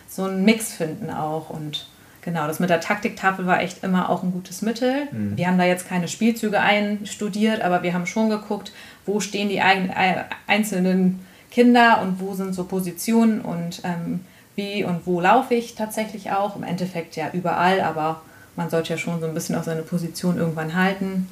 so 0.09 0.23
einen 0.23 0.45
Mix 0.45 0.73
finden 0.73 1.11
auch 1.11 1.49
und 1.49 1.87
Genau, 2.25 2.47
das 2.47 2.59
mit 2.59 2.71
der 2.71 2.79
Taktiktafel 2.81 3.45
war 3.45 3.61
echt 3.61 3.83
immer 3.83 4.09
auch 4.09 4.23
ein 4.23 4.31
gutes 4.31 4.63
Mittel. 4.63 5.07
Mhm. 5.11 5.37
Wir 5.37 5.45
haben 5.45 5.59
da 5.59 5.63
jetzt 5.63 5.87
keine 5.87 6.07
Spielzüge 6.07 6.59
einstudiert, 6.59 7.61
aber 7.61 7.83
wir 7.83 7.93
haben 7.93 8.07
schon 8.07 8.31
geguckt, 8.31 8.71
wo 9.05 9.19
stehen 9.19 9.49
die 9.49 9.57
äh, 9.57 10.23
einzelnen 10.47 11.25
Kinder 11.51 12.01
und 12.01 12.19
wo 12.19 12.33
sind 12.33 12.53
so 12.53 12.65
Positionen 12.65 13.41
und 13.41 13.81
ähm, 13.83 14.21
wie 14.55 14.83
und 14.83 15.05
wo 15.05 15.21
laufe 15.21 15.53
ich 15.53 15.75
tatsächlich 15.75 16.31
auch. 16.31 16.55
Im 16.55 16.63
Endeffekt 16.63 17.15
ja 17.15 17.29
überall, 17.33 17.81
aber 17.81 18.21
man 18.55 18.69
sollte 18.69 18.91
ja 18.91 18.97
schon 18.97 19.19
so 19.19 19.27
ein 19.27 19.33
bisschen 19.33 19.55
auf 19.55 19.65
seine 19.65 19.81
Position 19.81 20.37
irgendwann 20.37 20.75
halten. 20.75 21.27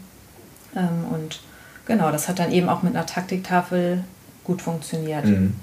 Ähm, 0.75 1.05
und 1.11 1.39
genau, 1.85 2.11
das 2.11 2.27
hat 2.27 2.39
dann 2.39 2.51
eben 2.51 2.69
auch 2.69 2.83
mit 2.83 2.95
einer 2.95 3.05
Taktiktafel 3.05 4.03
gut 4.43 4.61
funktioniert. 4.61 5.25
Mhm. 5.25 5.55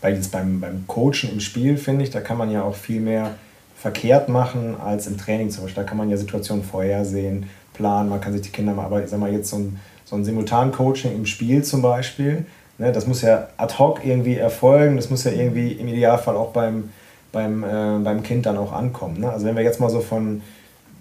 Weil 0.00 0.14
jetzt 0.14 0.30
beim, 0.32 0.60
beim 0.60 0.86
Coachen 0.86 1.30
im 1.32 1.40
Spiel, 1.40 1.76
finde 1.76 2.04
ich, 2.04 2.10
da 2.10 2.20
kann 2.20 2.36
man 2.36 2.50
ja 2.50 2.62
auch 2.62 2.74
viel 2.74 3.00
mehr 3.00 3.34
verkehrt 3.76 4.28
machen 4.28 4.76
als 4.80 5.06
im 5.06 5.18
Training 5.18 5.50
zum 5.50 5.64
Beispiel. 5.64 5.82
Da 5.82 5.88
kann 5.88 5.98
man 5.98 6.10
ja 6.10 6.16
Situationen 6.16 6.64
vorhersehen, 6.64 7.48
planen, 7.72 8.08
man 8.08 8.20
kann 8.20 8.32
sich 8.32 8.42
die 8.42 8.50
Kinder 8.50 8.72
mal, 8.72 8.84
aber 8.84 9.02
ich 9.02 9.10
sag 9.10 9.18
mal 9.20 9.32
jetzt 9.32 9.50
so 9.50 9.56
ein, 9.56 9.80
so 10.14 10.20
ein 10.20 10.24
Simultan-Coaching 10.24 11.12
im 11.12 11.26
Spiel 11.26 11.64
zum 11.64 11.82
Beispiel, 11.82 12.46
ne, 12.78 12.92
das 12.92 13.06
muss 13.06 13.22
ja 13.22 13.48
ad 13.56 13.74
hoc 13.78 14.04
irgendwie 14.04 14.36
erfolgen, 14.36 14.96
das 14.96 15.10
muss 15.10 15.24
ja 15.24 15.32
irgendwie 15.32 15.72
im 15.72 15.88
Idealfall 15.88 16.36
auch 16.36 16.52
beim, 16.52 16.90
beim, 17.32 17.64
äh, 17.64 17.98
beim 18.02 18.22
Kind 18.22 18.46
dann 18.46 18.56
auch 18.56 18.72
ankommen. 18.72 19.20
Ne? 19.20 19.30
Also 19.30 19.46
wenn 19.46 19.56
wir 19.56 19.64
jetzt 19.64 19.80
mal 19.80 19.90
so 19.90 20.00
von 20.00 20.42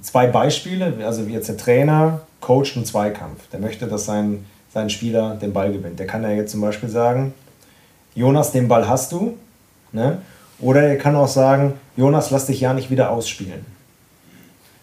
zwei 0.01 0.27
Beispiele, 0.27 0.93
also 1.05 1.27
wie 1.27 1.33
jetzt 1.33 1.47
der 1.47 1.57
Trainer 1.57 2.21
coacht 2.41 2.75
einen 2.75 2.85
Zweikampf, 2.85 3.47
der 3.51 3.59
möchte, 3.59 3.87
dass 3.87 4.05
sein, 4.05 4.45
sein 4.73 4.89
Spieler 4.89 5.35
den 5.35 5.53
Ball 5.53 5.71
gewinnt. 5.71 5.99
Der 5.99 6.07
kann 6.07 6.23
ja 6.23 6.31
jetzt 6.31 6.51
zum 6.51 6.61
Beispiel 6.61 6.89
sagen, 6.89 7.33
Jonas, 8.15 8.51
den 8.51 8.67
Ball 8.67 8.87
hast 8.87 9.11
du, 9.11 9.37
ne? 9.91 10.19
Oder 10.59 10.83
er 10.83 10.97
kann 10.97 11.15
auch 11.15 11.27
sagen, 11.27 11.73
Jonas, 11.97 12.31
lass 12.31 12.45
dich 12.45 12.61
ja 12.61 12.73
nicht 12.73 12.89
wieder 12.89 13.11
ausspielen. 13.11 13.65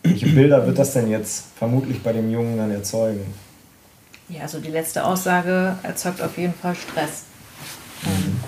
Welche 0.03 0.27
Bilder 0.27 0.67
wird 0.67 0.79
das 0.79 0.93
denn 0.93 1.09
jetzt 1.09 1.47
vermutlich 1.57 2.03
bei 2.03 2.13
dem 2.13 2.31
Jungen 2.31 2.57
dann 2.57 2.71
erzeugen? 2.71 3.33
Ja, 4.31 4.43
also 4.43 4.61
die 4.61 4.71
letzte 4.71 5.05
Aussage 5.05 5.77
erzeugt 5.83 6.23
auf 6.23 6.39
jeden 6.39 6.55
Fall 6.55 6.75
Stress. 6.75 7.25
Mhm. 8.03 8.41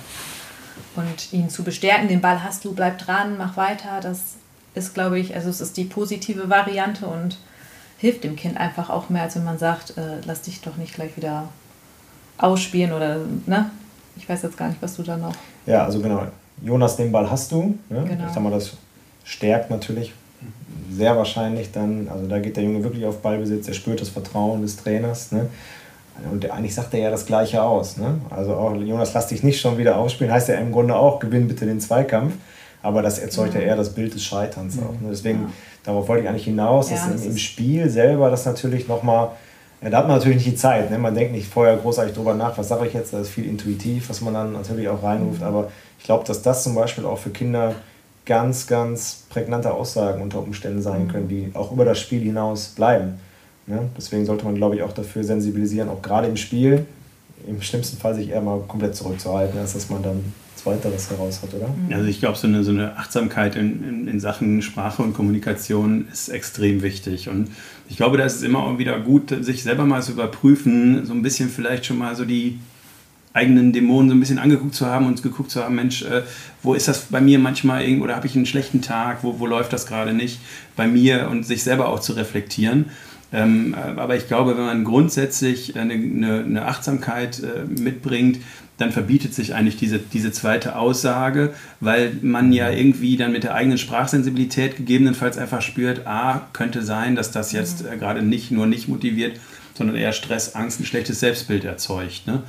Und 0.95 1.33
ihn 1.33 1.51
zu 1.51 1.64
bestärken, 1.64 2.09
den 2.09 2.20
Ball 2.20 2.43
hast 2.43 2.64
du, 2.64 2.74
bleib 2.74 2.99
dran, 2.99 3.39
mach 3.39 3.57
weiter, 3.57 4.01
das 4.01 4.35
ist, 4.74 4.95
glaube 4.95 5.18
ich, 5.18 5.35
also 5.35 5.49
es 5.49 5.61
ist 5.61 5.76
die 5.76 5.85
positive 5.85 6.49
Variante 6.49 7.07
und 7.07 7.39
hilft 7.99 8.24
dem 8.24 8.37
Kind 8.37 8.57
einfach 8.57 8.91
auch 8.91 9.09
mehr, 9.09 9.22
als 9.22 9.37
wenn 9.37 9.45
man 9.45 9.59
sagt, 9.59 9.97
äh, 9.97 10.20
lass 10.24 10.43
dich 10.43 10.61
doch 10.61 10.76
nicht 10.76 10.95
gleich 10.95 11.16
wieder 11.16 11.49
ausspielen 12.39 12.93
oder, 12.93 13.18
ne? 13.47 13.70
Ich 14.16 14.28
weiß 14.28 14.43
jetzt 14.43 14.57
gar 14.57 14.68
nicht, 14.68 14.83
was 14.83 14.97
du 14.97 15.03
da 15.03 15.16
noch. 15.16 15.35
Ja, 15.66 15.85
also 15.85 16.01
genau. 16.01 16.26
Jonas, 16.62 16.97
den 16.97 17.11
Ball 17.11 17.30
hast 17.30 17.51
du. 17.51 17.78
Ne? 17.89 18.05
Genau. 18.07 18.26
Ich 18.26 18.33
sag 18.33 18.43
mal, 18.43 18.51
das 18.51 18.72
stärkt 19.24 19.70
natürlich 19.70 20.12
sehr 20.90 21.16
wahrscheinlich 21.16 21.72
dann, 21.72 22.09
also 22.12 22.26
da 22.26 22.38
geht 22.38 22.57
der 22.57 22.64
Junge 22.64 22.82
wirklich 22.84 23.05
auf 23.07 23.18
Ballbesitz, 23.18 23.68
er 23.68 23.74
spürt 23.74 24.01
das 24.01 24.11
Vertrauen 24.11 24.62
des 24.62 24.76
Trainers. 24.76 25.32
Ne? 25.32 25.49
Und 26.30 26.51
eigentlich 26.51 26.74
sagt 26.74 26.93
er 26.95 27.01
ja 27.01 27.11
das 27.11 27.26
Gleiche 27.26 27.62
aus. 27.62 27.97
Ne? 27.97 28.20
Also 28.30 28.55
auch 28.55 28.74
Jonas, 28.74 29.14
lass 29.14 29.28
dich 29.28 29.43
nicht 29.43 29.61
schon 29.61 29.78
wieder 29.78 29.97
aufspielen, 29.97 30.32
heißt 30.32 30.49
ja 30.49 30.57
im 30.57 30.72
Grunde 30.72 30.95
auch, 30.95 31.18
gewinn 31.18 31.49
bitte 31.49 31.66
den 31.66 31.80
Zweikampf. 31.80 32.34
Aber 32.82 33.01
das 33.01 33.18
erzeugt 33.20 33.55
ja, 33.55 33.61
ja 33.61 33.66
eher 33.68 33.76
das 33.76 33.95
Bild 33.95 34.12
des 34.12 34.24
Scheiterns 34.24 34.76
auch. 34.78 35.01
Ne? 35.01 35.09
Deswegen, 35.11 35.43
ja. 35.43 35.51
darauf 35.84 36.09
wollte 36.09 36.24
ich 36.24 36.28
eigentlich 36.28 36.45
hinaus, 36.45 36.90
dass 36.90 37.07
ja, 37.07 37.12
das 37.12 37.24
im, 37.24 37.30
im 37.30 37.38
Spiel 37.38 37.88
selber 37.88 38.28
das 38.28 38.45
natürlich 38.45 38.88
nochmal 38.88 39.30
ja, 39.82 39.90
da 39.90 39.99
hat 39.99 40.09
man 40.09 40.18
natürlich 40.18 40.36
nicht 40.36 40.49
die 40.49 40.57
Zeit. 40.57 40.90
Ne? 40.90 40.99
Man 40.99 41.14
denkt 41.14 41.32
nicht 41.32 41.49
vorher 41.49 41.76
großartig 41.76 42.14
drüber 42.14 42.34
nach, 42.34 42.57
was 42.57 42.68
sage 42.68 42.86
ich 42.86 42.95
jetzt. 42.95 43.12
Das 43.12 43.22
ist 43.22 43.30
viel 43.30 43.47
intuitiv, 43.47 44.09
was 44.09 44.20
man 44.20 44.32
dann 44.32 44.53
natürlich 44.53 44.88
auch 44.88 45.03
reinruft. 45.03 45.40
Mhm. 45.40 45.47
Aber 45.47 45.72
ich 45.99 46.05
glaube, 46.05 46.24
dass 46.24 46.43
das 46.43 46.62
zum 46.62 46.74
Beispiel 46.74 47.05
auch 47.05 47.18
für 47.18 47.30
Kinder 47.30 47.74
ganz, 48.33 48.66
ganz 48.66 49.24
prägnante 49.28 49.74
Aussagen 49.74 50.22
unter 50.22 50.39
Umständen 50.39 50.80
sein 50.80 51.05
mhm. 51.05 51.09
können, 51.09 51.28
die 51.28 51.51
auch 51.53 51.70
über 51.70 51.85
das 51.85 52.01
Spiel 52.01 52.22
hinaus 52.22 52.68
bleiben. 52.68 53.20
Ne? 53.66 53.91
Deswegen 53.95 54.24
sollte 54.24 54.47
man, 54.47 54.55
glaube 54.55 54.74
ich, 54.74 54.83
auch 54.83 54.95
dafür 54.95 55.22
sensibilisieren, 55.22 55.91
auch 55.91 56.01
gerade 56.01 56.28
im 56.28 56.39
Spiel, 56.39 56.87
im 57.47 57.61
schlimmsten 57.61 57.99
Fall 57.99 58.14
sich 58.14 58.30
eher 58.30 58.41
mal 58.41 58.61
komplett 58.66 58.97
zurückzuhalten, 58.97 59.61
als 59.61 59.74
dass 59.74 59.91
man 59.91 60.03
dann 60.03 60.33
Zweiteres 60.57 61.11
heraus 61.11 61.43
hat, 61.43 61.53
oder? 61.53 61.68
Also 61.95 62.07
ich 62.09 62.20
glaube, 62.20 62.39
so 62.39 62.47
eine, 62.47 62.64
so 62.64 62.70
eine 62.70 62.97
Achtsamkeit 62.97 63.55
in, 63.55 63.87
in, 63.87 64.09
in, 64.09 64.18
Sachen 64.18 64.62
Sprache 64.62 65.03
und 65.03 65.12
Kommunikation 65.12 66.07
ist 66.11 66.30
extrem 66.30 66.80
wichtig. 66.80 67.28
Und 67.28 67.51
ich 67.91 67.99
glaube, 67.99 68.16
da 68.16 68.24
ist 68.24 68.37
es 68.37 68.43
immer 68.43 68.61
auch 68.61 68.78
wieder 68.78 68.99
gut, 68.99 69.35
sich 69.45 69.62
selber 69.62 69.85
mal 69.85 70.03
zu 70.03 70.12
überprüfen, 70.12 71.05
so 71.05 71.12
ein 71.12 71.20
bisschen 71.20 71.51
vielleicht 71.51 71.85
schon 71.85 71.99
mal 71.99 72.16
so 72.16 72.24
die 72.24 72.61
eigenen 73.35 73.72
Dämonen 73.72 74.11
so 74.11 74.14
ein 74.14 74.20
bisschen 74.20 74.39
angeguckt 74.39 74.74
zu 74.74 74.87
haben 74.87 75.07
und 75.07 75.22
geguckt 75.22 75.51
zu 75.51 75.62
haben, 75.62 75.74
Mensch, 75.74 76.03
äh, 76.03 76.22
wo 76.62 76.74
ist 76.74 76.89
das 76.89 77.07
bei 77.07 77.20
mir 77.20 77.39
manchmal 77.39 77.83
irgendwo, 77.83 78.05
oder 78.05 78.16
habe 78.16 78.26
ich 78.26 78.37
einen 78.37 78.47
schlechten 78.47 78.83
Tag, 78.83 79.18
wo, 79.22 79.39
wo 79.39 79.47
läuft 79.47 79.72
das 79.72 79.87
gerade 79.87 80.12
nicht 80.12 80.41
bei 80.76 80.87
mir 80.87 81.28
und 81.30 81.45
sich 81.47 81.62
selber 81.62 81.89
auch 81.89 82.01
zu 82.01 82.12
reflektieren. 82.12 82.87
Ähm, 83.33 83.74
aber 83.97 84.16
ich 84.16 84.28
glaube, 84.28 84.57
wenn 84.57 84.64
man 84.64 84.85
grundsätzlich 84.85 85.76
eine, 85.76 85.95
eine, 85.95 86.41
eine 86.41 86.66
Achtsamkeit 86.66 87.41
äh, 87.41 87.64
mitbringt, 87.80 88.41
dann 88.76 88.93
verbietet 88.93 89.33
sich 89.33 89.55
eigentlich 89.55 89.76
diese, 89.76 89.99
diese 89.99 90.33
zweite 90.33 90.76
Aussage, 90.76 91.55
weil 91.80 92.16
man 92.20 92.53
ja 92.53 92.70
irgendwie 92.70 93.16
dann 93.16 93.33
mit 93.33 93.45
der 93.45 93.55
eigenen 93.55 93.78
Sprachsensibilität 93.78 94.76
gegebenenfalls 94.76 95.39
einfach 95.39 95.62
spürt, 95.62 96.07
ah, 96.07 96.49
könnte 96.53 96.83
sein, 96.83 97.16
dass 97.16 97.30
das 97.30 97.53
jetzt 97.53 97.87
äh, 97.87 97.97
gerade 97.97 98.22
nicht 98.22 98.51
nur 98.51 98.66
nicht 98.66 98.89
motiviert, 98.89 99.41
sondern 99.74 99.97
eher 99.97 100.12
Stress, 100.12 100.55
Angst, 100.55 100.80
ein 100.80 100.85
schlechtes 100.85 101.20
Selbstbild 101.20 101.64
erzeugt. 101.64 102.26
Ne? 102.26 102.43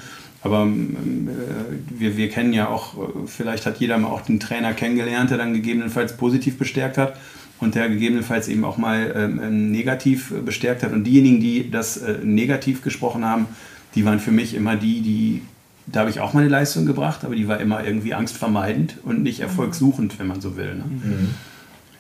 Aber 0.44 0.64
ähm, 0.64 1.30
äh, 1.30 2.00
wir, 2.00 2.18
wir 2.18 2.30
kennen 2.30 2.54
ja 2.54 2.68
auch, 2.68 2.98
äh, 2.98 3.28
vielleicht 3.28 3.66
hat 3.66 3.80
jeder 3.80 3.98
mal 3.98 4.10
auch 4.10 4.22
den 4.22 4.40
Trainer 4.40 4.74
kennengelernt, 4.74 5.32
der 5.32 5.38
dann 5.38 5.54
gegebenenfalls 5.54 6.18
positiv 6.18 6.58
bestärkt 6.58 6.98
hat 6.98 7.16
und 7.60 7.76
der 7.76 7.88
gegebenenfalls 7.88 8.50
eben 8.50 8.66
auch 8.66 8.78
mal 8.78 9.14
ähm, 9.16 9.42
ähm 9.42 9.72
negativ 9.72 10.34
bestärkt 10.46 10.84
hat. 10.84 10.92
Und 10.92 11.06
diejenigen, 11.06 11.40
die 11.40 11.72
das 11.72 11.98
äh, 11.98 12.18
negativ 12.24 12.82
gesprochen 12.82 13.26
haben, 13.26 13.48
die 13.96 14.06
waren 14.06 14.20
für 14.20 14.32
mich 14.32 14.54
immer 14.54 14.76
die, 14.76 15.02
die, 15.02 15.42
da 15.88 16.02
habe 16.02 16.10
ich 16.10 16.20
auch 16.20 16.34
meine 16.34 16.50
Leistung 16.50 16.86
gebracht, 16.86 17.24
aber 17.24 17.36
die 17.36 17.48
war 17.48 17.60
immer 17.62 17.86
irgendwie 17.86 18.14
angstvermeidend 18.14 18.98
und 19.04 19.24
nicht 19.24 19.40
erfolgssuchend, 19.40 20.20
wenn 20.20 20.28
man 20.28 20.42
so 20.42 20.58
will. 20.58 20.76
Ne? 20.76 20.84
Mhm. 20.86 21.30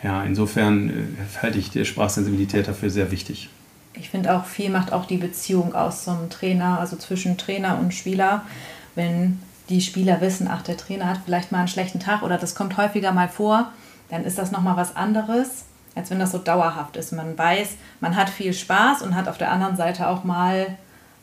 Ja, 0.03 0.23
insofern 0.23 0.89
äh, 0.89 0.93
halte 1.41 1.59
ich 1.59 1.69
die 1.69 1.85
Sprachsensibilität 1.85 2.67
dafür 2.67 2.89
sehr 2.89 3.09
wichtig 3.09 3.49
ich 3.93 4.09
finde 4.09 4.35
auch, 4.35 4.45
viel 4.45 4.69
macht 4.69 4.91
auch 4.91 5.05
die 5.05 5.17
Beziehung 5.17 5.75
aus 5.75 6.03
zum 6.03 6.29
Trainer, 6.29 6.79
also 6.79 6.95
zwischen 6.95 7.37
Trainer 7.37 7.77
und 7.79 7.93
Spieler. 7.93 8.43
Wenn 8.95 9.39
die 9.69 9.81
Spieler 9.81 10.21
wissen, 10.21 10.47
ach, 10.49 10.61
der 10.61 10.77
Trainer 10.77 11.07
hat 11.07 11.19
vielleicht 11.25 11.51
mal 11.51 11.59
einen 11.59 11.67
schlechten 11.67 11.99
Tag 11.99 12.23
oder 12.23 12.37
das 12.37 12.55
kommt 12.55 12.77
häufiger 12.77 13.11
mal 13.11 13.29
vor, 13.29 13.71
dann 14.09 14.25
ist 14.25 14.37
das 14.37 14.51
nochmal 14.51 14.77
was 14.77 14.95
anderes, 14.95 15.65
als 15.95 16.09
wenn 16.09 16.19
das 16.19 16.31
so 16.31 16.37
dauerhaft 16.37 16.97
ist. 16.97 17.13
Man 17.13 17.37
weiß, 17.37 17.69
man 17.99 18.15
hat 18.15 18.29
viel 18.29 18.53
Spaß 18.53 19.01
und 19.03 19.15
hat 19.15 19.27
auf 19.27 19.37
der 19.37 19.51
anderen 19.51 19.77
Seite 19.77 20.07
auch 20.07 20.23
mal 20.23 20.77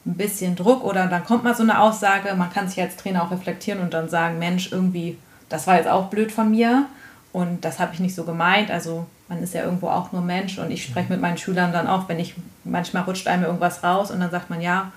ein 0.07 0.15
bisschen 0.15 0.57
Druck 0.57 0.83
oder 0.83 1.07
dann 1.07 1.25
kommt 1.25 1.45
mal 1.45 1.55
so 1.55 1.63
eine 1.63 1.81
Aussage, 1.81 2.35
man 2.35 2.51
kann 2.51 2.69
sich 2.69 2.81
als 2.81 2.97
Trainer 2.97 3.23
auch 3.23 3.31
reflektieren 3.31 3.81
und 3.81 3.93
dann 3.93 4.09
sagen, 4.09 4.39
Mensch, 4.39 4.73
irgendwie, 4.73 5.19
das 5.49 5.67
war 5.67 5.77
jetzt 5.77 5.89
auch 5.89 6.07
blöd 6.07 6.33
von 6.33 6.51
mir 6.51 6.87
und 7.33 7.65
das 7.65 7.79
habe 7.79 7.93
ich 7.93 8.01
nicht 8.01 8.15
so 8.15 8.25
gemeint. 8.25 8.71
Also 8.71 9.07
man 9.31 9.43
ist 9.43 9.55
ja 9.55 9.63
irgendwo 9.63 9.89
auch 9.89 10.13
nur 10.13 10.23
Mensch 10.23 10.59
und 10.59 10.71
ich 10.71 10.83
spreche 10.83 11.11
mit 11.11 11.21
meinen 11.21 11.39
Schülern 11.39 11.73
dann 11.73 11.87
auch, 11.87 12.09
wenn 12.09 12.19
ich, 12.19 12.35
manchmal 12.65 13.05
rutscht 13.05 13.29
einem 13.29 13.45
irgendwas 13.45 13.83
raus 13.83 14.11
und 14.11 14.21
dann 14.21 14.31
sagt 14.31 14.51
man, 14.51 14.61
ja, 14.61 14.93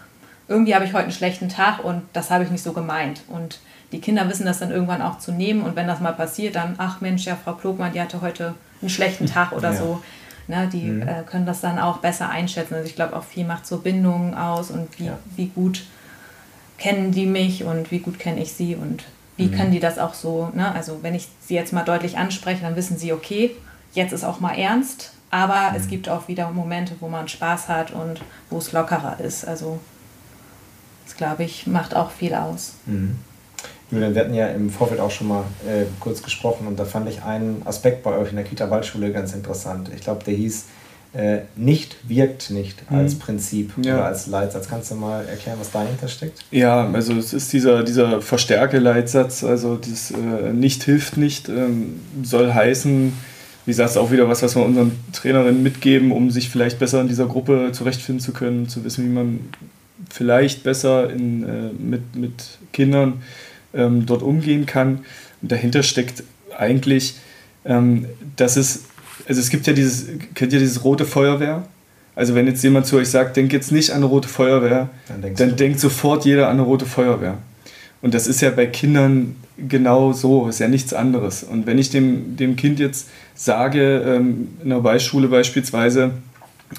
irgendwie 0.48 0.76
habe 0.76 0.84
ich 0.84 0.94
heute 0.94 1.04
einen 1.04 1.14
schlechten 1.14 1.48
Tag 1.48 1.86
und 1.86 2.02
das 2.14 2.32
habe 2.32 2.44
ich 2.44 2.50
nicht 2.50 2.64
so 2.64 2.74
gemeint. 2.74 3.22
Und 3.28 3.60
die 3.92 4.02
Kinder 4.02 4.28
wissen 4.28 4.46
das 4.46 4.60
dann 4.60 4.72
irgendwann 4.72 5.04
auch 5.04 5.20
zu 5.20 5.32
nehmen 5.32 5.62
und 5.62 5.76
wenn 5.76 5.88
das 5.88 6.02
mal 6.02 6.14
passiert, 6.14 6.56
dann, 6.56 6.74
ach 6.80 7.00
Mensch, 7.00 7.26
ja, 7.26 7.38
Frau 7.42 7.54
Plogmann, 7.54 7.94
die 7.94 8.02
hatte 8.02 8.22
heute 8.22 8.56
einen 8.82 8.90
schlechten 8.90 9.28
Tag 9.28 9.54
oder 9.54 9.72
ja. 9.72 9.78
so. 9.78 10.04
Ne, 10.46 10.68
die 10.68 10.82
mhm. 10.82 11.08
äh, 11.08 11.24
können 11.26 11.46
das 11.46 11.62
dann 11.62 11.80
auch 11.80 12.00
besser 12.00 12.30
einschätzen. 12.30 12.74
Also 12.74 12.86
ich 12.86 12.96
glaube 12.96 13.16
auch 13.16 13.24
viel 13.24 13.46
macht 13.46 13.66
so 13.66 13.78
Bindungen 13.78 14.34
aus 14.34 14.72
und 14.72 15.00
wie, 15.00 15.06
ja. 15.06 15.18
wie 15.38 15.48
gut 15.48 15.84
kennen 16.78 17.12
die 17.12 17.28
mich 17.28 17.64
und 17.64 17.92
wie 17.92 18.00
gut 18.00 18.20
kenne 18.20 18.42
ich 18.42 18.52
sie 18.52 18.76
und 18.76 19.06
wie 19.38 19.46
mhm. 19.46 19.52
können 19.54 19.72
die 19.72 19.80
das 19.80 20.00
auch 20.00 20.14
so, 20.14 20.52
ne? 20.54 20.74
also 20.76 21.00
wenn 21.02 21.16
ich 21.16 21.30
sie 21.40 21.56
jetzt 21.56 21.72
mal 21.72 21.84
deutlich 21.86 22.18
anspreche, 22.18 22.62
dann 22.62 22.76
wissen 22.76 22.98
sie, 22.98 23.14
okay, 23.14 23.52
jetzt 23.94 24.12
ist 24.14 24.24
auch 24.24 24.40
mal 24.40 24.54
ernst, 24.58 25.12
aber 25.32 25.72
mhm. 25.72 25.76
es 25.78 25.88
gibt 25.88 26.10
auch 26.10 26.28
wieder 26.28 26.50
Momente, 26.52 26.94
wo 27.00 27.08
man 27.10 27.28
Spaß 27.28 27.68
hat 27.68 27.92
und 27.92 28.22
wo 28.50 28.58
es 28.58 28.72
lockerer 28.72 29.20
ist. 29.20 29.46
Also 29.48 29.80
das, 31.06 31.16
glaube 31.16 31.44
ich, 31.44 31.68
macht 31.68 31.96
auch 31.96 32.12
viel 32.12 32.34
aus. 32.34 32.74
Mhm. 32.86 33.18
Julian, 33.92 34.16
wir 34.16 34.22
hatten 34.22 34.34
ja 34.34 34.48
im 34.48 34.70
Vorfeld 34.70 35.00
auch 35.00 35.12
schon 35.12 35.28
mal 35.28 35.44
äh, 35.68 35.84
kurz 36.00 36.24
gesprochen 36.24 36.66
und 36.68 36.80
da 36.80 36.86
fand 36.86 37.08
ich 37.10 37.22
einen 37.24 37.62
Aspekt 37.66 38.02
bei 38.04 38.18
euch 38.18 38.30
in 38.30 38.38
der 38.38 38.46
Kita 38.46 38.70
Waldschule 38.70 39.12
ganz 39.12 39.34
interessant. 39.34 39.92
Ich 39.94 40.02
glaube, 40.02 40.24
der 40.24 40.34
hieß 40.34 40.66
äh, 41.14 41.42
nicht 41.56 41.98
wirkt 42.10 42.50
nicht 42.50 42.90
Mhm. 42.90 42.98
als 42.98 43.16
Prinzip 43.16 43.74
Ja. 43.84 43.96
oder 43.96 44.06
als 44.06 44.26
Leitsatz. 44.26 44.68
Kannst 44.68 44.90
du 44.90 44.96
mal 44.96 45.28
erklären, 45.28 45.60
was 45.60 45.70
dahinter 45.70 46.08
steckt? 46.08 46.40
Ja, 46.50 46.90
also 46.92 47.14
es 47.14 47.34
ist 47.34 47.54
dieser, 47.54 47.84
dieser 47.84 48.20
Verstärke-Leitsatz, 48.20 49.44
also 49.44 49.76
das 49.76 50.10
äh, 50.10 50.52
nicht 50.54 50.84
hilft 50.84 51.18
nicht, 51.18 51.50
ähm, 51.50 52.02
soll 52.24 52.52
heißen, 52.52 53.14
wie 53.66 53.72
gesagt, 53.72 53.98
auch 53.98 54.12
wieder 54.12 54.28
was, 54.28 54.44
was 54.44 54.56
wir 54.56 54.64
unseren 54.64 54.92
Trainerinnen 55.14 55.64
mitgeben, 55.64 56.12
um 56.12 56.32
sich 56.32 56.50
vielleicht 56.50 56.80
besser 56.80 57.02
in 57.02 57.08
dieser 57.08 57.28
Gruppe 57.28 57.70
zurechtfinden 57.72 58.20
zu 58.20 58.34
können, 58.34 58.68
zu 58.68 58.84
wissen, 58.84 59.06
wie 59.06 59.14
man 59.14 59.40
vielleicht 60.10 60.64
besser 60.64 61.10
in, 61.10 61.44
äh, 61.44 61.70
mit, 61.78 62.16
mit 62.16 62.58
Kindern 62.74 63.22
ähm, 63.74 64.06
dort 64.06 64.22
umgehen 64.22 64.66
kann. 64.66 65.00
Und 65.42 65.52
dahinter 65.52 65.84
steckt 65.84 66.24
eigentlich, 66.58 67.16
ähm, 67.66 68.06
dass 68.36 68.58
es, 68.58 68.86
also 69.28 69.40
es 69.40 69.50
gibt 69.50 69.66
ja 69.68 69.74
dieses, 69.74 70.08
kennt 70.34 70.54
ihr 70.54 70.60
dieses 70.60 70.84
rote 70.84 71.06
Feuerwehr? 71.06 71.64
Also 72.16 72.36
wenn 72.36 72.46
jetzt 72.46 72.64
jemand 72.64 72.86
zu 72.86 72.98
euch 72.98 73.10
sagt, 73.10 73.38
denk 73.38 73.54
jetzt 73.54 73.72
nicht 73.72 73.90
an 73.92 73.98
eine 73.98 74.06
rote 74.06 74.28
Feuerwehr, 74.28 74.90
Dann 75.08 75.34
dann 75.36 75.56
denkt 75.56 75.80
sofort 75.80 76.26
jeder 76.26 76.48
an 76.48 76.54
eine 76.54 76.62
rote 76.62 76.86
Feuerwehr. 76.86 77.38
Und 78.04 78.14
das 78.14 78.28
ist 78.28 78.42
ja 78.42 78.50
bei 78.50 78.66
Kindern 78.66 79.38
genau 79.58 80.12
so, 80.12 80.50
ist 80.50 80.60
ja 80.60 80.68
nichts 80.68 80.94
anderes. 80.94 81.42
Und 81.42 81.66
wenn 81.66 81.78
ich 81.78 81.90
dem, 81.90 82.36
dem 82.36 82.58
Kind 82.58 82.80
jetzt 82.80 83.08
sage, 83.34 84.04
ähm, 84.06 84.50
in 84.62 84.72
der 84.72 84.82
Beischule 84.82 85.30
beispielsweise, 85.30 86.12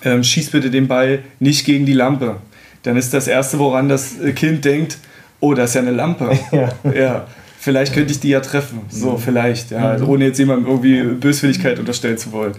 ähm, 0.05 0.23
schieß 0.23 0.51
bitte 0.51 0.71
den 0.71 0.87
Ball 0.87 1.21
nicht 1.41 1.65
gegen 1.65 1.87
die 1.87 1.95
Lampe, 1.95 2.37
dann 2.83 2.99
ist 2.99 3.15
das 3.15 3.27
Erste, 3.27 3.59
woran 3.59 3.89
das 3.89 4.21
äh, 4.21 4.33
Kind 4.33 4.67
denkt, 4.67 4.99
oh, 5.41 5.55
das 5.55 5.71
ist 5.71 5.77
ja 5.77 5.81
eine 5.81 5.93
Lampe. 5.93 6.39
Ja. 6.53 6.69
ja. 6.95 7.27
Vielleicht 7.59 7.95
könnte 7.95 8.13
ich 8.13 8.21
die 8.21 8.29
ja 8.29 8.41
treffen. 8.41 8.81
So, 8.91 9.17
vielleicht. 9.17 9.71
Ja, 9.71 9.93
also 9.93 10.05
ohne 10.05 10.27
jetzt 10.27 10.39
jemandem 10.39 10.67
irgendwie 10.67 11.03
Böswilligkeit 11.05 11.79
unterstellen 11.79 12.19
zu 12.19 12.33
wollen. 12.33 12.53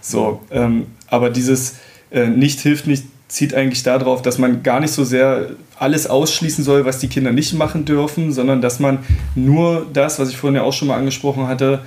So, 0.00 0.40
ähm, 0.52 0.86
aber 1.08 1.30
dieses 1.30 1.78
äh, 2.12 2.28
nicht 2.28 2.60
hilft 2.60 2.86
nicht 2.86 3.04
zieht 3.32 3.54
eigentlich 3.54 3.82
darauf, 3.82 4.20
dass 4.20 4.36
man 4.36 4.62
gar 4.62 4.78
nicht 4.78 4.92
so 4.92 5.04
sehr 5.04 5.52
alles 5.78 6.06
ausschließen 6.06 6.62
soll, 6.62 6.84
was 6.84 6.98
die 6.98 7.08
Kinder 7.08 7.32
nicht 7.32 7.54
machen 7.54 7.86
dürfen, 7.86 8.30
sondern 8.30 8.60
dass 8.60 8.78
man 8.78 8.98
nur 9.34 9.86
das, 9.90 10.18
was 10.18 10.28
ich 10.28 10.36
vorhin 10.36 10.56
ja 10.56 10.62
auch 10.62 10.74
schon 10.74 10.88
mal 10.88 10.98
angesprochen 10.98 11.48
hatte, 11.48 11.80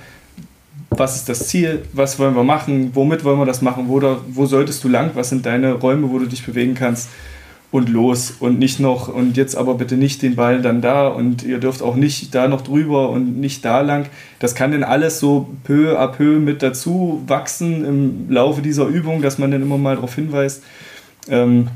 was 0.90 1.14
ist 1.14 1.28
das 1.28 1.46
Ziel, 1.46 1.84
was 1.92 2.18
wollen 2.18 2.34
wir 2.34 2.42
machen, 2.42 2.90
womit 2.94 3.22
wollen 3.22 3.38
wir 3.38 3.46
das 3.46 3.62
machen, 3.62 3.84
wo, 3.86 4.00
da, 4.00 4.18
wo 4.28 4.46
solltest 4.46 4.82
du 4.82 4.88
lang, 4.88 5.12
was 5.14 5.28
sind 5.28 5.46
deine 5.46 5.74
Räume, 5.74 6.10
wo 6.10 6.18
du 6.18 6.26
dich 6.26 6.44
bewegen 6.44 6.74
kannst 6.74 7.10
und 7.70 7.90
los 7.90 8.34
und 8.40 8.58
nicht 8.58 8.80
noch 8.80 9.06
und 9.06 9.36
jetzt 9.36 9.54
aber 9.54 9.74
bitte 9.74 9.96
nicht 9.96 10.22
den 10.22 10.34
Ball 10.34 10.62
dann 10.62 10.82
da 10.82 11.06
und 11.06 11.44
ihr 11.44 11.58
dürft 11.58 11.80
auch 11.80 11.94
nicht 11.94 12.34
da 12.34 12.48
noch 12.48 12.62
drüber 12.62 13.10
und 13.10 13.38
nicht 13.38 13.64
da 13.64 13.82
lang. 13.82 14.06
Das 14.40 14.56
kann 14.56 14.72
denn 14.72 14.82
alles 14.82 15.20
so 15.20 15.48
peu 15.62 15.96
à 15.96 16.08
peu 16.08 16.40
mit 16.40 16.64
dazu 16.64 17.22
wachsen 17.28 17.84
im 17.84 18.30
Laufe 18.30 18.62
dieser 18.62 18.86
Übung, 18.86 19.22
dass 19.22 19.38
man 19.38 19.52
dann 19.52 19.62
immer 19.62 19.78
mal 19.78 19.94
darauf 19.94 20.16
hinweist. 20.16 20.64
Ähm, 21.28 21.68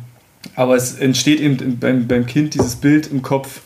aber 0.56 0.76
es 0.76 0.98
entsteht 0.98 1.40
eben 1.40 1.78
beim, 1.78 2.06
beim 2.06 2.26
Kind 2.26 2.54
dieses 2.54 2.76
Bild 2.76 3.10
im 3.10 3.22
Kopf, 3.22 3.60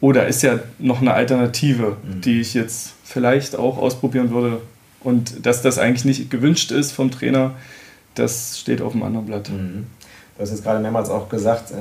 oh, 0.00 0.12
da 0.12 0.22
ist 0.22 0.42
ja 0.42 0.58
noch 0.78 1.00
eine 1.00 1.14
Alternative, 1.14 1.96
die 2.02 2.40
ich 2.40 2.54
jetzt 2.54 2.92
vielleicht 3.04 3.56
auch 3.56 3.78
ausprobieren 3.78 4.30
würde. 4.30 4.60
Und 5.02 5.46
dass 5.46 5.62
das 5.62 5.78
eigentlich 5.78 6.04
nicht 6.04 6.30
gewünscht 6.30 6.72
ist 6.72 6.92
vom 6.92 7.10
Trainer, 7.10 7.52
das 8.14 8.58
steht 8.58 8.82
auf 8.82 8.92
dem 8.92 9.02
anderen 9.02 9.26
Blatt. 9.26 9.48
Mhm. 9.48 9.86
Du 10.36 10.42
hast 10.42 10.50
jetzt 10.50 10.62
gerade 10.62 10.80
mehrmals 10.80 11.10
auch 11.10 11.28
gesagt, 11.28 11.72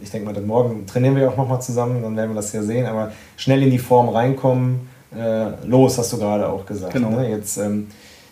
ich 0.00 0.10
denke 0.10 0.26
mal, 0.26 0.34
dann 0.34 0.46
morgen 0.46 0.86
trainieren 0.86 1.16
wir 1.16 1.28
auch 1.28 1.36
nochmal 1.36 1.60
zusammen, 1.60 2.02
dann 2.02 2.16
werden 2.16 2.30
wir 2.30 2.36
das 2.36 2.52
ja 2.52 2.62
sehen, 2.62 2.86
aber 2.86 3.12
schnell 3.36 3.62
in 3.62 3.70
die 3.70 3.78
Form 3.78 4.08
reinkommen, 4.08 4.88
äh, 5.16 5.66
los, 5.66 5.98
hast 5.98 6.12
du 6.12 6.18
gerade 6.18 6.48
auch 6.48 6.66
gesagt. 6.66 6.92
Genau. 6.92 7.10
Ne? 7.10 7.30
Jetzt 7.30 7.56
ähm, 7.56 7.88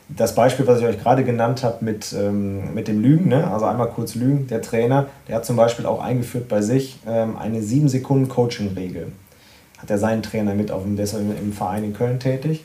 das 0.09 0.35
Beispiel, 0.35 0.67
was 0.67 0.79
ich 0.81 0.87
euch 0.87 0.99
gerade 1.01 1.25
genannt 1.25 1.65
habe 1.65 1.85
mit, 1.85 2.15
ähm, 2.17 2.75
mit 2.75 2.87
dem 2.89 3.01
Lügen, 3.03 3.29
ne? 3.29 3.51
also 3.51 3.67
einmal 3.67 3.89
kurz 3.89 4.15
Lügen, 4.15 4.47
der 4.47 4.63
Trainer, 4.63 5.07
der 5.27 5.37
hat 5.37 5.45
zum 5.45 5.57
Beispiel 5.57 5.85
auch 5.87 6.01
eingeführt 6.01 6.49
bei 6.49 6.63
sich 6.63 6.99
ähm, 7.07 7.37
eine 7.37 7.61
7 7.63 7.89
Sekunden 7.89 8.29
Coaching-Regel. 8.29 9.09
Hat 9.79 9.91
er 9.91 9.99
seinen 9.99 10.23
Trainer 10.23 10.55
mit 10.55 10.71
auf 10.71 10.83
dem, 10.85 10.97
der 10.97 11.05
ist 11.05 11.15
im, 11.15 11.53
Verein 11.53 11.85
in 11.85 11.93
Köln 11.93 12.21
tätig. 12.21 12.65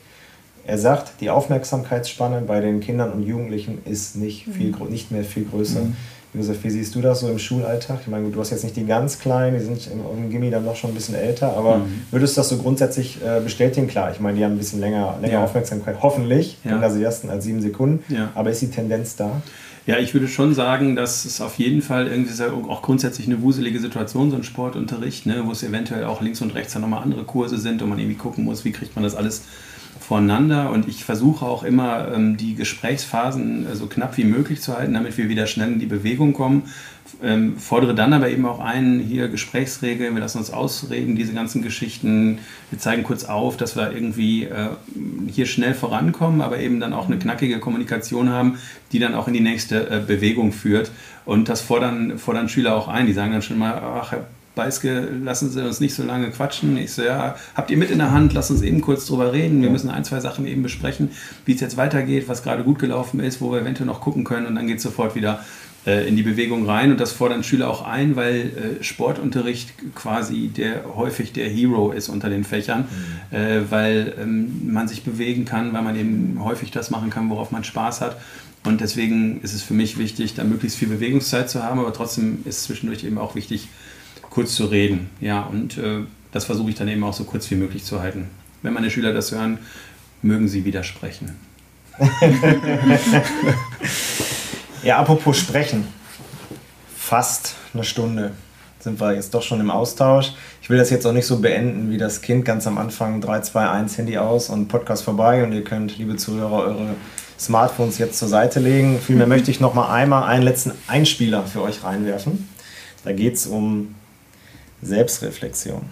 Er 0.64 0.78
sagt, 0.78 1.14
die 1.20 1.30
Aufmerksamkeitsspanne 1.30 2.42
bei 2.42 2.60
den 2.60 2.78
Kindern 2.80 3.10
und 3.10 3.24
Jugendlichen 3.24 3.78
ist 3.84 4.14
nicht, 4.16 4.44
viel, 4.46 4.72
grö- 4.72 4.88
nicht 4.88 5.10
mehr 5.10 5.24
viel 5.24 5.44
größer. 5.44 5.80
Mhm. 5.80 5.96
Josef, 6.34 6.64
wie 6.64 6.70
siehst 6.70 6.94
du 6.94 7.02
das 7.02 7.20
so 7.20 7.28
im 7.28 7.38
Schulalltag? 7.38 7.98
Ich 8.02 8.08
meine, 8.08 8.30
du 8.30 8.40
hast 8.40 8.50
jetzt 8.50 8.64
nicht 8.64 8.74
die 8.76 8.86
ganz 8.86 9.18
Kleinen, 9.18 9.58
die 9.58 9.64
sind 9.64 9.86
im, 9.92 10.00
im 10.24 10.30
Gimmi 10.30 10.48
dann 10.50 10.64
noch 10.64 10.76
schon 10.76 10.90
ein 10.90 10.94
bisschen 10.94 11.14
älter, 11.14 11.54
aber 11.54 11.78
Mhm. 11.78 12.04
würdest 12.10 12.36
du 12.36 12.40
das 12.40 12.48
so 12.48 12.56
grundsätzlich 12.56 13.18
äh, 13.22 13.40
bestätigen? 13.40 13.86
Klar, 13.86 14.12
ich 14.12 14.18
meine, 14.20 14.38
die 14.38 14.44
haben 14.44 14.52
ein 14.52 14.58
bisschen 14.58 14.80
länger, 14.80 15.18
länger 15.20 15.34
Ja. 15.34 15.44
Aufmerksamkeit, 15.44 15.96
hoffentlich, 16.00 16.56
Ja. 16.64 16.88
sie 16.90 17.02
ersten 17.02 17.28
als 17.28 17.44
sieben 17.44 17.60
Sekunden, 17.60 18.02
Ja. 18.12 18.30
aber 18.34 18.50
ist 18.50 18.62
die 18.62 18.70
Tendenz 18.70 19.14
da? 19.16 19.42
Ja, 19.84 19.98
ich 19.98 20.14
würde 20.14 20.26
schon 20.28 20.54
sagen, 20.54 20.96
dass 20.96 21.26
es 21.26 21.40
auf 21.42 21.56
jeden 21.58 21.82
Fall 21.82 22.06
irgendwie 22.06 22.32
auch 22.70 22.80
grundsätzlich 22.80 23.26
eine 23.26 23.42
wuselige 23.42 23.78
Situation, 23.80 24.30
so 24.30 24.36
ein 24.36 24.44
Sportunterricht, 24.44 25.26
ne, 25.26 25.42
wo 25.44 25.50
es 25.52 25.62
eventuell 25.62 26.04
auch 26.04 26.22
links 26.22 26.40
und 26.40 26.54
rechts 26.54 26.72
dann 26.72 26.82
nochmal 26.82 27.02
andere 27.02 27.24
Kurse 27.24 27.58
sind 27.58 27.82
und 27.82 27.90
man 27.90 27.98
irgendwie 27.98 28.16
gucken 28.16 28.44
muss, 28.44 28.64
wie 28.64 28.72
kriegt 28.72 28.94
man 28.96 29.02
das 29.02 29.14
alles 29.16 29.42
voneinander. 30.02 30.70
Und 30.70 30.88
ich 30.88 31.04
versuche 31.04 31.44
auch 31.44 31.62
immer, 31.62 32.12
ähm, 32.12 32.36
die 32.36 32.54
Gesprächsphasen 32.54 33.66
äh, 33.66 33.76
so 33.76 33.86
knapp 33.86 34.16
wie 34.16 34.24
möglich 34.24 34.60
zu 34.60 34.76
halten, 34.76 34.94
damit 34.94 35.16
wir 35.16 35.28
wieder 35.28 35.46
schnell 35.46 35.72
in 35.72 35.78
die 35.78 35.86
Bewegung 35.86 36.32
kommen. 36.32 36.64
Ähm, 37.22 37.56
fordere 37.56 37.94
dann 37.94 38.12
aber 38.12 38.30
eben 38.30 38.44
auch 38.46 38.58
ein, 38.58 38.98
hier 38.98 39.28
Gesprächsregeln, 39.28 40.14
wir 40.14 40.20
lassen 40.20 40.38
uns 40.38 40.50
ausreden, 40.50 41.14
diese 41.14 41.32
ganzen 41.32 41.62
Geschichten. 41.62 42.38
Wir 42.70 42.78
zeigen 42.78 43.04
kurz 43.04 43.24
auf, 43.24 43.56
dass 43.56 43.76
wir 43.76 43.92
irgendwie 43.92 44.44
äh, 44.44 44.68
hier 45.28 45.46
schnell 45.46 45.74
vorankommen, 45.74 46.40
aber 46.40 46.58
eben 46.58 46.80
dann 46.80 46.92
auch 46.92 47.06
eine 47.06 47.18
knackige 47.18 47.58
Kommunikation 47.60 48.30
haben, 48.30 48.58
die 48.92 48.98
dann 48.98 49.14
auch 49.14 49.28
in 49.28 49.34
die 49.34 49.40
nächste 49.40 49.88
äh, 49.88 50.00
Bewegung 50.04 50.52
führt. 50.52 50.90
Und 51.24 51.48
das 51.48 51.60
fordern, 51.60 52.18
fordern 52.18 52.48
Schüler 52.48 52.74
auch 52.74 52.88
ein. 52.88 53.06
Die 53.06 53.12
sagen 53.12 53.32
dann 53.32 53.42
schon 53.42 53.58
mal, 53.58 53.74
ach, 53.74 54.12
Herr 54.12 54.26
Beiske, 54.54 55.08
lassen 55.22 55.50
Sie 55.50 55.64
uns 55.64 55.80
nicht 55.80 55.94
so 55.94 56.02
lange 56.02 56.30
quatschen. 56.30 56.76
Ich 56.76 56.92
so, 56.92 57.02
ja, 57.02 57.36
habt 57.54 57.70
ihr 57.70 57.76
mit 57.76 57.90
in 57.90 57.98
der 57.98 58.10
Hand, 58.10 58.34
lasst 58.34 58.50
uns 58.50 58.62
eben 58.62 58.80
kurz 58.80 59.06
drüber 59.06 59.32
reden. 59.32 59.62
Wir 59.62 59.70
müssen 59.70 59.88
ein, 59.88 60.04
zwei 60.04 60.20
Sachen 60.20 60.46
eben 60.46 60.62
besprechen, 60.62 61.10
wie 61.46 61.54
es 61.54 61.60
jetzt 61.60 61.76
weitergeht, 61.76 62.28
was 62.28 62.42
gerade 62.42 62.62
gut 62.62 62.78
gelaufen 62.78 63.20
ist, 63.20 63.40
wo 63.40 63.50
wir 63.50 63.60
eventuell 63.60 63.86
noch 63.86 64.00
gucken 64.00 64.24
können 64.24 64.46
und 64.46 64.54
dann 64.54 64.66
geht 64.66 64.76
es 64.76 64.82
sofort 64.82 65.14
wieder 65.14 65.40
äh, 65.86 66.06
in 66.06 66.16
die 66.16 66.22
Bewegung 66.22 66.66
rein. 66.66 66.92
Und 66.92 67.00
das 67.00 67.12
fordern 67.12 67.42
Schüler 67.42 67.70
auch 67.70 67.84
ein, 67.86 68.14
weil 68.14 68.78
äh, 68.80 68.84
Sportunterricht 68.84 69.72
quasi 69.94 70.48
der 70.48 70.96
häufig 70.96 71.32
der 71.32 71.48
Hero 71.48 71.90
ist 71.92 72.08
unter 72.08 72.28
den 72.28 72.44
Fächern, 72.44 72.84
äh, 73.30 73.60
weil 73.70 74.14
ähm, 74.20 74.70
man 74.72 74.86
sich 74.86 75.02
bewegen 75.02 75.44
kann, 75.44 75.72
weil 75.72 75.82
man 75.82 75.96
eben 75.96 76.38
häufig 76.44 76.70
das 76.70 76.90
machen 76.90 77.10
kann, 77.10 77.30
worauf 77.30 77.50
man 77.50 77.64
Spaß 77.64 78.00
hat. 78.00 78.18
Und 78.64 78.80
deswegen 78.80 79.40
ist 79.40 79.54
es 79.54 79.62
für 79.62 79.74
mich 79.74 79.98
wichtig, 79.98 80.34
da 80.34 80.44
möglichst 80.44 80.78
viel 80.78 80.88
Bewegungszeit 80.88 81.50
zu 81.50 81.62
haben, 81.64 81.80
aber 81.80 81.92
trotzdem 81.92 82.42
ist 82.44 82.62
zwischendurch 82.62 83.02
eben 83.02 83.18
auch 83.18 83.34
wichtig, 83.34 83.68
kurz 84.32 84.54
zu 84.54 84.66
reden. 84.66 85.10
Ja, 85.20 85.42
und 85.42 85.78
äh, 85.78 86.00
das 86.32 86.46
versuche 86.46 86.70
ich 86.70 86.76
dann 86.76 86.88
eben 86.88 87.04
auch 87.04 87.12
so 87.12 87.24
kurz 87.24 87.50
wie 87.50 87.56
möglich 87.56 87.84
zu 87.84 88.00
halten. 88.00 88.28
Wenn 88.62 88.72
meine 88.72 88.90
Schüler 88.90 89.12
das 89.12 89.32
hören, 89.32 89.58
mögen 90.22 90.48
sie 90.48 90.64
widersprechen. 90.64 91.36
Ja, 94.82 94.98
apropos 94.98 95.38
sprechen. 95.38 95.86
Fast 96.96 97.54
eine 97.72 97.84
Stunde 97.84 98.32
sind 98.80 99.00
wir 99.00 99.14
jetzt 99.14 99.32
doch 99.32 99.42
schon 99.42 99.60
im 99.60 99.70
Austausch. 99.70 100.32
Ich 100.60 100.70
will 100.70 100.78
das 100.78 100.90
jetzt 100.90 101.06
auch 101.06 101.12
nicht 101.12 101.26
so 101.26 101.38
beenden 101.38 101.88
wie 101.92 101.98
das 101.98 102.20
Kind 102.20 102.44
ganz 102.44 102.66
am 102.66 102.78
Anfang 102.78 103.20
3, 103.20 103.42
2, 103.42 103.68
1 103.68 103.98
Handy 103.98 104.18
aus 104.18 104.48
und 104.48 104.66
Podcast 104.66 105.04
vorbei 105.04 105.44
und 105.44 105.52
ihr 105.52 105.62
könnt, 105.62 105.98
liebe 105.98 106.16
Zuhörer, 106.16 106.64
eure 106.64 106.96
Smartphones 107.38 107.98
jetzt 107.98 108.18
zur 108.18 108.26
Seite 108.26 108.58
legen. 108.58 108.98
Vielmehr 108.98 109.28
möchte 109.28 109.52
ich 109.52 109.60
noch 109.60 109.74
mal 109.74 109.92
einmal 109.92 110.24
einen 110.24 110.42
letzten 110.42 110.72
Einspieler 110.88 111.46
für 111.46 111.62
euch 111.62 111.84
reinwerfen. 111.84 112.48
Da 113.04 113.12
geht 113.12 113.34
es 113.34 113.46
um 113.46 113.94
Selbstreflexion. 114.82 115.82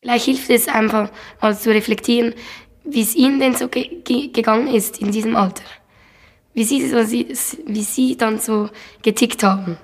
Vielleicht 0.00 0.24
hilft 0.24 0.50
es 0.50 0.68
einfach 0.68 1.10
mal 1.40 1.56
zu 1.56 1.70
reflektieren, 1.70 2.34
wie 2.84 3.02
es 3.02 3.14
ihnen 3.14 3.38
denn 3.38 3.54
so 3.54 3.68
ge 3.68 4.02
ge 4.02 4.28
gegangen 4.28 4.68
ist 4.68 5.00
in 5.00 5.12
diesem 5.12 5.36
Alter. 5.36 5.64
Wie 6.54 6.64
sie, 6.64 6.86
so, 6.88 6.96
wie 6.98 7.82
sie 7.82 8.16
dann 8.16 8.38
so 8.38 8.68
getickt 9.02 9.42
haben. 9.42 9.78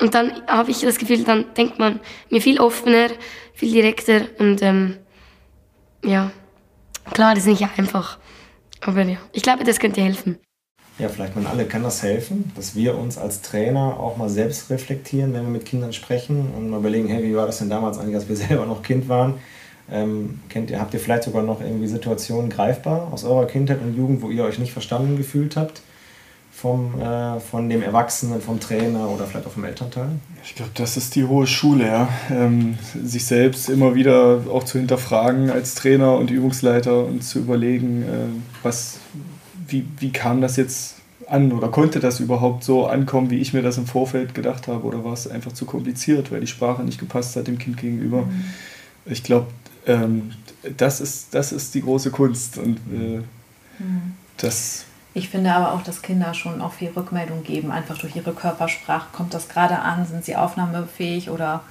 Und 0.00 0.14
dann 0.14 0.46
habe 0.46 0.70
ich 0.70 0.80
das 0.80 0.98
Gefühl, 0.98 1.24
dann 1.24 1.52
denkt 1.54 1.78
man 1.78 2.00
mir 2.30 2.40
viel 2.40 2.58
offener, 2.58 3.08
viel 3.54 3.72
direkter 3.72 4.22
und 4.38 4.62
ähm, 4.62 4.98
ja, 6.04 6.32
klar, 7.12 7.34
das 7.34 7.46
ist 7.46 7.60
nicht 7.60 7.78
einfach. 7.78 8.18
Aber 8.80 9.02
ja, 9.02 9.18
ich 9.32 9.42
glaube, 9.42 9.64
das 9.64 9.78
könnte 9.78 10.00
helfen. 10.00 10.38
Ja, 11.02 11.08
vielleicht 11.08 11.34
man 11.34 11.48
alle 11.48 11.64
kann 11.64 11.82
das 11.82 12.04
helfen, 12.04 12.52
dass 12.54 12.76
wir 12.76 12.96
uns 12.96 13.18
als 13.18 13.42
Trainer 13.42 13.98
auch 13.98 14.16
mal 14.18 14.28
selbst 14.28 14.70
reflektieren, 14.70 15.34
wenn 15.34 15.42
wir 15.42 15.50
mit 15.50 15.64
Kindern 15.64 15.92
sprechen 15.92 16.52
und 16.56 16.70
mal 16.70 16.78
überlegen, 16.78 17.08
hey, 17.08 17.24
wie 17.24 17.34
war 17.34 17.44
das 17.44 17.58
denn 17.58 17.68
damals 17.68 17.98
eigentlich, 17.98 18.14
als 18.14 18.28
wir 18.28 18.36
selber 18.48 18.66
noch 18.66 18.84
Kind 18.84 19.08
waren? 19.08 19.34
Ähm, 19.90 20.38
kennt 20.48 20.70
ihr, 20.70 20.78
habt 20.78 20.94
ihr 20.94 21.00
vielleicht 21.00 21.24
sogar 21.24 21.42
noch 21.42 21.60
irgendwie 21.60 21.88
Situationen 21.88 22.50
greifbar 22.50 23.12
aus 23.12 23.24
eurer 23.24 23.46
Kindheit 23.46 23.82
und 23.82 23.96
Jugend, 23.96 24.22
wo 24.22 24.30
ihr 24.30 24.44
euch 24.44 24.60
nicht 24.60 24.72
verstanden 24.72 25.16
gefühlt 25.16 25.56
habt 25.56 25.82
vom, 26.52 27.00
äh, 27.00 27.40
von 27.40 27.68
dem 27.68 27.82
Erwachsenen, 27.82 28.40
vom 28.40 28.60
Trainer 28.60 29.08
oder 29.08 29.24
vielleicht 29.24 29.48
auch 29.48 29.52
vom 29.52 29.64
Elternteil? 29.64 30.10
Ich 30.44 30.54
glaube, 30.54 30.70
das 30.74 30.96
ist 30.96 31.16
die 31.16 31.24
hohe 31.24 31.48
Schule, 31.48 31.84
ja. 31.84 32.08
Ähm, 32.30 32.78
sich 33.02 33.24
selbst 33.24 33.68
immer 33.68 33.96
wieder 33.96 34.42
auch 34.52 34.62
zu 34.62 34.78
hinterfragen 34.78 35.50
als 35.50 35.74
Trainer 35.74 36.16
und 36.16 36.30
Übungsleiter 36.30 37.04
und 37.04 37.24
zu 37.24 37.40
überlegen, 37.40 38.02
äh, 38.04 38.06
was, 38.62 39.00
wie, 39.72 39.86
wie 39.98 40.12
kam 40.12 40.40
das 40.40 40.56
jetzt 40.56 40.96
an 41.28 41.52
oder 41.52 41.68
konnte 41.68 42.00
das 42.00 42.20
überhaupt 42.20 42.64
so 42.64 42.86
ankommen, 42.86 43.30
wie 43.30 43.38
ich 43.38 43.52
mir 43.52 43.62
das 43.62 43.78
im 43.78 43.86
Vorfeld 43.86 44.34
gedacht 44.34 44.68
habe 44.68 44.84
oder 44.84 45.04
war 45.04 45.12
es 45.12 45.28
einfach 45.28 45.52
zu 45.52 45.64
kompliziert, 45.64 46.30
weil 46.30 46.40
die 46.40 46.46
Sprache 46.46 46.82
nicht 46.82 46.98
gepasst 46.98 47.36
hat 47.36 47.46
dem 47.46 47.58
Kind 47.58 47.78
gegenüber. 47.78 48.22
Mhm. 48.22 48.44
Ich 49.06 49.22
glaube, 49.22 49.46
ähm, 49.86 50.32
das, 50.76 51.00
ist, 51.00 51.34
das 51.34 51.52
ist 51.52 51.74
die 51.74 51.82
große 51.82 52.10
Kunst 52.10 52.58
und 52.58 52.78
äh, 52.92 53.22
mhm. 53.78 54.14
das 54.36 54.84
ich 55.14 55.28
finde 55.28 55.52
aber 55.52 55.72
auch, 55.72 55.82
dass 55.82 56.00
Kinder 56.00 56.32
schon 56.32 56.62
auch 56.62 56.72
viel 56.72 56.88
Rückmeldung 56.88 57.44
geben, 57.44 57.70
einfach 57.70 57.98
durch 57.98 58.16
ihre 58.16 58.32
Körpersprache. 58.32 59.08
Kommt 59.12 59.34
das 59.34 59.48
gerade 59.48 59.78
an? 59.78 60.06
Sind 60.06 60.24
sie 60.24 60.36
aufnahmefähig 60.36 61.28
oder 61.28 61.62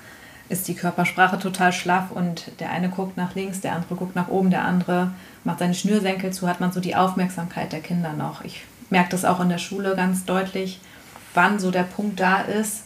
ist 0.51 0.67
die 0.67 0.75
Körpersprache 0.75 1.39
total 1.39 1.71
schlaff 1.71 2.11
und 2.11 2.51
der 2.59 2.71
eine 2.71 2.89
guckt 2.89 3.17
nach 3.17 3.35
links, 3.35 3.61
der 3.61 3.73
andere 3.73 3.95
guckt 3.95 4.15
nach 4.15 4.27
oben, 4.27 4.49
der 4.49 4.65
andere 4.65 5.11
macht 5.43 5.59
seine 5.59 5.73
Schnürsenkel 5.73 6.31
zu, 6.31 6.47
hat 6.47 6.59
man 6.59 6.71
so 6.71 6.79
die 6.79 6.95
Aufmerksamkeit 6.95 7.71
der 7.71 7.79
Kinder 7.79 8.13
noch. 8.13 8.43
Ich 8.43 8.63
merke 8.89 9.09
das 9.09 9.25
auch 9.25 9.39
in 9.39 9.49
der 9.49 9.57
Schule 9.57 9.95
ganz 9.95 10.25
deutlich, 10.25 10.79
wann 11.33 11.59
so 11.59 11.71
der 11.71 11.83
Punkt 11.83 12.19
da 12.19 12.41
ist, 12.41 12.83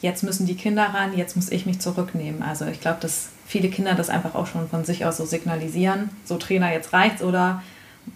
jetzt 0.00 0.22
müssen 0.22 0.46
die 0.46 0.56
Kinder 0.56 0.86
ran, 0.92 1.16
jetzt 1.16 1.36
muss 1.36 1.50
ich 1.50 1.66
mich 1.66 1.80
zurücknehmen. 1.80 2.42
Also 2.42 2.66
ich 2.66 2.80
glaube, 2.80 2.98
dass 3.00 3.28
viele 3.46 3.68
Kinder 3.68 3.94
das 3.94 4.10
einfach 4.10 4.34
auch 4.34 4.46
schon 4.46 4.68
von 4.68 4.84
sich 4.84 5.06
aus 5.06 5.16
so 5.16 5.24
signalisieren, 5.24 6.10
so 6.24 6.36
Trainer, 6.36 6.72
jetzt 6.72 6.92
reicht's 6.92 7.22
oder 7.22 7.62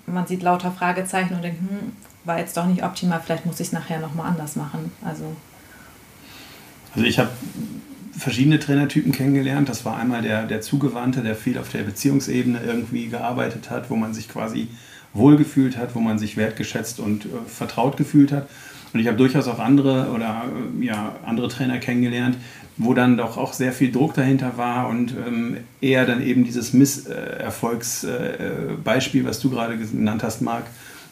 man 0.06 0.26
sieht 0.26 0.42
lauter 0.42 0.72
Fragezeichen 0.72 1.34
und 1.34 1.42
denkt, 1.42 1.60
hm, 1.60 1.92
war 2.24 2.38
jetzt 2.38 2.56
doch 2.56 2.66
nicht 2.66 2.82
optimal, 2.82 3.20
vielleicht 3.24 3.46
muss 3.46 3.60
ich 3.60 3.68
es 3.68 3.72
nachher 3.72 4.00
nochmal 4.00 4.26
anders 4.26 4.56
machen. 4.56 4.92
Also, 5.04 5.36
also 6.94 7.06
ich 7.06 7.18
habe 7.18 7.30
verschiedene 8.18 8.58
Trainertypen 8.58 9.12
kennengelernt. 9.12 9.68
Das 9.68 9.84
war 9.84 9.96
einmal 9.96 10.22
der, 10.22 10.46
der 10.46 10.60
Zugewandte, 10.60 11.22
der 11.22 11.36
viel 11.36 11.58
auf 11.58 11.68
der 11.70 11.82
Beziehungsebene 11.82 12.60
irgendwie 12.66 13.06
gearbeitet 13.06 13.70
hat, 13.70 13.90
wo 13.90 13.96
man 13.96 14.14
sich 14.14 14.28
quasi 14.28 14.68
wohlgefühlt 15.14 15.78
hat, 15.78 15.94
wo 15.94 16.00
man 16.00 16.18
sich 16.18 16.36
wertgeschätzt 16.36 16.98
und 17.00 17.26
äh, 17.26 17.28
vertraut 17.46 17.96
gefühlt 17.96 18.32
hat. 18.32 18.48
Und 18.92 19.00
ich 19.00 19.06
habe 19.06 19.16
durchaus 19.16 19.48
auch 19.48 19.58
andere 19.58 20.10
oder 20.14 20.44
äh, 20.80 20.84
ja, 20.84 21.16
andere 21.24 21.48
Trainer 21.48 21.78
kennengelernt, 21.78 22.36
wo 22.76 22.92
dann 22.94 23.16
doch 23.16 23.36
auch 23.36 23.52
sehr 23.52 23.72
viel 23.72 23.90
Druck 23.92 24.14
dahinter 24.14 24.56
war 24.56 24.88
und 24.88 25.14
ähm, 25.26 25.58
eher 25.80 26.06
dann 26.06 26.22
eben 26.22 26.44
dieses 26.44 26.72
Misserfolgsbeispiel, 26.72 29.22
äh, 29.22 29.26
was 29.26 29.40
du 29.40 29.50
gerade 29.50 29.76
genannt 29.76 30.22
hast, 30.22 30.42
Marc, 30.42 30.66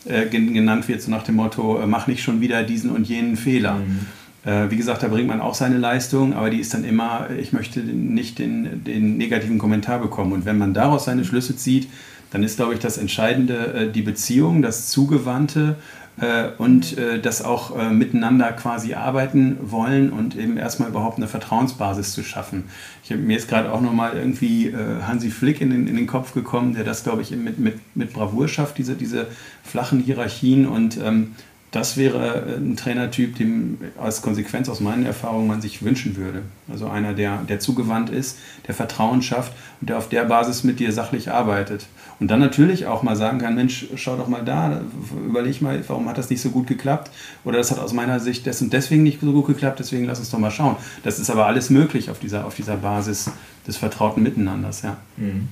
äh, 0.04 0.26
genannt 0.26 0.86
wird, 0.88 1.02
so 1.02 1.10
nach 1.10 1.24
dem 1.24 1.34
Motto, 1.36 1.80
äh, 1.80 1.86
mach 1.86 2.06
nicht 2.06 2.22
schon 2.22 2.40
wieder 2.40 2.62
diesen 2.62 2.90
und 2.90 3.08
jenen 3.08 3.36
Fehler. 3.36 3.74
Mhm. 3.74 4.06
Äh, 4.46 4.70
wie 4.70 4.76
gesagt, 4.76 5.02
da 5.02 5.08
bringt 5.08 5.26
man 5.26 5.40
auch 5.40 5.54
seine 5.54 5.76
Leistung, 5.76 6.32
aber 6.32 6.50
die 6.50 6.60
ist 6.60 6.72
dann 6.72 6.84
immer, 6.84 7.28
ich 7.36 7.52
möchte 7.52 7.80
nicht 7.80 8.38
den, 8.38 8.84
den 8.84 9.16
negativen 9.16 9.58
Kommentar 9.58 9.98
bekommen. 9.98 10.32
Und 10.32 10.44
wenn 10.44 10.56
man 10.56 10.72
daraus 10.72 11.04
seine 11.04 11.24
Schlüsse 11.24 11.56
zieht, 11.56 11.88
dann 12.30 12.44
ist, 12.44 12.56
glaube 12.56 12.74
ich, 12.74 12.80
das 12.80 12.96
Entscheidende 12.96 13.74
äh, 13.74 13.92
die 13.92 14.02
Beziehung, 14.02 14.62
das 14.62 14.88
Zugewandte 14.88 15.76
äh, 16.20 16.48
und 16.58 16.96
äh, 16.96 17.20
das 17.20 17.42
auch 17.42 17.90
miteinander 17.90 18.52
quasi 18.52 18.94
arbeiten 18.94 19.58
wollen 19.62 20.12
und 20.12 20.36
eben 20.36 20.56
erstmal 20.56 20.90
überhaupt 20.90 21.16
eine 21.16 21.26
Vertrauensbasis 21.26 22.12
zu 22.12 22.22
schaffen. 22.22 22.64
Ich 23.02 23.10
mir 23.10 23.36
ist 23.36 23.48
gerade 23.48 23.72
auch 23.72 23.80
nochmal 23.80 24.16
irgendwie 24.16 24.72
Hansi 25.02 25.30
Flick 25.30 25.60
in 25.60 25.70
den, 25.70 25.86
in 25.88 25.96
den 25.96 26.06
Kopf 26.06 26.34
gekommen, 26.34 26.74
der 26.74 26.84
das, 26.84 27.02
glaube 27.02 27.22
ich, 27.22 27.30
mit, 27.32 27.58
mit, 27.58 27.78
mit 27.96 28.12
Bravour 28.12 28.48
schafft, 28.48 28.78
diese, 28.78 28.94
diese 28.94 29.26
flachen 29.64 30.00
Hierarchien 30.00 30.66
und 30.66 30.98
ähm, 30.98 31.32
das 31.76 31.98
wäre 31.98 32.46
äh, 32.46 32.56
ein 32.56 32.76
Trainertyp, 32.76 33.36
dem 33.36 33.78
als 34.00 34.22
Konsequenz 34.22 34.68
aus 34.70 34.80
meinen 34.80 35.04
Erfahrungen 35.04 35.46
man 35.46 35.60
sich 35.60 35.82
wünschen 35.82 36.16
würde. 36.16 36.42
Also 36.70 36.88
einer, 36.88 37.12
der, 37.12 37.42
der 37.42 37.60
zugewandt 37.60 38.08
ist, 38.08 38.38
der 38.66 38.74
Vertrauen 38.74 39.20
schafft 39.20 39.52
und 39.80 39.90
der 39.90 39.98
auf 39.98 40.08
der 40.08 40.24
Basis 40.24 40.64
mit 40.64 40.80
dir 40.80 40.90
sachlich 40.92 41.30
arbeitet. 41.30 41.86
Und 42.18 42.30
dann 42.30 42.40
natürlich 42.40 42.86
auch 42.86 43.02
mal 43.02 43.14
sagen 43.14 43.38
kann, 43.38 43.54
Mensch, 43.54 43.88
schau 43.94 44.16
doch 44.16 44.26
mal 44.26 44.42
da, 44.42 44.80
überleg 45.26 45.60
mal, 45.60 45.84
warum 45.86 46.08
hat 46.08 46.16
das 46.16 46.30
nicht 46.30 46.40
so 46.40 46.48
gut 46.48 46.66
geklappt? 46.66 47.10
Oder 47.44 47.58
das 47.58 47.70
hat 47.70 47.78
aus 47.78 47.92
meiner 47.92 48.20
Sicht 48.20 48.46
des 48.46 48.62
und 48.62 48.72
deswegen 48.72 49.02
nicht 49.02 49.20
so 49.20 49.30
gut 49.32 49.46
geklappt, 49.46 49.78
deswegen 49.78 50.06
lass 50.06 50.18
uns 50.18 50.30
doch 50.30 50.38
mal 50.38 50.50
schauen. 50.50 50.76
Das 51.04 51.18
ist 51.18 51.28
aber 51.28 51.46
alles 51.46 51.68
möglich 51.68 52.08
auf 52.08 52.18
dieser, 52.18 52.46
auf 52.46 52.54
dieser 52.54 52.76
Basis 52.76 53.30
des 53.66 53.76
vertrauten 53.76 54.22
Miteinanders, 54.22 54.80
ja. 54.80 54.96
Mhm. 55.18 55.48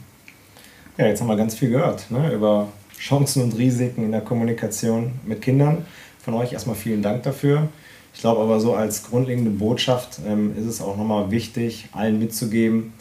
Ja, 0.96 1.06
jetzt 1.06 1.20
haben 1.20 1.28
wir 1.28 1.36
ganz 1.36 1.54
viel 1.54 1.70
gehört 1.70 2.10
ne, 2.10 2.32
über 2.32 2.68
Chancen 2.98 3.42
und 3.42 3.58
Risiken 3.58 4.04
in 4.04 4.12
der 4.12 4.22
Kommunikation 4.22 5.12
mit 5.26 5.42
Kindern 5.42 5.84
von 6.24 6.34
euch. 6.34 6.52
Erstmal 6.52 6.76
vielen 6.76 7.02
Dank 7.02 7.22
dafür. 7.22 7.68
Ich 8.14 8.20
glaube 8.20 8.40
aber 8.40 8.60
so 8.60 8.74
als 8.74 9.04
grundlegende 9.04 9.50
Botschaft 9.50 10.20
ähm, 10.26 10.56
ist 10.56 10.66
es 10.66 10.80
auch 10.80 10.96
nochmal 10.96 11.30
wichtig, 11.30 11.88
allen 11.92 12.18
mitzugeben, 12.18 12.92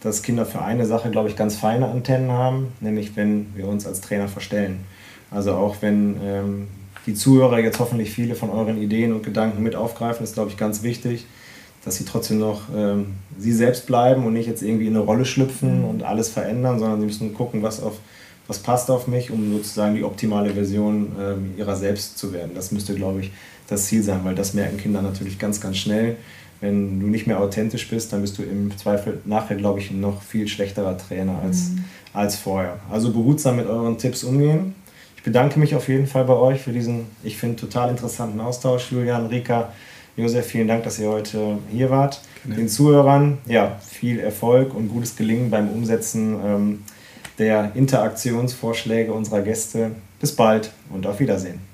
dass 0.00 0.22
Kinder 0.22 0.46
für 0.46 0.62
eine 0.62 0.86
Sache, 0.86 1.10
glaube 1.10 1.28
ich, 1.28 1.36
ganz 1.36 1.56
feine 1.56 1.88
Antennen 1.88 2.32
haben, 2.32 2.72
nämlich 2.80 3.14
wenn 3.14 3.54
wir 3.54 3.68
uns 3.68 3.86
als 3.86 4.00
Trainer 4.00 4.28
verstellen. 4.28 4.80
Also 5.30 5.52
auch 5.52 5.76
wenn 5.80 6.16
ähm, 6.22 6.68
die 7.06 7.14
Zuhörer 7.14 7.58
jetzt 7.58 7.78
hoffentlich 7.78 8.10
viele 8.10 8.34
von 8.34 8.50
euren 8.50 8.80
Ideen 8.80 9.12
und 9.12 9.22
Gedanken 9.22 9.62
mit 9.62 9.76
aufgreifen, 9.76 10.24
ist, 10.24 10.34
glaube 10.34 10.50
ich, 10.50 10.56
ganz 10.56 10.82
wichtig, 10.82 11.26
dass 11.84 11.96
sie 11.96 12.04
trotzdem 12.04 12.38
noch 12.38 12.62
ähm, 12.74 13.14
sie 13.38 13.52
selbst 13.52 13.86
bleiben 13.86 14.24
und 14.24 14.32
nicht 14.32 14.46
jetzt 14.46 14.62
irgendwie 14.62 14.86
in 14.86 14.96
eine 14.96 15.04
Rolle 15.04 15.24
schlüpfen 15.24 15.80
mhm. 15.80 15.84
und 15.84 16.02
alles 16.02 16.28
verändern, 16.28 16.78
sondern 16.78 17.00
sie 17.00 17.06
müssen 17.06 17.34
gucken, 17.34 17.62
was 17.62 17.82
auf 17.82 17.98
was 18.48 18.58
passt 18.58 18.90
auf 18.90 19.06
mich, 19.06 19.30
um 19.30 19.52
sozusagen 19.52 19.94
die 19.94 20.04
optimale 20.04 20.50
Version 20.50 21.12
ähm, 21.20 21.54
ihrer 21.56 21.76
selbst 21.76 22.18
zu 22.18 22.32
werden. 22.32 22.52
Das 22.54 22.72
müsste, 22.72 22.94
glaube 22.94 23.20
ich, 23.20 23.30
das 23.68 23.86
Ziel 23.86 24.02
sein, 24.02 24.20
weil 24.24 24.34
das 24.34 24.54
merken 24.54 24.76
Kinder 24.76 25.02
natürlich 25.02 25.38
ganz, 25.38 25.60
ganz 25.60 25.76
schnell. 25.76 26.16
Wenn 26.60 27.00
du 27.00 27.06
nicht 27.06 27.26
mehr 27.26 27.40
authentisch 27.40 27.88
bist, 27.88 28.12
dann 28.12 28.20
bist 28.20 28.38
du 28.38 28.42
im 28.42 28.76
Zweifel 28.76 29.20
nachher, 29.24 29.56
glaube 29.56 29.80
ich, 29.80 29.90
ein 29.90 30.00
noch 30.00 30.22
viel 30.22 30.46
schlechterer 30.46 30.96
Trainer 30.96 31.40
als, 31.42 31.70
mhm. 31.70 31.84
als 32.12 32.36
vorher. 32.36 32.78
Also 32.90 33.12
behutsam 33.12 33.56
mit 33.56 33.66
euren 33.66 33.98
Tipps 33.98 34.22
umgehen. 34.22 34.74
Ich 35.16 35.24
bedanke 35.24 35.58
mich 35.58 35.74
auf 35.74 35.88
jeden 35.88 36.06
Fall 36.06 36.24
bei 36.24 36.34
euch 36.34 36.60
für 36.60 36.72
diesen, 36.72 37.06
ich 37.22 37.36
finde, 37.36 37.56
total 37.56 37.90
interessanten 37.90 38.40
Austausch. 38.40 38.92
Julian, 38.92 39.26
Rika, 39.26 39.72
Josef, 40.16 40.46
vielen 40.46 40.68
Dank, 40.68 40.84
dass 40.84 40.98
ihr 40.98 41.08
heute 41.08 41.58
hier 41.70 41.90
wart. 41.90 42.20
Genau. 42.44 42.56
Den 42.56 42.68
Zuhörern, 42.68 43.38
ja, 43.46 43.80
viel 43.88 44.18
Erfolg 44.18 44.74
und 44.74 44.88
gutes 44.88 45.16
Gelingen 45.16 45.50
beim 45.50 45.68
Umsetzen 45.68 46.36
ähm, 46.44 46.82
der 47.38 47.72
Interaktionsvorschläge 47.74 49.12
unserer 49.12 49.42
Gäste. 49.42 49.92
Bis 50.20 50.34
bald 50.36 50.70
und 50.90 51.06
auf 51.06 51.18
Wiedersehen. 51.20 51.71